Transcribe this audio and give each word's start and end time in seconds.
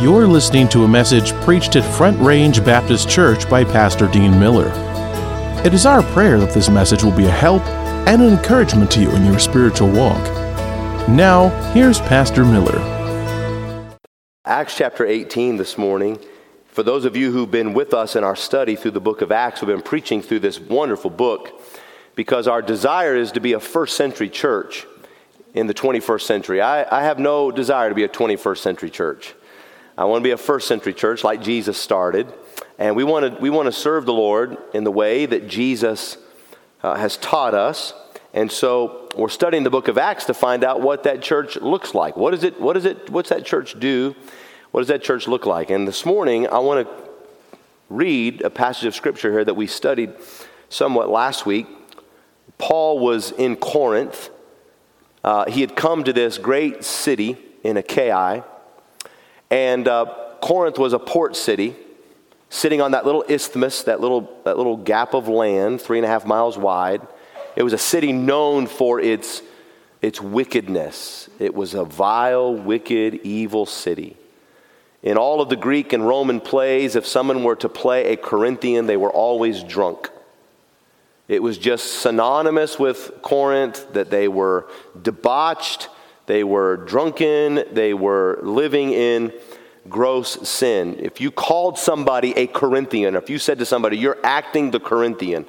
You're 0.00 0.28
listening 0.28 0.68
to 0.68 0.84
a 0.84 0.88
message 0.88 1.32
preached 1.42 1.74
at 1.74 1.82
Front 1.96 2.20
Range 2.20 2.64
Baptist 2.64 3.10
Church 3.10 3.50
by 3.50 3.64
Pastor 3.64 4.06
Dean 4.06 4.38
Miller. 4.38 4.70
It 5.64 5.74
is 5.74 5.86
our 5.86 6.04
prayer 6.12 6.38
that 6.38 6.54
this 6.54 6.68
message 6.68 7.02
will 7.02 7.16
be 7.16 7.26
a 7.26 7.30
help 7.32 7.62
and 8.06 8.22
an 8.22 8.32
encouragement 8.32 8.92
to 8.92 9.00
you 9.00 9.10
in 9.10 9.26
your 9.26 9.40
spiritual 9.40 9.90
walk. 9.90 10.22
Now, 11.08 11.48
here's 11.72 11.98
Pastor 11.98 12.44
Miller. 12.44 12.78
Acts 14.44 14.76
chapter 14.76 15.04
18 15.04 15.56
this 15.56 15.76
morning. 15.76 16.20
For 16.68 16.84
those 16.84 17.04
of 17.04 17.16
you 17.16 17.32
who've 17.32 17.50
been 17.50 17.74
with 17.74 17.92
us 17.92 18.14
in 18.14 18.22
our 18.22 18.36
study 18.36 18.76
through 18.76 18.92
the 18.92 19.00
book 19.00 19.20
of 19.20 19.32
Acts, 19.32 19.62
we've 19.62 19.66
been 19.66 19.82
preaching 19.82 20.22
through 20.22 20.40
this 20.40 20.60
wonderful 20.60 21.10
book 21.10 21.60
because 22.14 22.46
our 22.46 22.62
desire 22.62 23.16
is 23.16 23.32
to 23.32 23.40
be 23.40 23.52
a 23.52 23.58
first 23.58 23.96
century 23.96 24.30
church 24.30 24.86
in 25.54 25.66
the 25.66 25.74
21st 25.74 26.22
century. 26.22 26.60
I, 26.62 26.86
I 26.96 27.02
have 27.02 27.18
no 27.18 27.50
desire 27.50 27.88
to 27.88 27.96
be 27.96 28.04
a 28.04 28.08
21st 28.08 28.58
century 28.58 28.90
church. 28.90 29.34
I 29.98 30.04
want 30.04 30.22
to 30.22 30.24
be 30.24 30.30
a 30.30 30.36
first 30.36 30.68
century 30.68 30.94
church 30.94 31.24
like 31.24 31.42
Jesus 31.42 31.76
started. 31.76 32.32
And 32.78 32.94
we 32.94 33.02
want 33.02 33.34
to, 33.34 33.42
we 33.42 33.50
want 33.50 33.66
to 33.66 33.72
serve 33.72 34.06
the 34.06 34.12
Lord 34.12 34.56
in 34.72 34.84
the 34.84 34.92
way 34.92 35.26
that 35.26 35.48
Jesus 35.48 36.16
uh, 36.84 36.94
has 36.94 37.16
taught 37.16 37.52
us. 37.52 37.92
And 38.32 38.52
so 38.52 39.08
we're 39.16 39.28
studying 39.28 39.64
the 39.64 39.70
book 39.70 39.88
of 39.88 39.98
Acts 39.98 40.26
to 40.26 40.34
find 40.34 40.62
out 40.62 40.80
what 40.80 41.02
that 41.02 41.20
church 41.20 41.56
looks 41.56 41.96
like. 41.96 42.16
What 42.16 42.32
is 42.32 42.44
it, 42.44 42.60
what 42.60 42.76
is 42.76 42.84
it, 42.84 43.10
what's 43.10 43.30
that 43.30 43.44
church 43.44 43.80
do? 43.80 44.14
What 44.70 44.82
does 44.82 44.88
that 44.88 45.02
church 45.02 45.26
look 45.26 45.46
like? 45.46 45.68
And 45.68 45.88
this 45.88 46.06
morning, 46.06 46.46
I 46.46 46.60
want 46.60 46.86
to 46.86 46.94
read 47.90 48.42
a 48.42 48.50
passage 48.50 48.84
of 48.84 48.94
scripture 48.94 49.32
here 49.32 49.44
that 49.44 49.54
we 49.54 49.66
studied 49.66 50.12
somewhat 50.68 51.08
last 51.08 51.44
week. 51.44 51.66
Paul 52.56 53.00
was 53.00 53.32
in 53.32 53.56
Corinth. 53.56 54.30
Uh, 55.24 55.50
he 55.50 55.60
had 55.60 55.74
come 55.74 56.04
to 56.04 56.12
this 56.12 56.38
great 56.38 56.84
city 56.84 57.36
in 57.64 57.76
Achaia 57.76 58.44
and 59.50 59.88
uh, 59.88 60.06
Corinth 60.40 60.78
was 60.78 60.92
a 60.92 60.98
port 60.98 61.36
city, 61.36 61.74
sitting 62.50 62.80
on 62.80 62.92
that 62.92 63.04
little 63.04 63.24
isthmus, 63.28 63.82
that 63.84 64.00
little, 64.00 64.30
that 64.44 64.56
little 64.56 64.76
gap 64.76 65.14
of 65.14 65.28
land, 65.28 65.80
three 65.80 65.98
and 65.98 66.04
a 66.04 66.08
half 66.08 66.24
miles 66.26 66.56
wide. 66.56 67.06
It 67.56 67.62
was 67.62 67.72
a 67.72 67.78
city 67.78 68.12
known 68.12 68.66
for 68.66 69.00
its, 69.00 69.42
its 70.00 70.20
wickedness. 70.20 71.28
It 71.38 71.54
was 71.54 71.74
a 71.74 71.84
vile, 71.84 72.54
wicked, 72.54 73.20
evil 73.24 73.66
city. 73.66 74.16
In 75.02 75.16
all 75.16 75.40
of 75.40 75.48
the 75.48 75.56
Greek 75.56 75.92
and 75.92 76.06
Roman 76.06 76.40
plays, 76.40 76.96
if 76.96 77.06
someone 77.06 77.44
were 77.44 77.56
to 77.56 77.68
play 77.68 78.12
a 78.12 78.16
Corinthian, 78.16 78.86
they 78.86 78.96
were 78.96 79.12
always 79.12 79.62
drunk. 79.62 80.10
It 81.28 81.42
was 81.42 81.58
just 81.58 82.00
synonymous 82.00 82.78
with 82.78 83.12
Corinth 83.22 83.92
that 83.92 84.10
they 84.10 84.28
were 84.28 84.66
debauched, 85.00 85.88
they 86.28 86.44
were 86.44 86.76
drunken, 86.76 87.64
they 87.72 87.94
were 87.94 88.38
living 88.42 88.92
in 88.92 89.32
gross 89.88 90.46
sin. 90.46 90.96
If 91.00 91.22
you 91.22 91.30
called 91.30 91.78
somebody 91.78 92.36
a 92.36 92.46
Corinthian, 92.46 93.16
if 93.16 93.30
you 93.30 93.38
said 93.38 93.58
to 93.60 93.64
somebody, 93.64 93.96
you're 93.96 94.18
acting 94.22 94.70
the 94.70 94.78
Corinthian, 94.78 95.46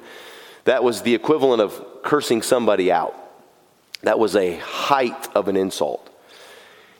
that 0.64 0.82
was 0.82 1.02
the 1.02 1.14
equivalent 1.14 1.60
of 1.60 2.02
cursing 2.02 2.40
somebody 2.40 2.90
out. 2.90 3.14
That 4.04 4.18
was 4.18 4.34
a 4.34 4.56
height 4.56 5.28
of 5.36 5.48
an 5.48 5.56
insult. 5.58 6.08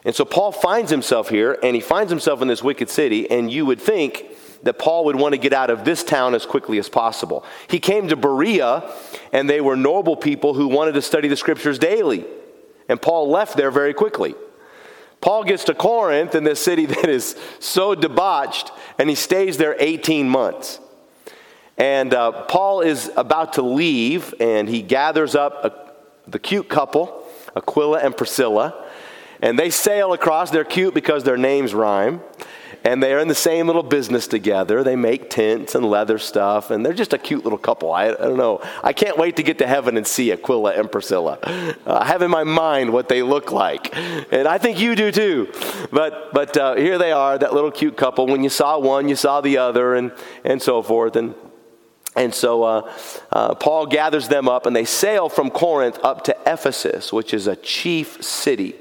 And 0.04 0.14
so 0.14 0.26
Paul 0.26 0.52
finds 0.52 0.90
himself 0.90 1.30
here, 1.30 1.58
and 1.62 1.74
he 1.74 1.80
finds 1.80 2.10
himself 2.10 2.42
in 2.42 2.48
this 2.48 2.62
wicked 2.62 2.90
city, 2.90 3.30
and 3.30 3.50
you 3.50 3.64
would 3.64 3.80
think 3.80 4.26
that 4.62 4.78
Paul 4.78 5.06
would 5.06 5.16
want 5.16 5.32
to 5.32 5.38
get 5.38 5.54
out 5.54 5.70
of 5.70 5.86
this 5.86 6.04
town 6.04 6.34
as 6.34 6.44
quickly 6.44 6.78
as 6.78 6.90
possible. 6.90 7.46
He 7.68 7.80
came 7.80 8.08
to 8.08 8.16
Berea, 8.16 8.92
and 9.32 9.48
they 9.48 9.62
were 9.62 9.76
noble 9.76 10.16
people 10.16 10.52
who 10.52 10.68
wanted 10.68 10.92
to 10.92 11.02
study 11.02 11.28
the 11.28 11.36
scriptures 11.36 11.78
daily. 11.78 12.26
And 12.90 13.00
Paul 13.00 13.30
left 13.30 13.56
there 13.56 13.70
very 13.70 13.94
quickly. 13.94 14.34
Paul 15.20 15.44
gets 15.44 15.62
to 15.64 15.74
Corinth 15.74 16.34
in 16.34 16.42
this 16.42 16.58
city 16.58 16.86
that 16.94 17.08
is 17.08 17.36
so 17.60 17.94
debauched, 17.94 18.72
and 18.98 19.08
he 19.08 19.14
stays 19.14 19.56
there 19.56 19.76
18 19.78 20.28
months. 20.28 20.80
And 21.78 22.12
uh, 22.12 22.32
Paul 22.42 22.80
is 22.80 23.10
about 23.16 23.54
to 23.54 23.62
leave, 23.62 24.34
and 24.40 24.68
he 24.68 24.82
gathers 24.82 25.36
up 25.36 25.64
a, 25.64 26.30
the 26.30 26.40
cute 26.40 26.68
couple, 26.68 27.24
Aquila 27.56 28.00
and 28.00 28.16
Priscilla, 28.16 28.86
and 29.40 29.56
they 29.56 29.70
sail 29.70 30.12
across. 30.12 30.50
They're 30.50 30.64
cute 30.64 30.92
because 30.92 31.22
their 31.22 31.38
names 31.38 31.72
rhyme 31.72 32.20
and 32.84 33.02
they're 33.02 33.18
in 33.18 33.28
the 33.28 33.34
same 33.34 33.66
little 33.66 33.82
business 33.82 34.26
together. 34.26 34.82
They 34.82 34.96
make 34.96 35.30
tents 35.30 35.74
and 35.74 35.84
leather 35.84 36.18
stuff, 36.18 36.70
and 36.70 36.84
they're 36.84 36.92
just 36.92 37.12
a 37.12 37.18
cute 37.18 37.44
little 37.44 37.58
couple. 37.58 37.92
I, 37.92 38.08
I 38.08 38.14
don't 38.14 38.36
know. 38.36 38.60
I 38.82 38.92
can't 38.92 39.18
wait 39.18 39.36
to 39.36 39.42
get 39.42 39.58
to 39.58 39.66
heaven 39.66 39.96
and 39.96 40.06
see 40.06 40.32
Aquila 40.32 40.74
and 40.74 40.90
Priscilla. 40.90 41.38
Uh, 41.42 41.74
I 41.86 42.06
have 42.06 42.22
in 42.22 42.30
my 42.30 42.44
mind 42.44 42.92
what 42.92 43.08
they 43.08 43.22
look 43.22 43.52
like, 43.52 43.94
and 43.96 44.46
I 44.48 44.58
think 44.58 44.80
you 44.80 44.94
do 44.94 45.12
too. 45.12 45.52
But 45.92 46.32
but 46.32 46.56
uh, 46.56 46.74
here 46.74 46.98
they 46.98 47.12
are, 47.12 47.38
that 47.38 47.54
little 47.54 47.70
cute 47.70 47.96
couple. 47.96 48.26
When 48.26 48.42
you 48.42 48.50
saw 48.50 48.78
one, 48.78 49.08
you 49.08 49.16
saw 49.16 49.40
the 49.40 49.58
other, 49.58 49.94
and 49.94 50.12
and 50.44 50.60
so 50.60 50.82
forth, 50.82 51.16
and. 51.16 51.34
And 52.16 52.34
so 52.34 52.64
uh, 52.64 52.92
uh, 53.30 53.54
Paul 53.54 53.86
gathers 53.86 54.26
them 54.26 54.48
up, 54.48 54.66
and 54.66 54.74
they 54.74 54.84
sail 54.84 55.28
from 55.28 55.48
Corinth 55.48 55.96
up 56.02 56.24
to 56.24 56.36
Ephesus, 56.44 57.12
which 57.12 57.32
is 57.32 57.46
a 57.46 57.54
chief 57.54 58.20
city 58.20 58.74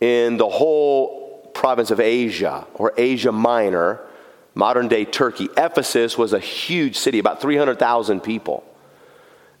in 0.00 0.36
the 0.36 0.48
whole 0.48 1.25
province 1.56 1.90
of 1.90 1.98
Asia 1.98 2.66
or 2.74 2.92
Asia 2.98 3.32
Minor, 3.32 4.00
modern 4.54 4.88
day 4.88 5.04
Turkey. 5.06 5.48
Ephesus 5.56 6.18
was 6.18 6.34
a 6.34 6.38
huge 6.38 6.98
city, 6.98 7.18
about 7.18 7.40
300,000 7.40 8.20
people. 8.20 8.62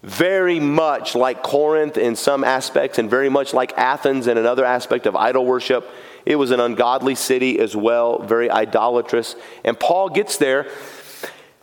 Very 0.02 0.60
much 0.60 1.14
like 1.14 1.42
Corinth 1.42 1.96
in 1.96 2.14
some 2.14 2.44
aspects, 2.44 2.98
and 2.98 3.08
very 3.08 3.30
much 3.30 3.54
like 3.54 3.72
Athens 3.78 4.26
in 4.26 4.36
another 4.36 4.64
aspect 4.64 5.06
of 5.06 5.16
idol 5.16 5.46
worship. 5.46 5.88
It 6.26 6.36
was 6.36 6.50
an 6.50 6.60
ungodly 6.60 7.14
city 7.14 7.58
as 7.58 7.74
well, 7.74 8.22
very 8.22 8.50
idolatrous. 8.50 9.34
And 9.64 9.80
Paul 9.80 10.10
gets 10.10 10.36
there 10.36 10.70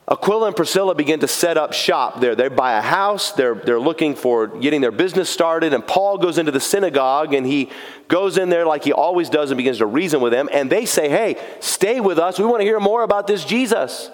Aquila 0.10 0.48
and 0.48 0.56
Priscilla 0.56 0.94
begin 0.96 1.22
to 1.22 1.30
set 1.30 1.58
up 1.58 1.72
shop 1.72 2.20
there. 2.20 2.36
They 2.36 2.50
buy 2.50 2.78
a 2.78 2.82
house, 2.82 3.32
they're, 3.32 3.56
they're 3.56 3.80
looking 3.80 4.16
for 4.16 4.48
getting 4.48 4.82
their 4.82 4.92
business 4.92 5.30
started, 5.30 5.74
and 5.74 5.86
Paul 5.86 6.18
goes 6.18 6.38
into 6.38 6.52
the 6.52 6.60
synagogue 6.60 7.34
and 7.34 7.46
he 7.48 7.70
goes 8.10 8.38
in 8.38 8.50
there 8.50 8.66
like 8.66 8.84
he 8.84 8.92
always 8.92 9.30
does 9.30 9.50
and 9.50 9.58
begins 9.58 9.78
to 9.78 9.86
reason 9.86 10.20
with 10.20 10.34
them. 10.34 10.50
And 10.52 10.70
they 10.70 10.86
say, 10.86 11.08
Hey, 11.08 11.42
stay 11.62 12.02
with 12.02 12.20
us. 12.20 12.38
We 12.38 12.46
want 12.46 12.60
to 12.60 12.66
hear 12.66 12.82
more 12.82 13.04
about 13.04 13.28
this 13.28 13.46
Jesus. 13.46 14.12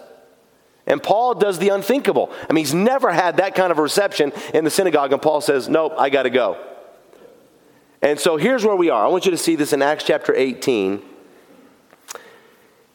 And 0.86 1.02
Paul 1.02 1.36
does 1.36 1.58
the 1.58 1.70
unthinkable. 1.70 2.32
I 2.50 2.54
mean, 2.54 2.66
he's 2.66 2.74
never 2.74 3.12
had 3.12 3.38
that 3.38 3.56
kind 3.56 3.72
of 3.72 3.78
reception 3.80 4.32
in 4.54 4.64
the 4.64 4.72
synagogue, 4.72 5.12
and 5.12 5.22
Paul 5.22 5.42
says, 5.42 5.68
Nope, 5.68 5.94
I 5.98 6.10
got 6.12 6.24
to 6.24 6.30
go. 6.30 6.64
And 8.02 8.20
so 8.20 8.38
here's 8.38 8.64
where 8.64 8.76
we 8.76 8.92
are. 8.92 9.06
I 9.06 9.10
want 9.10 9.26
you 9.26 9.32
to 9.32 9.38
see 9.38 9.56
this 9.56 9.74
in 9.74 9.82
Acts 9.82 10.04
chapter 10.04 10.36
18. 10.36 11.02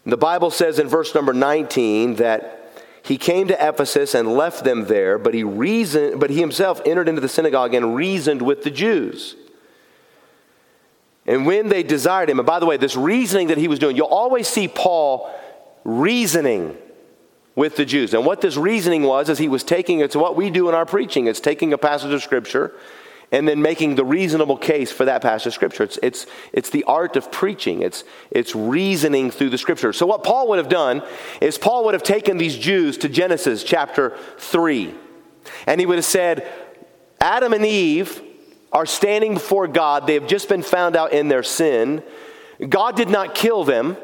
The 0.07 0.17
Bible 0.17 0.51
says 0.51 0.79
in 0.79 0.89
verse 0.89 1.15
number 1.15 1.33
19 1.33 2.17
that 2.17 2.64
he 3.05 3.19
came 3.19 3.49
to 3.49 3.69
Ephesus 3.69 4.15
and 4.15 4.35
left 4.35 4.65
them 4.65 4.87
there, 4.87 5.19
but 5.19 5.35
he, 5.35 5.45
reasoned, 5.45 6.19
but 6.19 6.31
he 6.31 6.41
himself 6.41 6.81
entered 6.87 7.07
into 7.07 7.21
the 7.21 7.29
synagogue 7.29 7.75
and 7.75 7.95
reasoned 7.95 8.41
with 8.41 8.63
the 8.63 8.71
Jews. 8.71 9.37
And 11.27 11.45
when 11.45 11.69
they 11.69 11.83
desired 11.83 12.31
him, 12.31 12.39
and 12.39 12.47
by 12.47 12.61
the 12.61 12.67
way, 12.67 12.79
this 12.79 12.97
reasoning 12.97 13.49
that 13.49 13.59
he 13.59 13.69
was 13.69 13.79
doing, 13.79 13.95
you'll 13.95 14.07
always 14.07 14.49
see 14.49 14.69
Paul 14.69 15.31
reasoning 15.85 16.79
with 17.55 17.77
the 17.77 17.85
Jews. 17.85 18.15
And 18.15 18.25
what 18.25 18.41
this 18.41 18.57
reasoning 18.57 19.03
was 19.03 19.29
is 19.29 19.37
he 19.37 19.49
was 19.49 19.65
taking, 19.65 20.01
it's 20.01 20.17
what 20.17 20.35
we 20.35 20.49
do 20.49 20.71
in 20.71 20.75
our 20.75 20.87
preaching, 20.87 21.27
it's 21.27 21.41
taking 21.41 21.75
a 21.75 21.79
passage 21.79 22.11
of 22.11 22.23
scripture 22.23 22.73
and 23.35 23.49
then 23.49 23.61
making 23.61 23.97
the 23.97 24.05
reasonable 24.05 24.57
case 24.57 24.93
for 24.93 25.07
that 25.07 25.21
passage 25.21 25.49
of 25.49 25.55
scripture. 25.55 25.83
It's, 25.83 25.99
it's, 26.05 26.27
it's 26.53 26.71
the 26.71 26.85
art 26.85 27.17
of 27.17 27.33
preaching, 27.33 27.83
it's, 27.83 28.05
it's 28.31 28.55
reasoning 28.55 29.33
through 29.33 29.51
the 29.51 29.59
scripture. 29.59 29.93
So, 29.93 30.07
what 30.07 30.23
Paul 30.23 30.49
would 30.49 30.59
have 30.59 30.69
done 30.69 31.03
is 31.41 31.59
Paul 31.59 31.85
would 31.85 31.95
have 31.95 32.05
taken 32.05 32.39
these 32.39 32.57
Jews 32.57 32.97
to 32.99 33.09
Genesis 33.09 33.65
chapter 33.65 34.17
3, 34.39 34.95
and 35.67 35.81
he 35.81 35.87
would 35.87 35.97
have 35.97 36.05
said, 36.05 36.49
Adam 37.21 37.53
and 37.53 37.67
Eve 37.67 38.23
are 38.73 38.87
standing 38.87 39.35
before 39.35 39.67
God. 39.67 40.07
They 40.07 40.15
have 40.15 40.29
just 40.29 40.49
been 40.49 40.63
found 40.63 40.95
out 40.95 41.13
in 41.13 41.27
their 41.27 41.43
sin. 41.43 42.05
God 42.69 42.95
did 42.95 43.09
not 43.09 43.35
kill 43.35 43.65
them, 43.65 43.97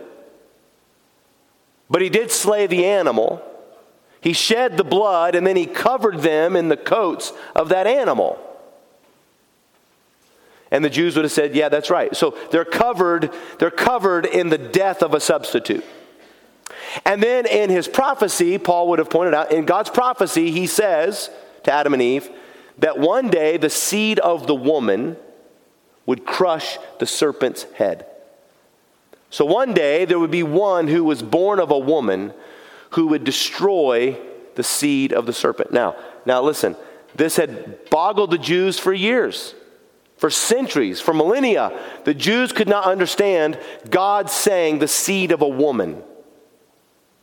but 1.89 2.03
he 2.03 2.09
did 2.09 2.33
slay 2.33 2.67
the 2.67 2.85
animal. 2.85 3.43
He 4.21 4.33
shed 4.33 4.77
the 4.77 4.85
blood 4.85 5.37
and 5.37 5.47
then 5.47 5.57
he 5.57 5.67
covered 5.67 6.19
them 6.19 6.57
in 6.57 6.69
the 6.69 6.77
coats 6.77 7.33
of 7.55 7.69
that 7.69 7.87
animal. 7.87 8.45
And 10.71 10.85
the 10.85 10.91
Jews 10.91 11.17
would 11.17 11.25
have 11.25 11.33
said, 11.33 11.55
yeah, 11.55 11.69
that's 11.69 11.91
right. 11.91 12.15
So 12.15 12.37
they're 12.51 12.65
covered, 12.65 13.33
they're 13.59 13.71
covered 13.71 14.27
in 14.27 14.51
the 14.51 14.59
death 14.59 15.03
of 15.03 15.15
a 15.15 15.21
substitute. 15.21 15.85
And 17.05 17.23
then 17.23 17.47
in 17.47 17.71
his 17.71 17.89
prophecy, 17.89 18.59
Paul 18.59 18.89
would 18.89 18.99
have 18.99 19.11
pointed 19.11 19.35
out, 19.35 19.53
in 19.53 19.65
God's 19.65 19.91
prophecy, 19.91 20.51
he 20.51 20.67
says 20.67 21.31
to 21.65 21.73
Adam 21.73 21.95
and 21.95 22.03
Eve 22.03 22.31
that 22.79 22.99
one 22.99 23.29
day 23.29 23.57
the 23.57 23.71
seed 23.71 24.19
of 24.21 24.47
the 24.47 24.55
woman 24.55 25.17
would 26.07 26.25
crush 26.25 26.79
the 26.99 27.07
serpent's 27.07 27.65
head. 27.75 28.07
So 29.29 29.45
one 29.45 29.75
day 29.75 30.05
there 30.05 30.19
would 30.19 30.31
be 30.31 30.43
one 30.43 30.89
who 30.89 31.05
was 31.05 31.23
born 31.23 31.61
of 31.61 31.71
a 31.71 31.79
woman 31.79 32.33
who 32.91 33.09
would 33.09 33.23
destroy 33.23 34.19
the 34.57 34.63
seed 34.63 35.13
of 35.13 35.27
the 35.27 35.33
serpent. 35.33 35.73
Now, 35.73 35.97
now 36.27 36.43
listen, 36.43 36.75
this 37.15 37.37
had 37.37 37.89
boggled 37.91 38.31
the 38.31 38.39
Jews 38.39 38.79
for 38.79 38.93
years. 38.93 39.55
For 40.21 40.29
centuries, 40.29 41.01
for 41.01 41.15
millennia, 41.15 41.73
the 42.05 42.13
Jews 42.13 42.53
could 42.53 42.69
not 42.69 42.85
understand 42.85 43.59
God 43.89 44.29
saying 44.29 44.79
the 44.79 44.87
seed 44.87 45.33
of 45.33 45.41
a 45.41 45.49
woman. 45.49 46.03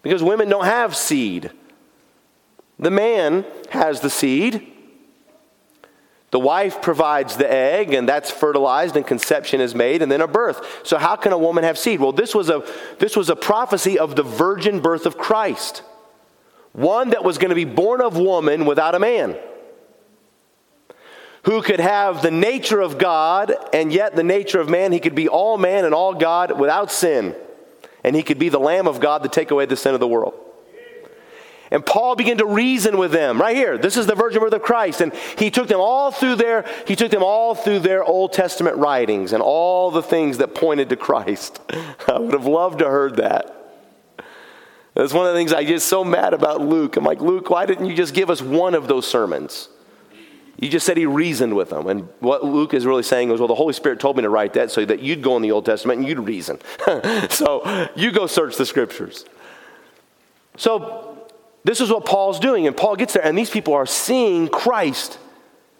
Because 0.01 0.23
women 0.23 0.49
don't 0.49 0.65
have 0.65 0.95
seed. 0.95 1.51
The 2.79 2.89
man 2.89 3.45
has 3.69 4.01
the 4.01 4.09
seed. 4.09 4.65
The 6.31 6.39
wife 6.39 6.81
provides 6.81 7.37
the 7.37 7.47
egg, 7.47 7.93
and 7.93 8.09
that's 8.09 8.31
fertilized, 8.31 8.95
and 8.95 9.05
conception 9.05 9.61
is 9.61 9.75
made, 9.75 10.01
and 10.01 10.11
then 10.11 10.21
a 10.21 10.27
birth. 10.27 10.81
So, 10.83 10.97
how 10.97 11.17
can 11.17 11.33
a 11.33 11.37
woman 11.37 11.65
have 11.65 11.77
seed? 11.77 11.99
Well, 11.99 12.13
this 12.13 12.33
was 12.33 12.49
a, 12.49 12.63
this 12.97 13.15
was 13.15 13.29
a 13.29 13.35
prophecy 13.35 13.99
of 13.99 14.15
the 14.15 14.23
virgin 14.23 14.79
birth 14.79 15.05
of 15.05 15.19
Christ, 15.19 15.83
one 16.73 17.11
that 17.11 17.23
was 17.23 17.37
going 17.37 17.49
to 17.49 17.55
be 17.55 17.63
born 17.63 18.01
of 18.01 18.17
woman 18.17 18.65
without 18.65 18.95
a 18.95 18.99
man 18.99 19.37
who 21.47 21.61
could 21.61 21.79
have 21.79 22.21
the 22.21 22.29
nature 22.29 22.81
of 22.81 22.97
God 22.97 23.53
and 23.71 23.93
yet 23.93 24.17
the 24.17 24.23
nature 24.23 24.59
of 24.59 24.67
man. 24.67 24.91
He 24.91 24.99
could 24.99 25.15
be 25.15 25.29
all 25.29 25.57
man 25.57 25.85
and 25.85 25.93
all 25.93 26.13
God 26.13 26.59
without 26.59 26.91
sin. 26.91 27.33
And 28.03 28.17
he 28.17 28.21
could 28.21 28.37
be 28.37 28.49
the 28.49 28.59
Lamb 28.59 28.85
of 28.85 28.99
God 28.99 29.23
to 29.23 29.29
take 29.29 29.49
away 29.49 29.65
the 29.65 29.77
sin 29.77 29.93
of 29.93 30.01
the 30.01 30.07
world. 30.09 30.33
And 31.71 31.85
Paul 31.85 32.17
began 32.17 32.39
to 32.39 32.45
reason 32.45 32.97
with 32.97 33.13
them 33.13 33.39
right 33.39 33.55
here. 33.55 33.77
This 33.77 33.95
is 33.95 34.07
the 34.07 34.15
virgin 34.15 34.41
birth 34.41 34.51
of 34.51 34.61
Christ. 34.61 34.99
And 34.99 35.13
he 35.37 35.49
took 35.49 35.69
them 35.69 35.79
all 35.79 36.11
through 36.11 36.35
their, 36.35 36.65
he 36.85 36.97
took 36.97 37.11
them 37.11 37.23
all 37.23 37.55
through 37.55 37.79
their 37.79 38.03
Old 38.03 38.33
Testament 38.33 38.75
writings 38.75 39.31
and 39.31 39.41
all 39.41 39.89
the 39.89 40.03
things 40.03 40.39
that 40.39 40.53
pointed 40.53 40.89
to 40.89 40.97
Christ. 40.97 41.61
I 42.09 42.19
would 42.19 42.33
have 42.33 42.45
loved 42.45 42.79
to 42.79 42.89
heard 42.89 43.15
that. 43.17 43.53
That's 44.95 45.13
one 45.13 45.25
of 45.25 45.33
the 45.33 45.39
things 45.39 45.53
I 45.53 45.63
get 45.63 45.81
so 45.81 46.03
mad 46.03 46.33
about 46.33 46.59
Luke. 46.59 46.97
I'm 46.97 47.05
like, 47.05 47.21
Luke, 47.21 47.49
why 47.49 47.65
didn't 47.65 47.85
you 47.85 47.95
just 47.95 48.13
give 48.13 48.29
us 48.29 48.41
one 48.41 48.75
of 48.75 48.89
those 48.89 49.07
sermons? 49.07 49.69
You 50.57 50.69
just 50.69 50.85
said 50.85 50.97
he 50.97 51.05
reasoned 51.05 51.55
with 51.55 51.69
them. 51.69 51.87
And 51.87 52.09
what 52.19 52.43
Luke 52.43 52.73
is 52.73 52.85
really 52.85 53.03
saying 53.03 53.29
is, 53.29 53.39
well, 53.39 53.47
the 53.47 53.55
Holy 53.55 53.73
Spirit 53.73 53.99
told 53.99 54.17
me 54.17 54.23
to 54.23 54.29
write 54.29 54.53
that 54.53 54.71
so 54.71 54.83
that 54.85 55.01
you'd 55.01 55.21
go 55.21 55.35
in 55.35 55.43
the 55.43 55.51
Old 55.51 55.65
Testament 55.65 55.99
and 55.99 56.07
you'd 56.07 56.19
reason. 56.19 56.59
so 57.29 57.89
you 57.95 58.11
go 58.11 58.25
search 58.25 58.57
the 58.57 58.65
scriptures. 58.65 59.25
So 60.57 61.27
this 61.63 61.79
is 61.79 61.91
what 61.91 62.05
Paul's 62.05 62.39
doing. 62.39 62.65
And 62.65 62.75
Paul 62.75 62.95
gets 62.95 63.13
there, 63.13 63.23
and 63.23 63.37
these 63.37 63.51
people 63.51 63.75
are 63.75 63.85
seeing 63.85 64.47
Christ 64.47 65.19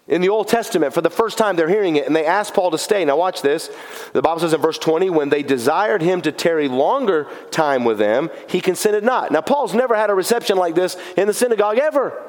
in 0.06 0.20
the 0.20 0.28
Old 0.28 0.46
Testament 0.46 0.94
for 0.94 1.00
the 1.00 1.10
first 1.10 1.38
time. 1.38 1.56
They're 1.56 1.68
hearing 1.68 1.96
it, 1.96 2.06
and 2.06 2.14
they 2.14 2.24
ask 2.24 2.54
Paul 2.54 2.70
to 2.70 2.78
stay. 2.78 3.04
Now, 3.04 3.16
watch 3.16 3.42
this. 3.42 3.70
The 4.12 4.22
Bible 4.22 4.40
says 4.40 4.52
in 4.52 4.60
verse 4.60 4.78
20, 4.78 5.10
when 5.10 5.28
they 5.28 5.42
desired 5.42 6.02
him 6.02 6.22
to 6.22 6.30
tarry 6.30 6.68
longer 6.68 7.26
time 7.50 7.84
with 7.84 7.98
them, 7.98 8.30
he 8.48 8.60
consented 8.60 9.02
not. 9.02 9.32
Now, 9.32 9.40
Paul's 9.40 9.74
never 9.74 9.96
had 9.96 10.08
a 10.08 10.14
reception 10.14 10.56
like 10.56 10.76
this 10.76 10.96
in 11.16 11.26
the 11.26 11.34
synagogue 11.34 11.78
ever. 11.78 12.27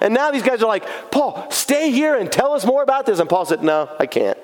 And 0.00 0.12
now 0.12 0.30
these 0.30 0.42
guys 0.42 0.62
are 0.62 0.68
like, 0.68 1.10
Paul, 1.10 1.50
stay 1.50 1.90
here 1.90 2.16
and 2.16 2.30
tell 2.30 2.52
us 2.52 2.66
more 2.66 2.82
about 2.82 3.06
this. 3.06 3.18
And 3.18 3.28
Paul 3.28 3.46
said, 3.46 3.62
No, 3.62 3.88
I 3.98 4.06
can't. 4.06 4.38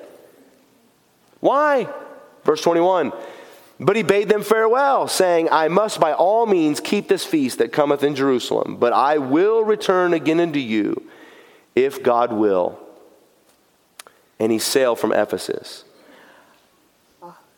Why? 1.39 1.87
Verse 2.43 2.61
21 2.61 3.11
But 3.79 3.95
he 3.95 4.03
bade 4.03 4.29
them 4.29 4.43
farewell, 4.43 5.07
saying, 5.07 5.49
I 5.51 5.67
must 5.67 5.99
by 5.99 6.13
all 6.13 6.45
means 6.45 6.79
keep 6.79 7.07
this 7.07 7.25
feast 7.25 7.59
that 7.59 7.71
cometh 7.71 8.03
in 8.03 8.15
Jerusalem, 8.15 8.77
but 8.77 8.93
I 8.93 9.17
will 9.17 9.63
return 9.63 10.13
again 10.13 10.39
unto 10.39 10.59
you, 10.59 11.09
if 11.75 12.01
God 12.01 12.33
will. 12.33 12.79
And 14.39 14.51
he 14.51 14.59
sailed 14.59 14.99
from 14.99 15.13
Ephesus. 15.13 15.85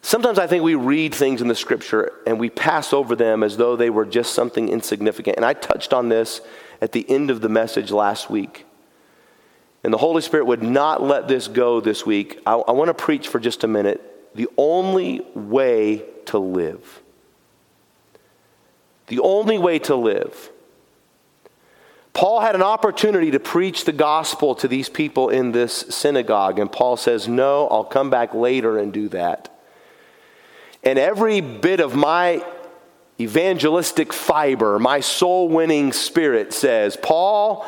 Sometimes 0.02 0.38
I 0.38 0.46
think 0.46 0.64
we 0.64 0.76
read 0.76 1.16
things 1.16 1.42
in 1.42 1.48
the 1.48 1.56
scripture 1.56 2.12
and 2.28 2.40
we 2.40 2.52
pass 2.52 2.94
over 2.94 3.16
them 3.16 3.42
as 3.42 3.58
though 3.58 3.76
they 3.76 3.90
were 3.90 4.06
just 4.06 4.34
something 4.34 4.70
insignificant. 4.70 5.38
And 5.38 5.44
I 5.44 5.54
touched 5.54 5.94
on 5.94 6.10
this 6.10 6.42
at 6.86 6.92
the 6.92 7.10
end 7.10 7.32
of 7.32 7.42
the 7.42 7.50
message 7.50 7.90
last 7.90 8.30
week. 8.30 8.64
And 9.84 9.92
the 9.92 9.98
Holy 9.98 10.22
Spirit 10.22 10.46
would 10.46 10.62
not 10.62 11.02
let 11.02 11.28
this 11.28 11.48
go 11.48 11.82
this 11.82 12.06
week. 12.06 12.40
I, 12.46 12.54
I 12.54 12.74
want 12.74 12.90
to 12.90 12.94
preach 12.94 13.28
for 13.28 13.40
just 13.40 13.64
a 13.64 13.68
minute 13.68 14.04
the 14.36 14.48
only 14.56 15.22
way 15.34 16.06
to 16.28 16.38
live. 16.38 17.02
The 19.08 19.18
only 19.18 19.58
way 19.58 19.80
to 19.80 19.96
live. 19.96 20.52
Paul 22.14 22.42
had 22.42 22.54
an 22.54 22.62
opportunity 22.62 23.32
to 23.32 23.40
preach 23.40 23.86
the 23.86 23.92
gospel 23.92 24.54
to 24.54 24.68
these 24.68 24.88
people 24.88 25.30
in 25.30 25.54
this 25.54 25.74
synagogue, 25.90 26.60
and 26.60 26.72
Paul 26.72 26.98
says, 26.98 27.28
No, 27.28 27.68
I'll 27.70 27.84
come 27.84 28.12
back 28.12 28.36
later 28.36 28.78
and 28.78 28.94
do 28.94 29.10
that. 29.10 29.52
And 30.84 31.00
every 31.00 31.42
bit 31.42 31.80
of 31.80 31.96
my 31.96 32.46
evangelistic 33.20 34.12
fiber, 34.12 34.80
my 34.80 35.00
soul 35.00 35.48
winning 35.48 35.94
spirit 35.94 36.54
says, 36.54 36.98
Paul, 36.98 37.66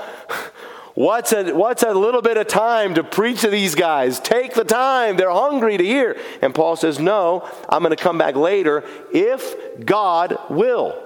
what's 0.95 1.31
a, 1.31 1.53
what's 1.53 1.83
a 1.83 1.93
little 1.93 2.21
bit 2.21 2.37
of 2.37 2.47
time 2.47 2.95
to 2.95 3.03
preach 3.03 3.41
to 3.41 3.49
these 3.49 3.75
guys? 3.75 4.19
Take 4.19 4.53
the 4.53 4.63
time. 4.63 5.15
They're 5.17 5.31
hungry 5.31 5.77
to 5.77 5.83
hear. 5.83 6.17
And 6.41 6.53
Paul 6.53 6.75
says, 6.75 6.99
No, 6.99 7.49
I'm 7.69 7.81
going 7.81 7.95
to 7.95 8.01
come 8.01 8.17
back 8.17 8.35
later 8.35 8.83
if 9.13 9.85
God 9.85 10.37
will. 10.49 11.03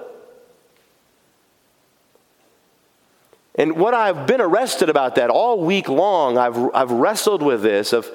And 3.54 3.76
what 3.76 3.92
I've 3.92 4.26
been 4.26 4.40
arrested 4.40 4.88
about 4.88 5.16
that 5.16 5.28
all 5.28 5.60
week 5.60 5.88
long, 5.88 6.38
I've, 6.38 6.56
I've 6.74 6.90
wrestled 6.90 7.42
with 7.42 7.62
this 7.62 7.92
of 7.92 8.10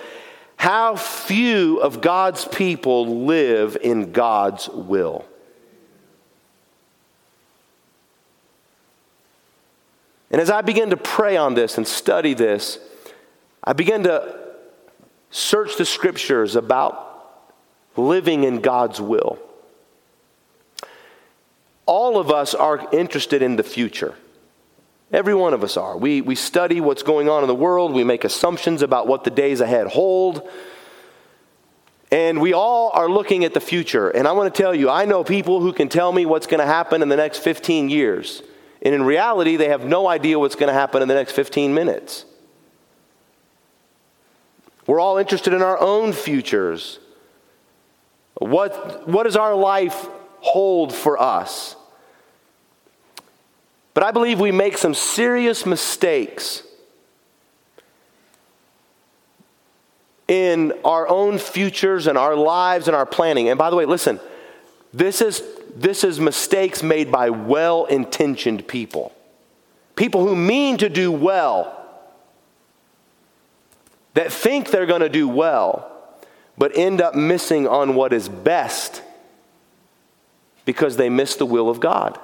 how 0.56 0.96
few 0.96 1.80
of 1.80 2.02
God's 2.02 2.46
people 2.46 3.26
live 3.26 3.78
in 3.80 4.12
God's 4.12 4.68
will. 4.70 5.27
And 10.30 10.42
as 10.42 10.50
I 10.50 10.62
began 10.62 10.90
to 10.90 10.98
pray 10.98 11.38
on 11.38 11.54
this 11.54 11.78
and 11.78 11.88
study 11.88 12.34
this, 12.34 12.80
I 13.64 13.74
began 13.74 14.04
to 14.04 14.38
search 15.30 15.78
the 15.78 15.86
scriptures 15.86 16.56
about 16.56 17.06
living 17.96 18.44
in 18.44 18.62
God's 18.62 19.02
will. 19.02 19.40
All 21.86 22.20
of 22.20 22.30
us 22.30 22.54
are 22.54 22.88
interested 22.92 23.42
in 23.42 23.56
the 23.56 23.64
future. 23.64 24.16
Every 25.12 25.34
one 25.34 25.54
of 25.54 25.64
us 25.64 25.78
are. 25.78 25.98
We, 25.98 26.20
we 26.22 26.36
study 26.36 26.82
what's 26.82 27.04
going 27.04 27.30
on 27.30 27.44
in 27.44 27.48
the 27.48 27.56
world, 27.56 27.94
we 27.94 28.04
make 28.04 28.26
assumptions 28.26 28.82
about 28.82 29.08
what 29.08 29.24
the 29.24 29.30
days 29.30 29.62
ahead 29.62 29.88
hold. 29.88 30.48
And 32.10 32.40
we 32.40 32.54
all 32.54 32.92
are 32.94 33.10
looking 33.10 33.44
at 33.44 33.54
the 33.54 33.60
future. 33.60 34.10
And 34.10 34.28
I 34.28 34.32
want 34.32 34.54
to 34.54 34.62
tell 34.62 34.74
you, 34.74 34.90
I 34.90 35.04
know 35.04 35.26
people 35.26 35.60
who 35.60 35.74
can 35.74 35.90
tell 35.90 36.12
me 36.14 36.26
what's 36.26 36.48
going 36.48 36.62
to 36.62 36.66
happen 36.66 37.02
in 37.02 37.10
the 37.10 37.18
next 37.18 37.40
15 37.40 37.90
years. 37.90 38.42
And 38.88 38.96
in 38.96 39.04
reality, 39.04 39.58
they 39.58 39.68
have 39.68 39.84
no 39.84 40.08
idea 40.08 40.40
what's 40.40 40.56
going 40.56 40.70
to 40.70 40.74
happen 40.74 41.02
in 41.02 41.10
the 41.10 41.14
next 41.14 41.34
15 41.34 41.74
minutes. 41.74 42.24
We're 44.86 45.02
all 45.02 45.18
interested 45.18 45.52
in 45.52 45.62
our 45.62 45.78
own 45.78 46.14
futures. 46.14 46.98
What, 48.36 49.06
what 49.06 49.24
does 49.24 49.36
our 49.36 49.56
life 49.56 50.08
hold 50.40 50.96
for 50.96 51.22
us? 51.22 51.76
But 53.94 54.04
I 54.04 54.12
believe 54.12 54.40
we 54.40 54.54
make 54.54 54.78
some 54.78 54.94
serious 54.94 55.66
mistakes 55.66 56.64
in 60.30 60.72
our 60.86 61.10
own 61.10 61.40
futures 61.40 62.08
and 62.08 62.18
our 62.18 62.38
lives 62.38 62.88
and 62.88 62.96
our 62.96 63.06
planning. 63.06 63.50
And 63.50 63.58
by 63.58 63.70
the 63.70 63.76
way, 63.76 63.84
listen, 63.84 64.22
this 64.94 65.20
is 65.20 65.44
this 65.82 66.04
is 66.04 66.20
mistakes 66.20 66.82
made 66.82 67.12
by 67.12 67.30
well 67.30 67.86
intentioned 67.86 68.68
people. 68.68 69.14
People 69.96 70.28
who 70.28 70.36
mean 70.36 70.78
to 70.78 70.90
do 70.90 71.12
well, 71.12 71.74
that 74.14 74.32
think 74.32 74.72
they're 74.72 74.86
going 74.86 75.02
to 75.02 75.10
do 75.10 75.28
well, 75.28 75.92
but 76.58 76.76
end 76.76 77.02
up 77.02 77.14
missing 77.14 77.68
on 77.68 77.96
what 77.96 78.14
is 78.14 78.28
best 78.28 79.04
because 80.66 80.98
they 80.98 81.10
miss 81.10 81.36
the 81.36 81.46
will 81.46 81.70
of 81.70 81.80
God. 81.80 82.20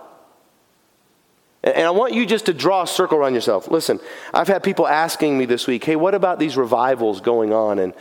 And 1.63 1.87
I 1.87 1.91
want 1.91 2.13
you 2.13 2.25
just 2.25 2.47
to 2.47 2.53
draw 2.53 2.83
a 2.83 2.87
circle 2.87 3.17
around 3.17 3.35
yourself. 3.35 3.69
Listen, 3.69 3.99
I've 4.33 4.49
had 4.49 4.63
people 4.63 4.85
asking 4.85 5.37
me 5.37 5.45
this 5.45 5.65
week, 5.65 5.83
hey, 5.85 5.95
what 5.95 6.13
about 6.13 6.37
these 6.37 6.57
revivals 6.57 7.21
going 7.21 7.53
on? 7.53 7.79
And 7.79 7.93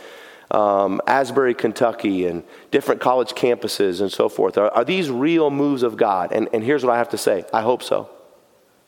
um, 0.53 1.01
Asbury, 1.07 1.55
Kentucky, 1.55 2.27
and 2.27 2.43
different 2.71 3.01
college 3.01 3.29
campuses 3.29 4.01
and 4.01 4.11
so 4.11 4.29
forth. 4.29 4.57
Are, 4.57 4.69
are 4.69 4.85
these 4.85 5.09
real 5.09 5.49
moves 5.49 5.83
of 5.83 5.97
God? 5.97 6.31
And, 6.31 6.47
and 6.53 6.63
here's 6.63 6.85
what 6.85 6.93
I 6.93 6.97
have 6.97 7.09
to 7.09 7.17
say 7.17 7.45
I 7.51 7.61
hope 7.61 7.83
so. 7.83 8.09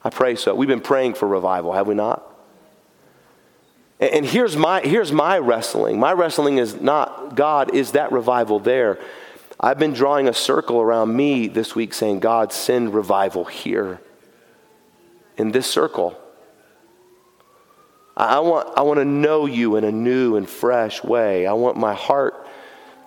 I 0.04 0.12
pray 0.12 0.36
so. 0.36 0.54
We've 0.54 0.70
been 0.70 0.82
praying 0.82 1.16
for 1.16 1.28
revival, 1.28 1.74
have 1.74 1.88
we 1.88 1.96
not? 1.96 2.24
And, 4.00 4.12
and 4.12 4.26
here's, 4.26 4.56
my, 4.56 4.82
here's 4.82 5.12
my 5.12 5.40
wrestling. 5.40 6.00
My 6.00 6.14
wrestling 6.14 6.60
is 6.60 6.80
not, 6.80 7.36
God, 7.36 7.74
is 7.74 7.92
that 7.94 8.12
revival 8.12 8.60
there? 8.60 9.00
I've 9.60 9.80
been 9.80 9.94
drawing 9.94 10.28
a 10.28 10.34
circle 10.34 10.80
around 10.80 11.16
me 11.16 11.48
this 11.48 11.74
week 11.74 11.94
saying, 11.94 12.20
God, 12.20 12.54
send 12.54 12.94
revival 12.94 13.46
here 13.46 14.02
in 15.38 15.52
this 15.52 15.66
circle. 15.66 16.20
I 18.18 18.40
want, 18.40 18.70
I 18.78 18.82
want 18.82 19.00
to 19.00 19.06
know 19.06 19.46
you 19.46 19.76
in 19.76 19.84
a 19.84 19.92
new 19.92 20.36
and 20.38 20.50
fresh 20.50 21.04
way. 21.04 21.46
I 21.46 21.54
want 21.54 21.78
my 21.78 21.94
heart 21.94 22.48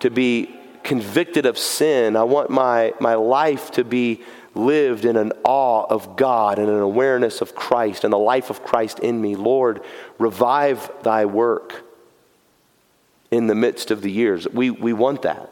to 0.01 0.09
be 0.09 0.55
convicted 0.83 1.45
of 1.45 1.57
sin. 1.57 2.15
I 2.15 2.23
want 2.23 2.49
my, 2.49 2.93
my 2.99 3.15
life 3.15 3.71
to 3.71 3.83
be 3.83 4.21
lived 4.55 5.05
in 5.05 5.15
an 5.15 5.31
awe 5.43 5.85
of 5.89 6.15
God 6.15 6.59
and 6.59 6.69
an 6.69 6.79
awareness 6.79 7.41
of 7.41 7.55
Christ 7.55 8.03
and 8.03 8.13
the 8.13 8.17
life 8.17 8.49
of 8.49 8.63
Christ 8.63 8.99
in 8.99 9.19
me. 9.21 9.35
Lord, 9.35 9.81
revive 10.17 10.91
thy 11.03 11.25
work. 11.25 11.85
in 13.31 13.47
the 13.47 13.55
midst 13.55 13.91
of 13.91 14.01
the 14.01 14.11
years. 14.11 14.47
We, 14.47 14.71
we 14.71 14.93
want 14.93 15.21
that. 15.21 15.49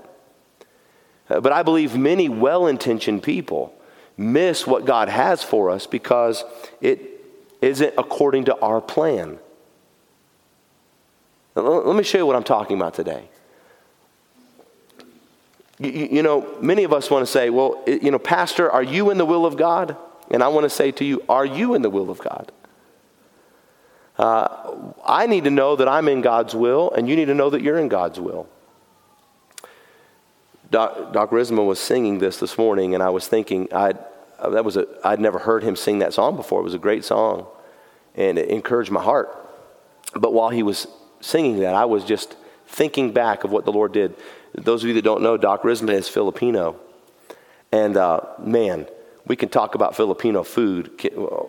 Uh, 1.29 1.39
but 1.39 1.51
I 1.51 1.63
believe 1.63 1.95
many 1.95 2.29
well 2.29 2.67
intentioned 2.67 3.23
people 3.23 3.73
miss 4.17 4.65
what 4.65 4.85
God 4.85 5.09
has 5.09 5.43
for 5.43 5.69
us 5.69 5.85
because 5.85 6.43
it 6.81 7.23
isn't 7.61 7.93
according 7.97 8.45
to 8.45 8.57
our 8.59 8.81
plan. 8.81 9.37
Let 11.61 11.95
me 11.95 12.03
show 12.03 12.19
you 12.19 12.25
what 12.25 12.35
I'm 12.35 12.43
talking 12.43 12.77
about 12.77 12.93
today. 12.93 13.29
You, 15.79 16.23
know, 16.23 16.57
many 16.59 16.83
of 16.83 16.93
us 16.93 17.11
want 17.11 17.25
to 17.25 17.31
say, 17.31 17.49
well, 17.49 17.83
you 17.87 18.09
know, 18.09 18.17
Pastor, 18.19 18.71
are 18.71 18.83
you 18.83 19.11
in 19.11 19.17
the 19.17 19.25
will 19.25 19.45
of 19.45 19.57
God? 19.57 19.95
And 20.31 20.43
I 20.43 20.47
want 20.47 20.63
to 20.63 20.69
say 20.69 20.91
to 20.91 21.05
you, 21.05 21.23
are 21.29 21.45
you 21.45 21.75
in 21.75 21.83
the 21.83 21.89
will 21.89 22.09
of 22.09 22.19
God? 22.19 22.51
Uh, 24.17 24.93
I 25.05 25.27
need 25.27 25.43
to 25.43 25.51
know 25.51 25.75
that 25.75 25.87
I'm 25.87 26.07
in 26.07 26.21
God's 26.21 26.55
will, 26.55 26.91
and 26.91 27.07
you 27.07 27.15
need 27.15 27.25
to 27.25 27.35
know 27.35 27.51
that 27.51 27.61
you're 27.61 27.77
in 27.77 27.87
God's 27.87 28.19
will. 28.19 28.47
Doc, 30.71 31.13
Doc 31.13 31.29
Risma 31.29 31.65
was 31.65 31.79
singing 31.79 32.17
this 32.17 32.37
this 32.39 32.57
morning, 32.57 32.95
and 32.95 33.03
I 33.03 33.09
was 33.09 33.27
thinking, 33.27 33.71
I'd, 33.71 33.99
that 34.43 34.65
was 34.65 34.77
a, 34.77 34.87
I'd 35.03 35.19
never 35.19 35.37
heard 35.37 35.63
him 35.63 35.75
sing 35.75 35.99
that 35.99 36.13
song 36.13 36.35
before. 36.35 36.61
It 36.61 36.63
was 36.63 36.73
a 36.73 36.79
great 36.79 37.05
song, 37.05 37.45
and 38.15 38.39
it 38.39 38.49
encouraged 38.49 38.89
my 38.89 39.03
heart. 39.03 39.29
But 40.13 40.33
while 40.33 40.49
he 40.49 40.63
was 40.63 40.87
singing 41.21 41.59
that, 41.59 41.73
I 41.73 41.85
was 41.85 42.03
just 42.03 42.35
thinking 42.67 43.11
back 43.11 43.43
of 43.43 43.51
what 43.51 43.65
the 43.65 43.71
Lord 43.71 43.91
did. 43.91 44.15
Those 44.53 44.83
of 44.83 44.87
you 44.87 44.93
that 44.95 45.03
don't 45.03 45.21
know, 45.21 45.37
Doc 45.37 45.63
Risma 45.63 45.91
is 45.91 46.07
Filipino. 46.07 46.79
And 47.71 47.97
uh, 47.97 48.21
man, 48.39 48.87
we 49.25 49.35
can 49.35 49.49
talk 49.49 49.75
about 49.75 49.95
Filipino 49.95 50.43
food, 50.43 50.91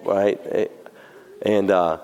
right? 0.04 0.70
And 1.42 1.70
uh, 1.70 1.98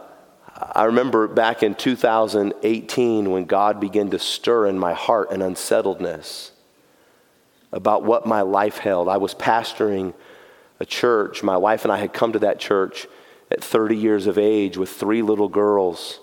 I 0.56 0.84
remember 0.84 1.26
back 1.26 1.62
in 1.62 1.74
2018 1.74 3.30
when 3.30 3.44
God 3.44 3.80
began 3.80 4.10
to 4.10 4.18
stir 4.18 4.66
in 4.66 4.78
my 4.78 4.94
heart 4.94 5.32
an 5.32 5.42
unsettledness 5.42 6.52
about 7.72 8.04
what 8.04 8.24
my 8.24 8.42
life 8.42 8.78
held. 8.78 9.08
I 9.08 9.16
was 9.16 9.34
pastoring 9.34 10.14
a 10.78 10.86
church. 10.86 11.42
My 11.42 11.56
wife 11.56 11.84
and 11.84 11.92
I 11.92 11.98
had 11.98 12.12
come 12.12 12.32
to 12.32 12.38
that 12.40 12.60
church 12.60 13.06
at 13.50 13.62
30 13.62 13.96
years 13.96 14.26
of 14.26 14.38
age 14.38 14.76
with 14.76 14.90
three 14.90 15.22
little 15.22 15.48
girls. 15.48 16.20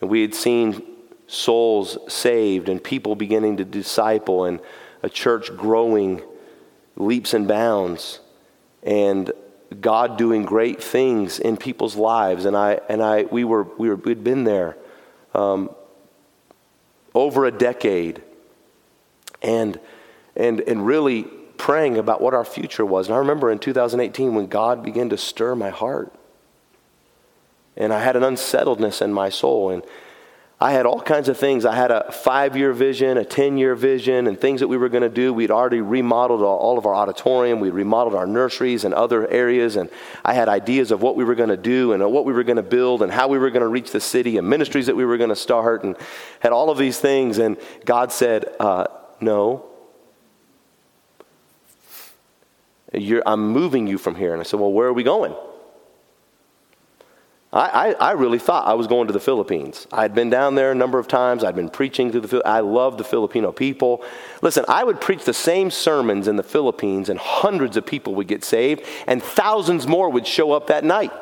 And 0.00 0.10
we 0.10 0.22
had 0.22 0.34
seen 0.34 0.82
souls 1.26 1.98
saved 2.08 2.68
and 2.68 2.82
people 2.82 3.16
beginning 3.16 3.56
to 3.56 3.64
disciple 3.64 4.44
and 4.44 4.60
a 5.02 5.08
church 5.08 5.54
growing 5.56 6.22
leaps 6.96 7.34
and 7.34 7.48
bounds. 7.48 8.20
And 8.82 9.32
God 9.80 10.16
doing 10.16 10.44
great 10.44 10.82
things 10.82 11.38
in 11.38 11.56
people's 11.56 11.96
lives. 11.96 12.44
And 12.44 12.56
I 12.56 12.80
and 12.88 13.02
I 13.02 13.24
we 13.24 13.44
were 13.44 13.64
we 13.64 13.88
were 13.88 13.96
we'd 13.96 14.22
been 14.22 14.44
there 14.44 14.76
um, 15.34 15.70
over 17.14 17.44
a 17.46 17.50
decade, 17.50 18.22
and 19.42 19.78
and 20.36 20.60
and 20.60 20.86
really 20.86 21.24
praying 21.58 21.98
about 21.98 22.20
what 22.20 22.34
our 22.34 22.44
future 22.44 22.84
was. 22.84 23.08
And 23.08 23.16
I 23.16 23.18
remember 23.18 23.50
in 23.50 23.58
2018 23.58 24.34
when 24.34 24.46
God 24.46 24.82
began 24.82 25.08
to 25.08 25.16
stir 25.16 25.54
my 25.54 25.70
heart, 25.70 26.14
and 27.76 27.92
I 27.92 28.02
had 28.02 28.16
an 28.16 28.22
unsettledness 28.22 29.02
in 29.02 29.12
my 29.12 29.28
soul 29.28 29.70
and 29.70 29.82
I 30.58 30.72
had 30.72 30.86
all 30.86 31.02
kinds 31.02 31.28
of 31.28 31.36
things. 31.36 31.66
I 31.66 31.74
had 31.74 31.90
a 31.90 32.10
five 32.10 32.56
year 32.56 32.72
vision, 32.72 33.18
a 33.18 33.26
10 33.26 33.58
year 33.58 33.74
vision, 33.74 34.26
and 34.26 34.40
things 34.40 34.60
that 34.60 34.68
we 34.68 34.78
were 34.78 34.88
going 34.88 35.02
to 35.02 35.10
do. 35.10 35.34
We'd 35.34 35.50
already 35.50 35.82
remodeled 35.82 36.40
all 36.40 36.78
of 36.78 36.86
our 36.86 36.94
auditorium, 36.94 37.60
we'd 37.60 37.74
remodeled 37.74 38.14
our 38.14 38.26
nurseries 38.26 38.84
and 38.84 38.94
other 38.94 39.28
areas, 39.28 39.76
and 39.76 39.90
I 40.24 40.32
had 40.32 40.48
ideas 40.48 40.92
of 40.92 41.02
what 41.02 41.14
we 41.14 41.24
were 41.24 41.34
going 41.34 41.50
to 41.50 41.58
do 41.58 41.92
and 41.92 42.02
what 42.10 42.24
we 42.24 42.32
were 42.32 42.42
going 42.42 42.56
to 42.56 42.62
build 42.62 43.02
and 43.02 43.12
how 43.12 43.28
we 43.28 43.36
were 43.36 43.50
going 43.50 43.62
to 43.62 43.68
reach 43.68 43.90
the 43.90 44.00
city 44.00 44.38
and 44.38 44.48
ministries 44.48 44.86
that 44.86 44.96
we 44.96 45.04
were 45.04 45.18
going 45.18 45.28
to 45.28 45.36
start, 45.36 45.84
and 45.84 45.94
had 46.40 46.52
all 46.52 46.70
of 46.70 46.78
these 46.78 46.98
things. 46.98 47.36
And 47.36 47.58
God 47.84 48.10
said, 48.10 48.46
uh, 48.58 48.86
No. 49.20 49.66
I'm 53.26 53.48
moving 53.48 53.86
you 53.86 53.98
from 53.98 54.14
here. 54.14 54.32
And 54.32 54.40
I 54.40 54.44
said, 54.44 54.58
Well, 54.58 54.72
where 54.72 54.88
are 54.88 54.92
we 54.94 55.02
going? 55.02 55.34
I, 57.56 57.88
I, 57.88 57.92
I, 57.92 58.12
really 58.12 58.38
thought 58.38 58.66
I 58.66 58.74
was 58.74 58.86
going 58.86 59.06
to 59.06 59.14
the 59.14 59.20
Philippines. 59.20 59.86
I 59.90 60.02
had 60.02 60.14
been 60.14 60.28
down 60.28 60.56
there 60.56 60.72
a 60.72 60.74
number 60.74 60.98
of 60.98 61.08
times. 61.08 61.42
I'd 61.42 61.56
been 61.56 61.70
preaching 61.70 62.12
to 62.12 62.20
the 62.20 62.42
I 62.44 62.60
love 62.60 62.98
the 62.98 63.04
Filipino 63.04 63.50
people. 63.50 64.04
Listen, 64.42 64.66
I 64.68 64.84
would 64.84 65.00
preach 65.00 65.24
the 65.24 65.32
same 65.32 65.70
sermons 65.70 66.28
in 66.28 66.36
the 66.36 66.42
Philippines, 66.42 67.08
and 67.08 67.18
hundreds 67.18 67.78
of 67.78 67.86
people 67.86 68.14
would 68.16 68.28
get 68.28 68.44
saved, 68.44 68.84
and 69.06 69.22
thousands 69.22 69.86
more 69.86 70.10
would 70.10 70.26
show 70.26 70.52
up 70.52 70.66
that 70.66 70.84
night. 70.84 71.12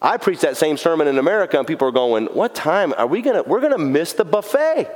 I 0.00 0.16
preached 0.16 0.42
that 0.42 0.56
same 0.56 0.76
sermon 0.76 1.08
in 1.08 1.18
America, 1.18 1.58
and 1.58 1.66
people 1.66 1.88
are 1.88 1.92
going, 1.92 2.26
"What 2.26 2.54
time 2.54 2.94
are 2.96 3.08
we 3.08 3.20
gonna? 3.20 3.42
We're 3.42 3.60
gonna 3.60 3.78
miss 3.78 4.12
the 4.12 4.24
buffet." 4.24 4.88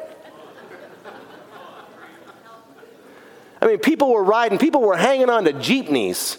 I 3.60 3.66
mean, 3.66 3.78
people 3.78 4.12
were 4.12 4.22
riding, 4.22 4.58
people 4.58 4.82
were 4.82 4.96
hanging 4.96 5.28
on 5.28 5.44
to 5.46 5.52
jeepneys 5.52 6.38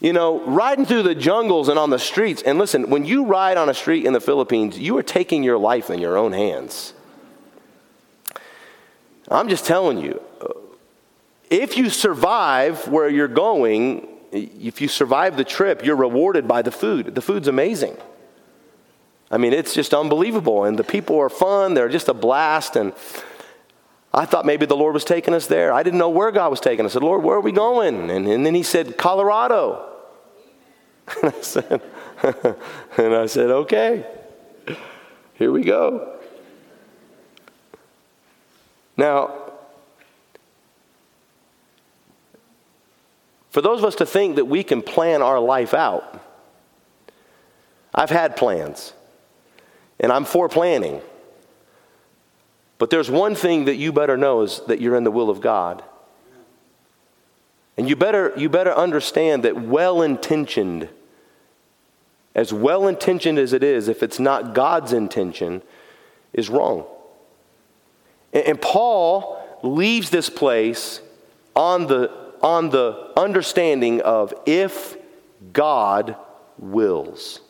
you 0.00 0.14
know, 0.14 0.40
riding 0.46 0.86
through 0.86 1.02
the 1.02 1.14
jungles 1.14 1.68
and 1.68 1.78
on 1.78 1.90
the 1.90 1.98
streets. 1.98 2.42
And 2.42 2.58
listen, 2.58 2.88
when 2.88 3.04
you 3.04 3.26
ride 3.26 3.58
on 3.58 3.68
a 3.68 3.74
street 3.74 4.06
in 4.06 4.14
the 4.14 4.20
Philippines, 4.20 4.78
you 4.78 4.96
are 4.96 5.02
taking 5.02 5.42
your 5.42 5.58
life 5.58 5.90
in 5.90 5.98
your 5.98 6.16
own 6.16 6.32
hands. 6.32 6.94
I'm 9.28 9.48
just 9.48 9.66
telling 9.66 9.98
you, 9.98 10.20
uh, 10.40 10.48
if 11.50 11.76
you 11.76 11.90
survive 11.90 12.88
where 12.88 13.08
you're 13.08 13.28
going, 13.28 14.08
if 14.32 14.80
you 14.80 14.88
survive 14.88 15.36
the 15.36 15.44
trip, 15.44 15.84
you're 15.84 15.96
rewarded 15.96 16.48
by 16.48 16.62
the 16.62 16.72
food. 16.72 17.14
The 17.14 17.20
food's 17.20 17.46
amazing. 17.46 17.96
I 19.30 19.36
mean, 19.36 19.52
it's 19.52 19.74
just 19.74 19.92
unbelievable. 19.94 20.64
And 20.64 20.78
the 20.78 20.84
people 20.84 21.18
are 21.18 21.28
fun, 21.28 21.74
they're 21.74 21.88
just 21.88 22.08
a 22.08 22.14
blast. 22.14 22.74
And 22.74 22.94
I 24.12 24.24
thought 24.24 24.46
maybe 24.46 24.66
the 24.66 24.76
Lord 24.76 24.94
was 24.94 25.04
taking 25.04 25.34
us 25.34 25.46
there. 25.46 25.72
I 25.72 25.82
didn't 25.82 25.98
know 25.98 26.08
where 26.08 26.32
God 26.32 26.50
was 26.50 26.60
taking 26.60 26.84
us. 26.86 26.92
I 26.92 26.94
said, 26.94 27.02
Lord, 27.02 27.22
where 27.22 27.36
are 27.36 27.40
we 27.40 27.52
going? 27.52 28.10
And, 28.10 28.26
and 28.26 28.46
then 28.46 28.54
He 28.54 28.62
said, 28.62 28.96
Colorado. 28.96 29.89
And 31.22 31.34
I 31.34 31.40
said, 31.40 31.82
and 32.98 33.14
I 33.14 33.26
said, 33.26 33.50
okay, 33.50 34.06
here 35.34 35.50
we 35.50 35.62
go. 35.62 36.18
Now, 38.96 39.52
for 43.50 43.62
those 43.62 43.78
of 43.78 43.86
us 43.86 43.94
to 43.96 44.06
think 44.06 44.36
that 44.36 44.44
we 44.44 44.62
can 44.62 44.82
plan 44.82 45.22
our 45.22 45.40
life 45.40 45.74
out, 45.74 46.22
I've 47.94 48.10
had 48.10 48.36
plans, 48.36 48.92
and 49.98 50.12
I'm 50.12 50.24
for 50.24 50.48
planning. 50.48 51.00
But 52.78 52.90
there's 52.90 53.10
one 53.10 53.34
thing 53.34 53.64
that 53.64 53.76
you 53.76 53.92
better 53.92 54.16
know 54.16 54.42
is 54.42 54.60
that 54.68 54.80
you're 54.80 54.96
in 54.96 55.04
the 55.04 55.10
will 55.10 55.30
of 55.30 55.40
God. 55.40 55.82
And 57.76 57.88
you 57.88 57.96
better, 57.96 58.32
you 58.36 58.48
better 58.48 58.72
understand 58.74 59.44
that 59.44 59.60
well 59.60 60.02
intentioned 60.02 60.88
as 62.34 62.52
well 62.52 62.86
intentioned 62.86 63.38
as 63.38 63.52
it 63.52 63.62
is, 63.62 63.88
if 63.88 64.02
it's 64.02 64.18
not 64.18 64.54
God's 64.54 64.92
intention, 64.92 65.62
is 66.32 66.48
wrong. 66.48 66.86
And, 68.32 68.60
Paul 68.60 69.38
leaves 69.62 70.10
this 70.10 70.30
place 70.30 71.00
on 71.56 71.86
the, 71.88 72.10
on 72.40 72.70
the 72.70 73.12
understanding 73.16 74.00
of 74.02 74.32
if 74.46 74.96
God 75.52 76.16
wills. 76.58 77.40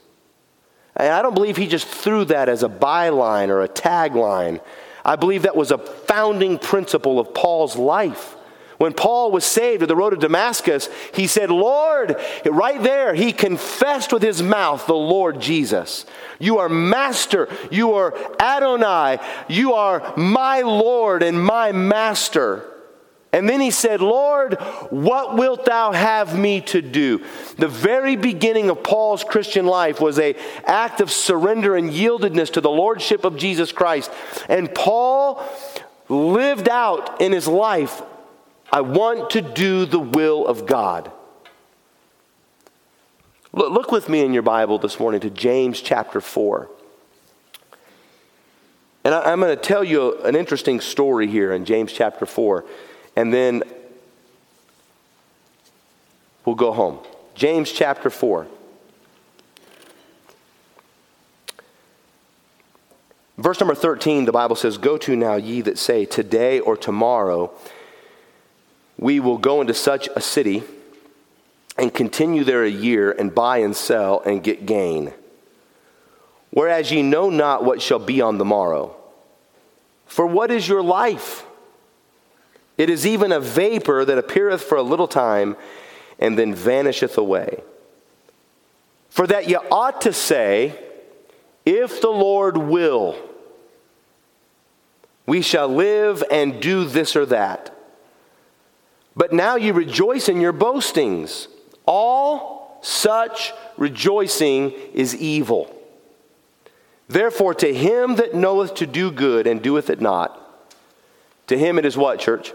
And 0.97 1.09
I 1.09 1.23
don't 1.23 1.35
believe 1.35 1.57
he 1.57 1.67
just 1.67 1.87
threw 1.87 2.25
that 2.27 2.49
as 2.49 2.63
a 2.63 2.69
byline 2.69 3.49
or 3.49 3.63
a 3.63 3.69
tagline. 3.69 4.61
I 5.05 5.17
believe 5.17 5.43
that 5.43 5.57
was 5.57 5.71
a 5.71 5.79
founding 5.79 6.59
principle 6.59 7.21
of 7.21 7.35
Paul's 7.35 7.77
life. 7.77 8.37
When 8.81 8.95
Paul 8.95 9.31
was 9.31 9.45
saved 9.45 9.83
at 9.83 9.89
the 9.89 9.95
road 9.95 10.11
to 10.11 10.17
Damascus, 10.17 10.89
he 11.13 11.27
said, 11.27 11.51
Lord, 11.51 12.17
right 12.47 12.83
there, 12.83 13.13
he 13.13 13.31
confessed 13.31 14.11
with 14.11 14.23
his 14.23 14.43
mouth 14.43 14.87
the 14.87 14.95
Lord 14.95 15.39
Jesus. 15.39 16.07
You 16.39 16.61
are 16.61 16.69
master. 16.71 17.51
You 17.71 17.93
are 17.93 18.15
Adonai. 18.41 19.19
You 19.51 19.75
are 19.75 20.15
my 20.17 20.63
Lord 20.63 21.23
and 21.23 21.45
my 21.45 21.73
master. 21.73 22.65
And 23.35 23.47
then 23.47 23.61
he 23.61 23.71
said, 23.71 24.01
Lord, 24.01 24.55
what 24.89 25.37
wilt 25.37 25.67
thou 25.67 25.93
have 25.93 26.39
me 26.39 26.63
to 26.63 26.81
do? 26.81 27.23
The 27.59 27.69
very 27.69 28.17
beginning 28.17 28.71
of 28.71 28.83
Paul's 28.83 29.25
Christian 29.25 29.67
life 29.67 30.01
was 30.01 30.19
a 30.19 30.35
act 30.65 31.03
of 31.03 31.11
surrender 31.11 31.77
and 31.77 31.91
yieldedness 31.91 32.55
to 32.55 32.63
the 32.63 32.71
lordship 32.71 33.27
of 33.27 33.37
Jesus 33.37 33.73
Christ. 33.73 34.11
And 34.49 34.75
Paul 34.75 35.47
lived 36.09 36.71
out 36.71 37.21
in 37.21 37.33
his 37.33 37.47
life 37.47 38.01
I 38.73 38.83
want 38.83 39.31
to 39.31 39.41
do 39.41 39.85
the 39.85 39.99
will 39.99 40.47
of 40.47 40.67
God. 40.67 41.11
Look, 43.53 43.91
with 43.91 44.09
me 44.09 44.25
in 44.25 44.33
your 44.33 44.45
Bible 44.45 44.79
this 44.79 45.01
morning 45.01 45.21
to 45.23 45.31
James 45.31 45.81
chapter 45.81 46.21
4. 46.21 46.71
And 49.03 49.15
I'm 49.15 49.41
going 49.41 49.57
to 49.57 49.61
tell 49.61 49.83
you 49.83 50.19
an 50.23 50.37
interesting 50.37 50.81
story 50.81 51.27
here 51.27 51.53
in 51.53 51.65
James 51.65 51.93
chapter 51.93 52.27
4, 52.27 52.65
and 53.17 53.33
then 53.33 53.65
we'll 56.45 56.55
go 56.55 56.73
home. 56.73 57.01
James 57.35 57.73
chapter 57.73 58.09
4. 58.09 58.47
Verse 63.39 63.59
number 63.59 63.75
13, 63.75 64.27
the 64.27 64.33
Bible 64.33 64.55
says, 64.55 64.77
Go 64.77 64.99
to 64.99 65.17
now, 65.17 65.37
ye 65.37 65.63
that 65.63 65.79
say, 65.79 66.05
Today 66.05 66.61
or 66.61 66.77
tomorrow 66.77 67.53
we 69.01 69.19
will 69.19 69.39
go 69.39 69.63
into 69.63 69.73
such 69.73 70.11
a 70.15 70.21
city 70.21 70.63
and 71.79 71.93
continue 71.93 72.45
there 72.45 72.65
a 72.65 72.71
year 72.71 73.11
and 73.11 73.35
buy 73.35 73.59
and 73.59 73.75
sell 73.75 74.21
and 74.21 74.45
get 74.45 74.67
gain. 74.67 75.11
Whereas 76.51 76.93
ye 76.93 77.03
know 77.03 77.31
not 77.31 77.65
what 77.65 77.81
shall 77.81 77.99
be 77.99 78.21
on 78.21 78.37
the 78.37 78.45
morrow. 78.45 78.95
For 80.05 80.27
what 80.27 80.51
is 80.51 80.69
your 80.69 80.83
life? 80.83 81.47
It 82.77 82.91
is 82.91 83.07
even 83.07 83.33
a 83.33 83.41
vapor 83.41 84.05
that 84.05 84.19
appeareth 84.19 84.63
for 84.63 84.77
a 84.77 84.83
little 84.83 85.09
time 85.09 85.57
and 86.19 86.39
then 86.39 86.55
vanisheth 86.55 87.17
away. 87.17 87.63
For 89.09 89.27
that 89.27 89.49
ye 89.49 89.57
ought 89.57 90.03
to 90.03 90.13
say, 90.13 90.79
If 91.65 92.03
the 92.03 92.11
Lord 92.11 92.59
will, 92.59 93.17
we 95.25 95.41
shall 95.41 95.69
live 95.69 96.23
and 96.31 96.61
do 96.61 96.85
this 96.85 97.17
or 97.17 97.25
that. 97.27 97.75
But 99.17 99.33
now 99.33 99.57
you 99.57 99.73
rejoice 99.73 100.29
in 100.29 100.41
your 100.41 100.53
boastings. 100.53 101.49
All 101.87 102.79
such 102.83 103.53
rejoicing 103.77 104.73
is 104.95 105.15
evil. 105.17 105.75
Therefore, 107.09 107.55
to 107.55 107.75
him 107.75 108.17
that 108.17 108.35
knoweth 108.35 108.75
to 108.77 108.87
do 108.87 109.11
good 109.11 109.47
and 109.47 109.61
doeth 109.61 109.91
it 109.91 110.01
not, 110.01 110.37
to 111.49 111.59
him 111.59 111.79
it 111.79 111.85
is 111.85 111.97
what, 111.97 112.21
church? 112.21 112.53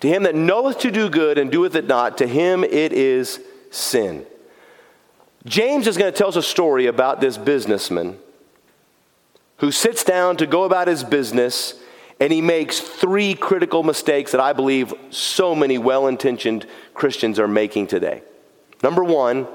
To 0.00 0.08
him 0.08 0.22
that 0.22 0.36
knoweth 0.36 0.78
to 0.80 0.90
do 0.90 1.08
good 1.10 1.38
and 1.38 1.50
doeth 1.50 1.74
it 1.74 1.86
not, 1.86 2.18
to 2.18 2.26
him 2.26 2.62
it 2.62 2.92
is 2.92 3.40
sin. 3.70 4.24
James 5.44 5.88
is 5.88 5.96
going 5.96 6.12
to 6.12 6.16
tell 6.16 6.28
us 6.28 6.36
a 6.36 6.42
story 6.42 6.86
about 6.86 7.20
this 7.20 7.36
businessman 7.36 8.18
who 9.56 9.72
sits 9.72 10.04
down 10.04 10.36
to 10.36 10.46
go 10.46 10.62
about 10.64 10.86
his 10.86 11.02
business 11.02 11.74
and 12.22 12.32
he 12.32 12.40
makes 12.40 12.78
three 12.78 13.34
critical 13.34 13.82
mistakes 13.82 14.30
that 14.30 14.40
I 14.40 14.52
believe 14.52 14.94
so 15.10 15.56
many 15.56 15.76
well 15.76 16.06
intentioned 16.06 16.68
Christians 16.94 17.40
are 17.40 17.48
making 17.48 17.88
today. 17.88 18.22
Number 18.80 19.02
one, 19.02 19.48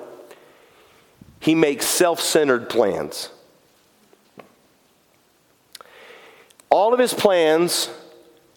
he 1.39 1.55
makes 1.55 1.85
self 1.85 2.19
centered 2.19 2.67
plans. 2.67 3.29
All 6.69 6.93
of 6.93 6.99
his 6.99 7.13
plans 7.13 7.89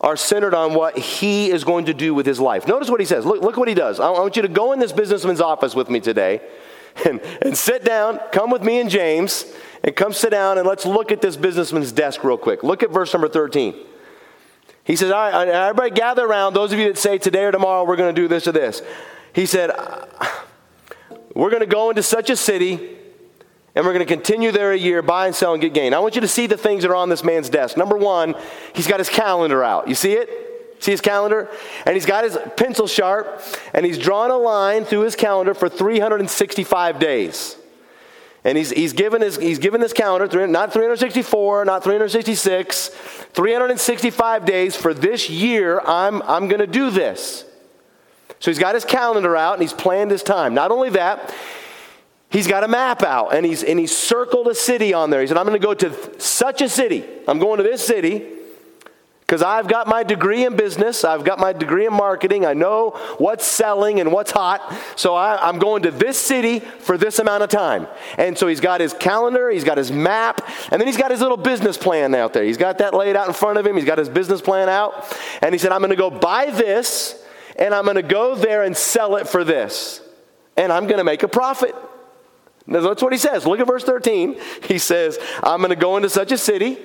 are 0.01 0.17
centered 0.17 0.55
on 0.55 0.75
what 0.75 0.99
he 0.99 1.49
is 1.49 1.63
going 1.63 1.85
to 1.85 1.95
do 1.95 2.13
with 2.13 2.27
his 2.27 2.41
life. 2.41 2.67
Notice 2.67 2.91
what 2.91 2.99
he 2.99 3.07
says. 3.07 3.25
Look, 3.25 3.43
look 3.43 3.57
what 3.57 3.69
he 3.69 3.75
does. 3.75 4.01
I 4.01 4.11
want 4.11 4.35
you 4.35 4.43
to 4.43 4.49
go 4.49 4.73
in 4.73 4.81
this 4.81 4.91
businessman's 4.91 5.41
office 5.41 5.77
with 5.77 5.89
me 5.89 6.01
today 6.01 6.41
and, 7.07 7.21
and 7.43 7.57
sit 7.57 7.85
down. 7.85 8.19
Come 8.33 8.51
with 8.51 8.65
me 8.65 8.81
and 8.81 8.91
James 8.91 9.45
and 9.85 9.95
come 9.95 10.13
sit 10.13 10.31
down 10.31 10.59
and 10.59 10.67
let's 10.67 10.85
look 10.85 11.13
at 11.13 11.21
this 11.21 11.37
businessman's 11.37 11.93
desk 11.93 12.25
real 12.25 12.37
quick. 12.37 12.65
Look 12.65 12.83
at 12.83 12.91
verse 12.91 13.15
number 13.15 13.29
13. 13.29 13.87
He 14.91 14.97
says, 14.97 15.13
All 15.13 15.31
right, 15.31 15.47
everybody 15.47 15.93
gather 15.93 16.27
around. 16.27 16.53
Those 16.55 16.73
of 16.73 16.81
you 16.81 16.87
that 16.87 16.99
say 16.99 17.17
today 17.17 17.45
or 17.45 17.53
tomorrow 17.53 17.85
we're 17.85 17.95
going 17.95 18.13
to 18.13 18.21
do 18.21 18.27
this 18.27 18.49
or 18.49 18.53
this. 18.53 18.83
He 19.33 19.47
said, 19.47 19.71
We're 21.33 21.51
going 21.51 21.61
to 21.61 21.67
go 21.67 21.91
into 21.91 22.03
such 22.03 22.29
a 22.29 22.35
city 22.35 22.99
and 23.77 23.87
we're 23.87 23.93
going 23.93 24.05
to 24.05 24.13
continue 24.13 24.51
there 24.51 24.73
a 24.73 24.77
year, 24.77 25.01
buy 25.01 25.29
and 25.29 25.37
sell 25.37 25.53
and 25.53 25.63
get 25.63 25.75
gain. 25.75 25.95
I 25.95 26.01
want 26.01 26.17
you 26.17 26.21
to 26.23 26.29
see 26.29 26.49
the 26.49 26.57
things 26.57 26.83
that 26.83 26.91
are 26.91 26.97
on 26.97 27.09
this 27.09 27.23
man's 27.23 27.49
desk. 27.49 27.77
Number 27.77 27.97
one, 27.97 28.35
he's 28.75 28.89
got 28.89 28.99
his 28.99 29.09
calendar 29.09 29.63
out. 29.63 29.87
You 29.87 29.95
see 29.95 30.15
it? 30.15 30.83
See 30.83 30.91
his 30.91 31.01
calendar? 31.01 31.49
And 31.87 31.95
he's 31.95 32.05
got 32.05 32.25
his 32.25 32.37
pencil 32.57 32.89
sharp 32.89 33.41
and 33.73 33.87
he's 33.87 33.97
drawn 33.97 34.33
a 34.33 34.37
line 34.37 34.85
through 34.85 35.03
his 35.03 35.15
calendar 35.15 35.55
for 35.55 35.69
365 35.69 36.99
days. 36.99 37.57
And 38.45 38.57
he's, 38.57 38.71
he's, 38.71 38.93
given 38.95 39.21
his, 39.21 39.37
he's 39.37 39.59
given 39.59 39.81
this 39.81 39.93
calendar, 39.93 40.47
not 40.47 40.73
364, 40.73 41.65
not 41.67 41.85
366, 41.85 42.89
365 42.89 44.47
days 44.47 44.77
for 44.77 44.95
this 44.95 45.29
year, 45.29 45.81
I'm, 45.81 46.23
I'm 46.23 46.49
going 46.49 46.61
to 46.61 46.67
do 46.67 46.91
this. 46.91 47.45
So 48.39 48.51
he's 48.51 48.59
got 48.59 48.75
his 48.75 48.87
calendar 48.87 49.37
out 49.37 49.55
and 49.55 49.63
he's 49.63 49.75
planned 49.75 50.11
his 50.11 50.23
time. 50.23 50.55
Not 50.55 50.71
only 50.71 50.89
that, 50.91 51.35
he's 52.31 52.47
got 52.47 52.65
a 52.65 52.69
map 52.69 53.03
out 53.03 53.35
and 53.35 53.45
he's, 53.45 53.63
and 53.63 53.79
he's 53.79 53.95
circled 53.95 54.49
a 54.49 54.55
city 54.55 54.95
on 54.95 55.11
there. 55.11 55.21
He 55.21 55.27
said, 55.27 55.37
I'm 55.37 55.47
going 55.47 55.61
to 55.61 55.67
go 55.67 55.75
to 55.75 56.21
such 56.21 56.63
a 56.63 56.69
city. 56.69 57.05
I'm 57.29 57.39
going 57.39 57.59
to 57.59 57.63
this 57.63 57.87
city 57.87 58.40
because 59.31 59.43
I've 59.43 59.69
got 59.69 59.87
my 59.87 60.03
degree 60.03 60.45
in 60.45 60.57
business, 60.57 61.05
I've 61.05 61.23
got 61.23 61.39
my 61.39 61.53
degree 61.53 61.87
in 61.87 61.93
marketing, 61.93 62.45
I 62.45 62.53
know 62.53 62.91
what's 63.19 63.47
selling 63.47 64.01
and 64.01 64.11
what's 64.11 64.33
hot. 64.33 64.77
So 64.97 65.15
I, 65.15 65.49
am 65.49 65.61
going 65.61 65.85
to 65.85 65.93
this 65.93 66.19
city 66.19 66.59
for 66.59 66.99
this 66.99 67.21
amount 67.21 67.45
of 67.45 67.49
time. 67.49 67.87
And 68.19 68.37
so 68.37 68.49
he's 68.49 68.59
got 68.59 68.81
his 68.81 68.93
calendar, 68.93 69.49
he's 69.49 69.63
got 69.63 69.79
his 69.79 69.93
map, 69.93 70.45
and 70.73 70.81
then 70.81 70.89
he's 70.89 70.97
got 70.97 71.13
his 71.13 71.21
little 71.21 71.37
business 71.37 71.79
plan 71.79 72.13
out 72.13 72.33
there. 72.33 72.43
He's 72.43 72.57
got 72.57 72.79
that 72.79 72.93
laid 72.93 73.15
out 73.15 73.29
in 73.29 73.33
front 73.33 73.57
of 73.57 73.65
him, 73.65 73.77
he's 73.77 73.85
got 73.85 73.99
his 73.99 74.09
business 74.09 74.41
plan 74.41 74.69
out. 74.69 75.17
And 75.43 75.55
he 75.55 75.59
said, 75.61 75.71
I'm 75.71 75.79
going 75.79 75.91
to 75.91 75.97
go 75.97 76.11
buy 76.11 76.51
this, 76.51 77.25
and 77.55 77.73
I'm 77.73 77.85
going 77.85 77.95
to 77.95 78.03
go 78.03 78.35
there 78.35 78.65
and 78.65 78.77
sell 78.77 79.15
it 79.15 79.29
for 79.29 79.45
this. 79.45 80.01
And 80.57 80.73
I'm 80.73 80.87
going 80.87 80.99
to 80.99 81.05
make 81.05 81.23
a 81.23 81.29
profit. 81.29 81.77
That's 82.67 83.01
what 83.01 83.13
he 83.13 83.19
says. 83.19 83.47
Look 83.47 83.61
at 83.61 83.69
verse 83.69 83.85
13. 83.85 84.41
He 84.65 84.79
says, 84.79 85.21
I'm 85.41 85.61
going 85.61 85.71
to 85.71 85.77
go 85.77 85.97
into 85.97 86.11
such 86.11 86.33
a 86.33 86.37
city. 86.37 86.79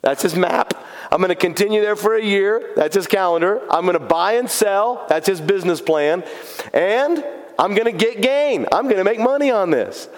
That's 0.00 0.22
his 0.22 0.34
map. 0.34 0.71
I'm 1.12 1.18
going 1.18 1.28
to 1.28 1.34
continue 1.34 1.82
there 1.82 1.94
for 1.94 2.16
a 2.16 2.24
year. 2.24 2.72
That's 2.74 2.96
his 2.96 3.06
calendar. 3.06 3.60
I'm 3.70 3.84
going 3.84 3.98
to 3.98 4.04
buy 4.04 4.32
and 4.32 4.50
sell. 4.50 5.04
That's 5.10 5.26
his 5.26 5.42
business 5.42 5.78
plan. 5.78 6.24
And 6.72 7.22
I'm 7.58 7.74
going 7.74 7.84
to 7.84 7.92
get 7.92 8.22
gain. 8.22 8.66
I'm 8.72 8.84
going 8.84 8.96
to 8.96 9.04
make 9.04 9.20
money 9.20 9.50
on 9.50 9.70
this. 9.70 10.08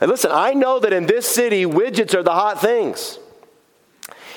And 0.00 0.10
listen, 0.10 0.30
I 0.32 0.54
know 0.54 0.80
that 0.80 0.90
in 0.90 1.04
this 1.04 1.28
city, 1.28 1.66
widgets 1.66 2.14
are 2.14 2.22
the 2.22 2.32
hot 2.32 2.62
things. 2.62 3.18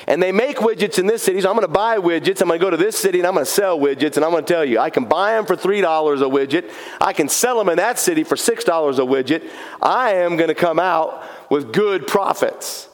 And 0.06 0.21
they 0.21 0.34
make 0.34 0.58
widgets 0.58 1.00
in 1.00 1.06
this 1.06 1.24
city, 1.24 1.39
so 1.39 1.50
I'm 1.50 1.56
going 1.56 1.65
to 1.65 1.71
buy 1.71 1.97
widgets. 1.97 2.41
I'm 2.41 2.50
going 2.50 2.60
to 2.60 2.65
go 2.65 2.71
to 2.71 2.76
this 2.76 2.97
city 2.97 3.19
and 3.19 3.28
I'm 3.28 3.34
going 3.34 3.45
to 3.45 3.52
sell 3.52 3.80
widgets. 3.80 4.17
And 4.17 4.26
I'm 4.26 4.32
going 4.32 4.43
to 4.43 4.54
tell 4.54 4.65
you, 4.65 4.80
I 4.80 4.89
can 4.89 5.06
buy 5.06 5.34
them 5.34 5.45
for 5.45 5.56
$3 5.56 5.80
a 5.80 6.26
widget. 6.26 6.74
I 7.00 7.13
can 7.13 7.30
sell 7.30 7.58
them 7.58 7.69
in 7.69 7.78
that 7.78 8.00
city 8.00 8.26
for 8.26 8.36
$6 8.36 8.60
a 8.60 9.02
widget. 9.02 9.50
I 9.82 10.15
am 10.15 10.36
going 10.36 10.50
to 10.50 10.56
come 10.56 10.78
out 10.78 11.24
with 11.50 11.71
good 11.71 12.06
profits. 12.06 12.89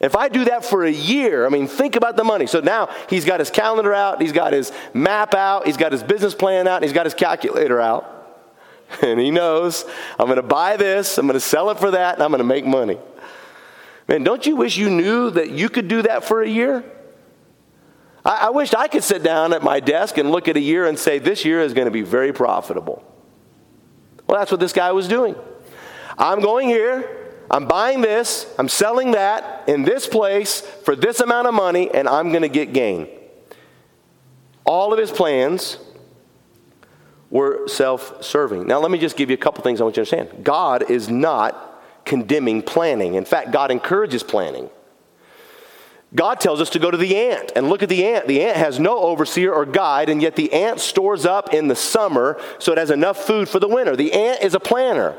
If 0.00 0.16
I 0.16 0.28
do 0.28 0.44
that 0.46 0.64
for 0.64 0.84
a 0.84 0.90
year, 0.90 1.46
I 1.46 1.48
mean, 1.48 1.66
think 1.66 1.96
about 1.96 2.16
the 2.16 2.24
money. 2.24 2.46
So 2.46 2.60
now 2.60 2.90
he's 3.08 3.24
got 3.24 3.40
his 3.40 3.50
calendar 3.50 3.94
out, 3.94 4.20
he's 4.20 4.32
got 4.32 4.52
his 4.52 4.72
map 4.92 5.34
out, 5.34 5.66
he's 5.66 5.76
got 5.76 5.92
his 5.92 6.02
business 6.02 6.34
plan 6.34 6.66
out, 6.66 6.82
he's 6.82 6.92
got 6.92 7.06
his 7.06 7.14
calculator 7.14 7.80
out. 7.80 8.10
And 9.02 9.18
he 9.18 9.30
knows, 9.30 9.84
I'm 10.20 10.26
going 10.26 10.36
to 10.36 10.42
buy 10.42 10.76
this, 10.76 11.16
I'm 11.16 11.26
going 11.26 11.34
to 11.34 11.40
sell 11.40 11.70
it 11.70 11.78
for 11.78 11.92
that, 11.92 12.14
and 12.14 12.22
I'm 12.22 12.30
going 12.30 12.38
to 12.38 12.44
make 12.44 12.66
money. 12.66 12.98
Man, 14.06 14.22
don't 14.22 14.44
you 14.44 14.56
wish 14.56 14.76
you 14.76 14.90
knew 14.90 15.30
that 15.30 15.50
you 15.50 15.68
could 15.68 15.88
do 15.88 16.02
that 16.02 16.22
for 16.22 16.42
a 16.42 16.48
year? 16.48 16.84
I, 18.24 18.46
I 18.46 18.50
wished 18.50 18.74
I 18.74 18.86
could 18.88 19.02
sit 19.02 19.22
down 19.22 19.52
at 19.52 19.62
my 19.62 19.80
desk 19.80 20.18
and 20.18 20.30
look 20.30 20.48
at 20.48 20.56
a 20.56 20.60
year 20.60 20.86
and 20.86 20.98
say, 20.98 21.18
this 21.18 21.44
year 21.44 21.60
is 21.60 21.72
going 21.72 21.86
to 21.86 21.90
be 21.90 22.02
very 22.02 22.32
profitable. 22.32 23.02
Well, 24.26 24.38
that's 24.38 24.50
what 24.50 24.60
this 24.60 24.72
guy 24.72 24.92
was 24.92 25.08
doing. 25.08 25.34
I'm 26.18 26.40
going 26.40 26.68
here. 26.68 27.23
I'm 27.50 27.66
buying 27.66 28.00
this, 28.00 28.52
I'm 28.58 28.68
selling 28.68 29.12
that 29.12 29.68
in 29.68 29.82
this 29.82 30.06
place 30.06 30.60
for 30.60 30.96
this 30.96 31.20
amount 31.20 31.46
of 31.46 31.54
money, 31.54 31.90
and 31.90 32.08
I'm 32.08 32.30
going 32.30 32.42
to 32.42 32.48
get 32.48 32.72
gain. 32.72 33.08
All 34.64 34.92
of 34.92 34.98
his 34.98 35.10
plans 35.10 35.78
were 37.30 37.68
self 37.68 38.24
serving. 38.24 38.66
Now, 38.66 38.80
let 38.80 38.90
me 38.90 38.98
just 38.98 39.16
give 39.16 39.30
you 39.30 39.34
a 39.34 39.38
couple 39.38 39.62
things 39.62 39.80
I 39.80 39.84
want 39.84 39.96
you 39.96 40.04
to 40.04 40.16
understand. 40.16 40.44
God 40.44 40.90
is 40.90 41.08
not 41.08 41.82
condemning 42.04 42.62
planning, 42.62 43.14
in 43.14 43.24
fact, 43.24 43.50
God 43.50 43.70
encourages 43.70 44.22
planning. 44.22 44.70
God 46.14 46.38
tells 46.38 46.60
us 46.60 46.70
to 46.70 46.78
go 46.78 46.92
to 46.92 46.96
the 46.96 47.16
ant 47.16 47.52
and 47.56 47.68
look 47.68 47.82
at 47.82 47.88
the 47.88 48.06
ant. 48.06 48.28
The 48.28 48.42
ant 48.42 48.56
has 48.56 48.78
no 48.78 48.98
overseer 48.98 49.52
or 49.52 49.66
guide, 49.66 50.08
and 50.08 50.22
yet 50.22 50.36
the 50.36 50.52
ant 50.52 50.78
stores 50.78 51.26
up 51.26 51.52
in 51.52 51.66
the 51.66 51.74
summer 51.74 52.40
so 52.60 52.70
it 52.70 52.78
has 52.78 52.90
enough 52.90 53.24
food 53.24 53.48
for 53.48 53.58
the 53.58 53.66
winter. 53.66 53.96
The 53.96 54.12
ant 54.12 54.42
is 54.42 54.54
a 54.54 54.60
planner. 54.60 55.18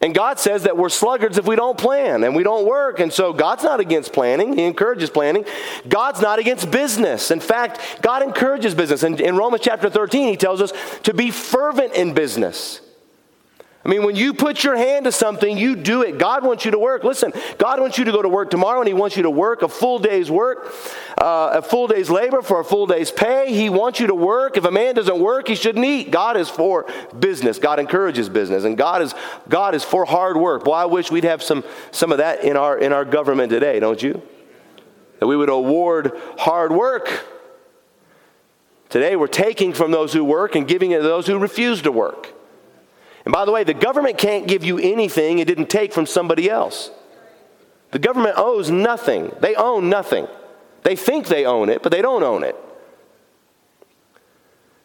And 0.00 0.14
God 0.14 0.38
says 0.38 0.64
that 0.64 0.76
we're 0.76 0.90
sluggards 0.90 1.38
if 1.38 1.46
we 1.46 1.56
don't 1.56 1.78
plan 1.78 2.22
and 2.22 2.36
we 2.36 2.42
don't 2.42 2.66
work. 2.66 3.00
And 3.00 3.10
so 3.10 3.32
God's 3.32 3.64
not 3.64 3.80
against 3.80 4.12
planning, 4.12 4.56
He 4.56 4.64
encourages 4.64 5.10
planning. 5.10 5.44
God's 5.88 6.20
not 6.20 6.38
against 6.38 6.70
business. 6.70 7.30
In 7.30 7.40
fact, 7.40 7.80
God 8.02 8.22
encourages 8.22 8.74
business. 8.74 9.02
And 9.02 9.20
in 9.20 9.36
Romans 9.36 9.62
chapter 9.64 9.88
13, 9.88 10.28
He 10.28 10.36
tells 10.36 10.60
us 10.60 10.72
to 11.04 11.14
be 11.14 11.30
fervent 11.30 11.94
in 11.94 12.12
business. 12.12 12.80
I 13.86 13.88
mean, 13.88 14.02
when 14.02 14.16
you 14.16 14.34
put 14.34 14.64
your 14.64 14.74
hand 14.74 15.04
to 15.04 15.12
something, 15.12 15.56
you 15.56 15.76
do 15.76 16.02
it. 16.02 16.18
God 16.18 16.44
wants 16.44 16.64
you 16.64 16.72
to 16.72 16.78
work. 16.78 17.04
Listen, 17.04 17.32
God 17.56 17.78
wants 17.78 17.96
you 17.98 18.04
to 18.06 18.10
go 18.10 18.20
to 18.20 18.28
work 18.28 18.50
tomorrow, 18.50 18.80
and 18.80 18.88
He 18.88 18.94
wants 18.94 19.16
you 19.16 19.22
to 19.22 19.30
work 19.30 19.62
a 19.62 19.68
full 19.68 20.00
day's 20.00 20.28
work, 20.28 20.74
uh, 21.16 21.50
a 21.52 21.62
full 21.62 21.86
day's 21.86 22.10
labor 22.10 22.42
for 22.42 22.58
a 22.58 22.64
full 22.64 22.88
day's 22.88 23.12
pay. 23.12 23.54
He 23.54 23.70
wants 23.70 24.00
you 24.00 24.08
to 24.08 24.14
work. 24.14 24.56
If 24.56 24.64
a 24.64 24.72
man 24.72 24.96
doesn't 24.96 25.20
work, 25.20 25.46
he 25.46 25.54
shouldn't 25.54 25.84
eat. 25.84 26.10
God 26.10 26.36
is 26.36 26.48
for 26.48 26.92
business. 27.16 27.60
God 27.60 27.78
encourages 27.78 28.28
business, 28.28 28.64
and 28.64 28.76
God 28.76 29.02
is 29.02 29.14
God 29.48 29.72
is 29.76 29.84
for 29.84 30.04
hard 30.04 30.36
work. 30.36 30.64
Well, 30.64 30.74
I 30.74 30.86
wish 30.86 31.12
we'd 31.12 31.22
have 31.22 31.40
some 31.40 31.62
some 31.92 32.10
of 32.10 32.18
that 32.18 32.42
in 32.42 32.56
our 32.56 32.76
in 32.76 32.92
our 32.92 33.04
government 33.04 33.50
today, 33.50 33.78
don't 33.78 34.02
you? 34.02 34.20
That 35.20 35.28
we 35.28 35.36
would 35.36 35.48
award 35.48 36.10
hard 36.38 36.72
work. 36.72 37.24
Today, 38.88 39.14
we're 39.14 39.28
taking 39.28 39.72
from 39.72 39.92
those 39.92 40.12
who 40.12 40.24
work 40.24 40.56
and 40.56 40.66
giving 40.66 40.90
it 40.90 40.96
to 40.96 41.02
those 41.04 41.28
who 41.28 41.38
refuse 41.38 41.82
to 41.82 41.92
work. 41.92 42.35
And 43.26 43.32
by 43.32 43.44
the 43.44 43.50
way, 43.50 43.64
the 43.64 43.74
government 43.74 44.18
can't 44.18 44.46
give 44.46 44.64
you 44.64 44.78
anything 44.78 45.40
it 45.40 45.48
didn't 45.48 45.68
take 45.68 45.92
from 45.92 46.06
somebody 46.06 46.48
else. 46.48 46.92
The 47.90 47.98
government 47.98 48.36
owes 48.38 48.70
nothing. 48.70 49.34
They 49.40 49.56
own 49.56 49.90
nothing. 49.90 50.28
They 50.84 50.94
think 50.94 51.26
they 51.26 51.44
own 51.44 51.68
it, 51.68 51.82
but 51.82 51.90
they 51.90 52.02
don't 52.02 52.22
own 52.22 52.44
it. 52.44 52.54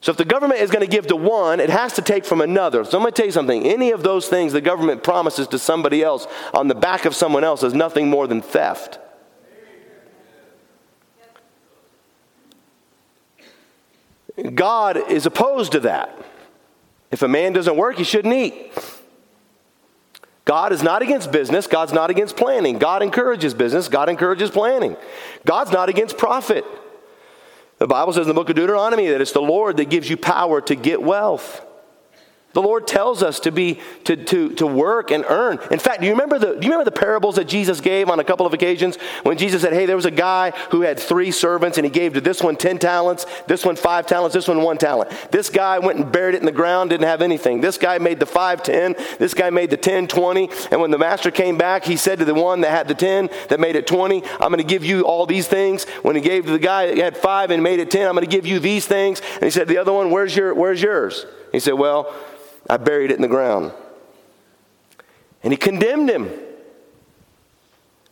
So 0.01 0.09
if 0.09 0.17
the 0.17 0.25
government 0.25 0.59
is 0.59 0.71
going 0.71 0.83
to 0.83 0.91
give 0.91 1.05
to 1.07 1.15
one, 1.15 1.59
it 1.59 1.69
has 1.69 1.93
to 1.93 2.01
take 2.01 2.25
from 2.25 2.41
another. 2.41 2.83
So 2.83 2.97
I'm 2.97 3.03
going 3.03 3.13
to 3.13 3.15
tell 3.15 3.27
you 3.27 3.31
something. 3.31 3.63
Any 3.63 3.91
of 3.91 4.01
those 4.01 4.27
things 4.27 4.53
the 4.53 4.59
government 4.59 5.03
promises 5.03 5.47
to 5.49 5.59
somebody 5.59 6.01
else 6.01 6.25
on 6.51 6.67
the 6.67 6.73
back 6.73 7.05
of 7.05 7.15
someone 7.15 7.43
else 7.43 7.61
is 7.61 7.75
nothing 7.75 8.09
more 8.09 8.25
than 8.25 8.41
theft. 8.41 8.97
God 14.55 15.11
is 15.11 15.27
opposed 15.27 15.73
to 15.73 15.81
that. 15.81 16.17
If 17.11 17.21
a 17.21 17.27
man 17.27 17.53
doesn't 17.53 17.75
work, 17.75 17.97
he 17.97 18.03
shouldn't 18.03 18.33
eat. 18.33 18.71
God 20.45 20.73
is 20.73 20.81
not 20.81 21.01
against 21.01 21.31
business. 21.31 21.67
God's 21.67 21.93
not 21.93 22.09
against 22.09 22.35
planning. 22.35 22.79
God 22.79 23.03
encourages 23.03 23.53
business. 23.53 23.87
God 23.87 24.09
encourages 24.09 24.49
planning. 24.49 24.97
God's 25.45 25.71
not 25.71 25.89
against 25.89 26.17
profit. 26.17 26.65
The 27.77 27.87
Bible 27.87 28.13
says 28.13 28.23
in 28.23 28.27
the 28.27 28.33
book 28.33 28.49
of 28.49 28.55
Deuteronomy 28.55 29.07
that 29.07 29.21
it's 29.21 29.31
the 29.31 29.41
Lord 29.41 29.77
that 29.77 29.89
gives 29.89 30.09
you 30.09 30.17
power 30.17 30.61
to 30.61 30.75
get 30.75 31.01
wealth. 31.01 31.61
The 32.53 32.61
Lord 32.61 32.85
tells 32.85 33.23
us 33.23 33.39
to 33.41 33.51
be 33.51 33.79
to, 34.03 34.15
to, 34.15 34.49
to 34.55 34.67
work 34.67 35.09
and 35.11 35.23
earn. 35.29 35.59
In 35.71 35.79
fact, 35.79 36.01
do 36.01 36.05
you 36.05 36.11
remember 36.11 36.37
the 36.37 36.47
do 36.47 36.65
you 36.67 36.71
remember 36.73 36.83
the 36.83 36.91
parables 36.91 37.35
that 37.35 37.47
Jesus 37.47 37.79
gave 37.79 38.09
on 38.09 38.19
a 38.19 38.23
couple 38.25 38.45
of 38.45 38.53
occasions 38.53 38.97
when 39.23 39.37
Jesus 39.37 39.61
said, 39.61 39.71
"Hey, 39.71 39.85
there 39.85 39.95
was 39.95 40.05
a 40.05 40.11
guy 40.11 40.51
who 40.69 40.81
had 40.81 40.99
three 40.99 41.31
servants, 41.31 41.77
and 41.77 41.85
he 41.85 41.91
gave 41.91 42.13
to 42.13 42.21
this 42.21 42.41
one 42.41 42.57
ten 42.57 42.77
talents, 42.77 43.25
this 43.47 43.65
one 43.65 43.77
five 43.77 44.05
talents, 44.05 44.33
this 44.33 44.47
one 44.47 44.61
one 44.61 44.77
talent. 44.77 45.11
This 45.31 45.49
guy 45.49 45.79
went 45.79 45.99
and 45.99 46.11
buried 46.11 46.35
it 46.35 46.39
in 46.39 46.45
the 46.45 46.51
ground, 46.51 46.89
didn't 46.89 47.07
have 47.07 47.21
anything. 47.21 47.61
This 47.61 47.77
guy 47.77 47.97
made 47.99 48.19
the 48.19 48.25
five 48.25 48.63
ten. 48.63 48.95
This 49.17 49.33
guy 49.33 49.49
made 49.49 49.69
the 49.69 49.77
ten 49.77 50.07
twenty. 50.07 50.49
And 50.71 50.81
when 50.81 50.91
the 50.91 50.97
master 50.97 51.31
came 51.31 51.57
back, 51.57 51.85
he 51.85 51.95
said 51.95 52.19
to 52.19 52.25
the 52.25 52.33
one 52.33 52.61
that 52.61 52.71
had 52.71 52.87
the 52.87 52.95
ten 52.95 53.29
that 53.47 53.59
made 53.61 53.77
it 53.77 53.87
twenty, 53.87 54.23
"I'm 54.41 54.49
going 54.49 54.57
to 54.57 54.63
give 54.63 54.83
you 54.83 55.03
all 55.03 55.25
these 55.25 55.47
things." 55.47 55.85
When 56.01 56.15
he 56.15 56.21
gave 56.21 56.47
to 56.47 56.51
the 56.51 56.59
guy 56.59 56.87
that 56.87 56.97
had 56.97 57.17
five 57.17 57.51
and 57.51 57.63
made 57.63 57.79
it 57.79 57.89
ten, 57.91 58.07
"I'm 58.07 58.13
going 58.13 58.27
to 58.27 58.35
give 58.35 58.45
you 58.45 58.59
these 58.59 58.85
things." 58.85 59.21
And 59.35 59.43
he 59.43 59.51
said 59.51 59.67
to 59.67 59.73
the 59.73 59.77
other 59.77 59.93
one, 59.93 60.11
"Where's 60.11 60.35
your 60.35 60.53
Where's 60.53 60.81
yours?" 60.81 61.25
He 61.53 61.61
said, 61.61 61.75
"Well." 61.75 62.13
I 62.71 62.77
buried 62.77 63.11
it 63.11 63.15
in 63.15 63.21
the 63.21 63.27
ground. 63.27 63.73
And 65.43 65.51
he 65.51 65.57
condemned 65.57 66.09
him. 66.09 66.31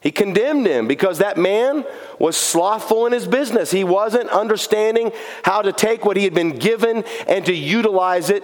He 0.01 0.11
condemned 0.11 0.67
him 0.67 0.85
because 0.85 1.19
that 1.19 1.37
man 1.37 1.85
was 2.19 2.35
slothful 2.35 3.05
in 3.05 3.13
his 3.13 3.25
business. 3.25 3.71
He 3.71 3.85
wasn't 3.85 4.29
understanding 4.29 5.13
how 5.43 5.61
to 5.61 5.71
take 5.71 6.03
what 6.03 6.17
he 6.17 6.25
had 6.25 6.33
been 6.33 6.57
given 6.57 7.05
and 7.25 7.45
to 7.45 7.53
utilize 7.53 8.29
it 8.29 8.43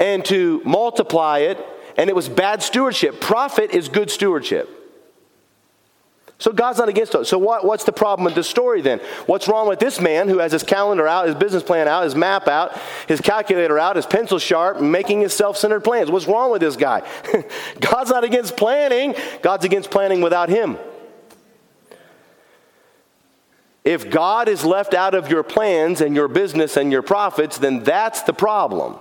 and 0.00 0.24
to 0.24 0.62
multiply 0.64 1.40
it. 1.40 1.62
And 1.98 2.08
it 2.08 2.16
was 2.16 2.30
bad 2.30 2.62
stewardship. 2.62 3.20
Profit 3.20 3.72
is 3.72 3.90
good 3.90 4.10
stewardship. 4.10 4.85
So 6.38 6.52
God's 6.52 6.78
not 6.78 6.90
against 6.90 7.14
us. 7.14 7.30
So 7.30 7.38
what, 7.38 7.64
what's 7.64 7.84
the 7.84 7.92
problem 7.92 8.24
with 8.24 8.34
this 8.34 8.48
story 8.48 8.82
then? 8.82 8.98
What's 9.24 9.48
wrong 9.48 9.68
with 9.68 9.78
this 9.78 10.00
man 10.00 10.28
who 10.28 10.38
has 10.38 10.52
his 10.52 10.62
calendar 10.62 11.08
out, 11.08 11.26
his 11.26 11.34
business 11.34 11.62
plan 11.62 11.88
out, 11.88 12.04
his 12.04 12.14
map 12.14 12.46
out, 12.46 12.78
his 13.08 13.22
calculator 13.22 13.78
out, 13.78 13.96
his 13.96 14.04
pencil 14.04 14.38
sharp, 14.38 14.80
making 14.80 15.22
his 15.22 15.32
self-centered 15.32 15.80
plans? 15.80 16.10
What's 16.10 16.26
wrong 16.26 16.50
with 16.50 16.60
this 16.60 16.76
guy? 16.76 17.08
God's 17.80 18.10
not 18.10 18.22
against 18.22 18.56
planning. 18.56 19.14
God's 19.40 19.64
against 19.64 19.90
planning 19.90 20.20
without 20.20 20.50
him. 20.50 20.76
If 23.82 24.10
God 24.10 24.48
is 24.48 24.64
left 24.64 24.92
out 24.92 25.14
of 25.14 25.30
your 25.30 25.42
plans 25.42 26.02
and 26.02 26.14
your 26.14 26.28
business 26.28 26.76
and 26.76 26.92
your 26.92 27.02
profits, 27.02 27.56
then 27.56 27.82
that's 27.82 28.22
the 28.22 28.32
problem. 28.34 28.98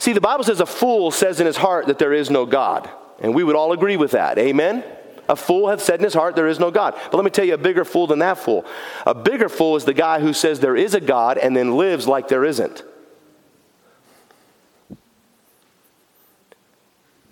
See, 0.00 0.12
the 0.12 0.20
Bible 0.20 0.44
says 0.44 0.60
a 0.60 0.66
fool 0.66 1.10
says 1.12 1.40
in 1.40 1.46
his 1.46 1.56
heart 1.56 1.86
that 1.86 1.98
there 1.98 2.12
is 2.12 2.28
no 2.28 2.44
God. 2.44 2.90
And 3.20 3.34
we 3.34 3.44
would 3.44 3.56
all 3.56 3.72
agree 3.72 3.96
with 3.96 4.12
that. 4.12 4.38
Amen? 4.38 4.84
A 5.28 5.36
fool 5.36 5.68
hath 5.68 5.82
said 5.82 6.00
in 6.00 6.04
his 6.04 6.14
heart, 6.14 6.36
There 6.36 6.46
is 6.46 6.60
no 6.60 6.70
God. 6.70 6.94
But 7.10 7.14
let 7.14 7.24
me 7.24 7.30
tell 7.30 7.44
you 7.44 7.54
a 7.54 7.58
bigger 7.58 7.84
fool 7.84 8.06
than 8.06 8.20
that 8.20 8.38
fool. 8.38 8.64
A 9.06 9.14
bigger 9.14 9.48
fool 9.48 9.76
is 9.76 9.84
the 9.84 9.94
guy 9.94 10.20
who 10.20 10.32
says 10.32 10.60
there 10.60 10.76
is 10.76 10.94
a 10.94 11.00
God 11.00 11.38
and 11.38 11.56
then 11.56 11.76
lives 11.76 12.06
like 12.06 12.28
there 12.28 12.44
isn't. 12.44 12.84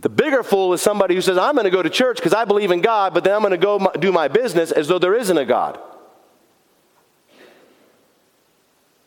The 0.00 0.10
bigger 0.10 0.42
fool 0.42 0.74
is 0.74 0.82
somebody 0.82 1.14
who 1.14 1.22
says, 1.22 1.38
I'm 1.38 1.54
going 1.54 1.64
to 1.64 1.70
go 1.70 1.82
to 1.82 1.88
church 1.88 2.16
because 2.16 2.34
I 2.34 2.44
believe 2.44 2.70
in 2.70 2.82
God, 2.82 3.14
but 3.14 3.24
then 3.24 3.34
I'm 3.34 3.40
going 3.40 3.52
to 3.52 3.56
go 3.56 3.90
do 3.98 4.12
my 4.12 4.28
business 4.28 4.70
as 4.70 4.86
though 4.86 4.98
there 4.98 5.14
isn't 5.14 5.38
a 5.38 5.46
God. 5.46 5.80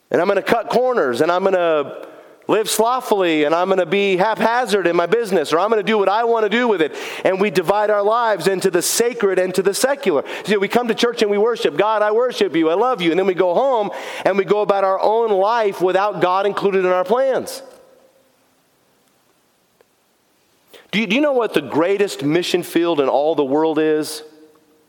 And 0.10 0.20
I'm 0.20 0.28
going 0.28 0.38
to 0.38 0.42
cut 0.42 0.70
corners 0.70 1.22
and 1.22 1.32
I'm 1.32 1.44
going 1.44 1.54
to 1.54 2.07
live 2.48 2.70
slothfully 2.70 3.44
and 3.44 3.54
I'm 3.54 3.68
going 3.68 3.80
to 3.80 3.86
be 3.86 4.18
haphazard 4.18 4.88
in 4.88 4.96
my 4.96 5.06
business 5.06 5.52
or 5.52 5.60
I'm 5.60 5.70
going 5.70 5.84
to 5.84 5.92
do 5.92 5.98
what 5.98 6.10
I 6.10 6.24
want 6.24 6.46
to 6.46 6.50
do 6.50 6.68
with 6.68 6.82
it. 6.82 6.96
And 7.24 7.40
we 7.42 7.50
divide 7.50 7.90
our 7.90 8.04
lives 8.04 8.48
into 8.48 8.72
the 8.72 8.82
sacred 8.82 9.40
and 9.40 9.54
to 9.56 9.62
the 9.62 9.74
secular. 9.74 10.24
See, 10.46 10.58
we 10.58 10.68
come 10.68 10.88
to 10.88 10.96
church 10.96 11.22
and 11.22 11.30
we 11.30 11.38
worship 11.38 11.78
God, 11.78 12.02
I 12.02 12.12
worship 12.12 12.56
you, 12.56 12.70
I 12.70 12.76
love 12.76 13.02
you. 13.02 13.12
And 13.12 13.20
then 13.20 13.28
we 13.28 13.34
go 13.34 13.54
home 13.54 13.92
and 14.26 14.38
we 14.38 14.46
go 14.46 14.62
about 14.62 14.84
our 14.84 15.00
own 15.00 15.32
life 15.32 15.82
without 15.82 16.22
God 16.22 16.46
included 16.46 16.86
in 16.86 16.92
our 16.92 17.06
plans. 17.06 17.62
Do 20.92 21.02
you, 21.02 21.08
do 21.08 21.16
you 21.16 21.22
know 21.22 21.34
what 21.34 21.54
the 21.54 21.62
greatest 21.62 22.24
mission 22.24 22.64
field 22.64 23.02
in 23.02 23.10
all 23.10 23.36
the 23.36 23.44
world 23.44 23.78
is? 23.78 24.24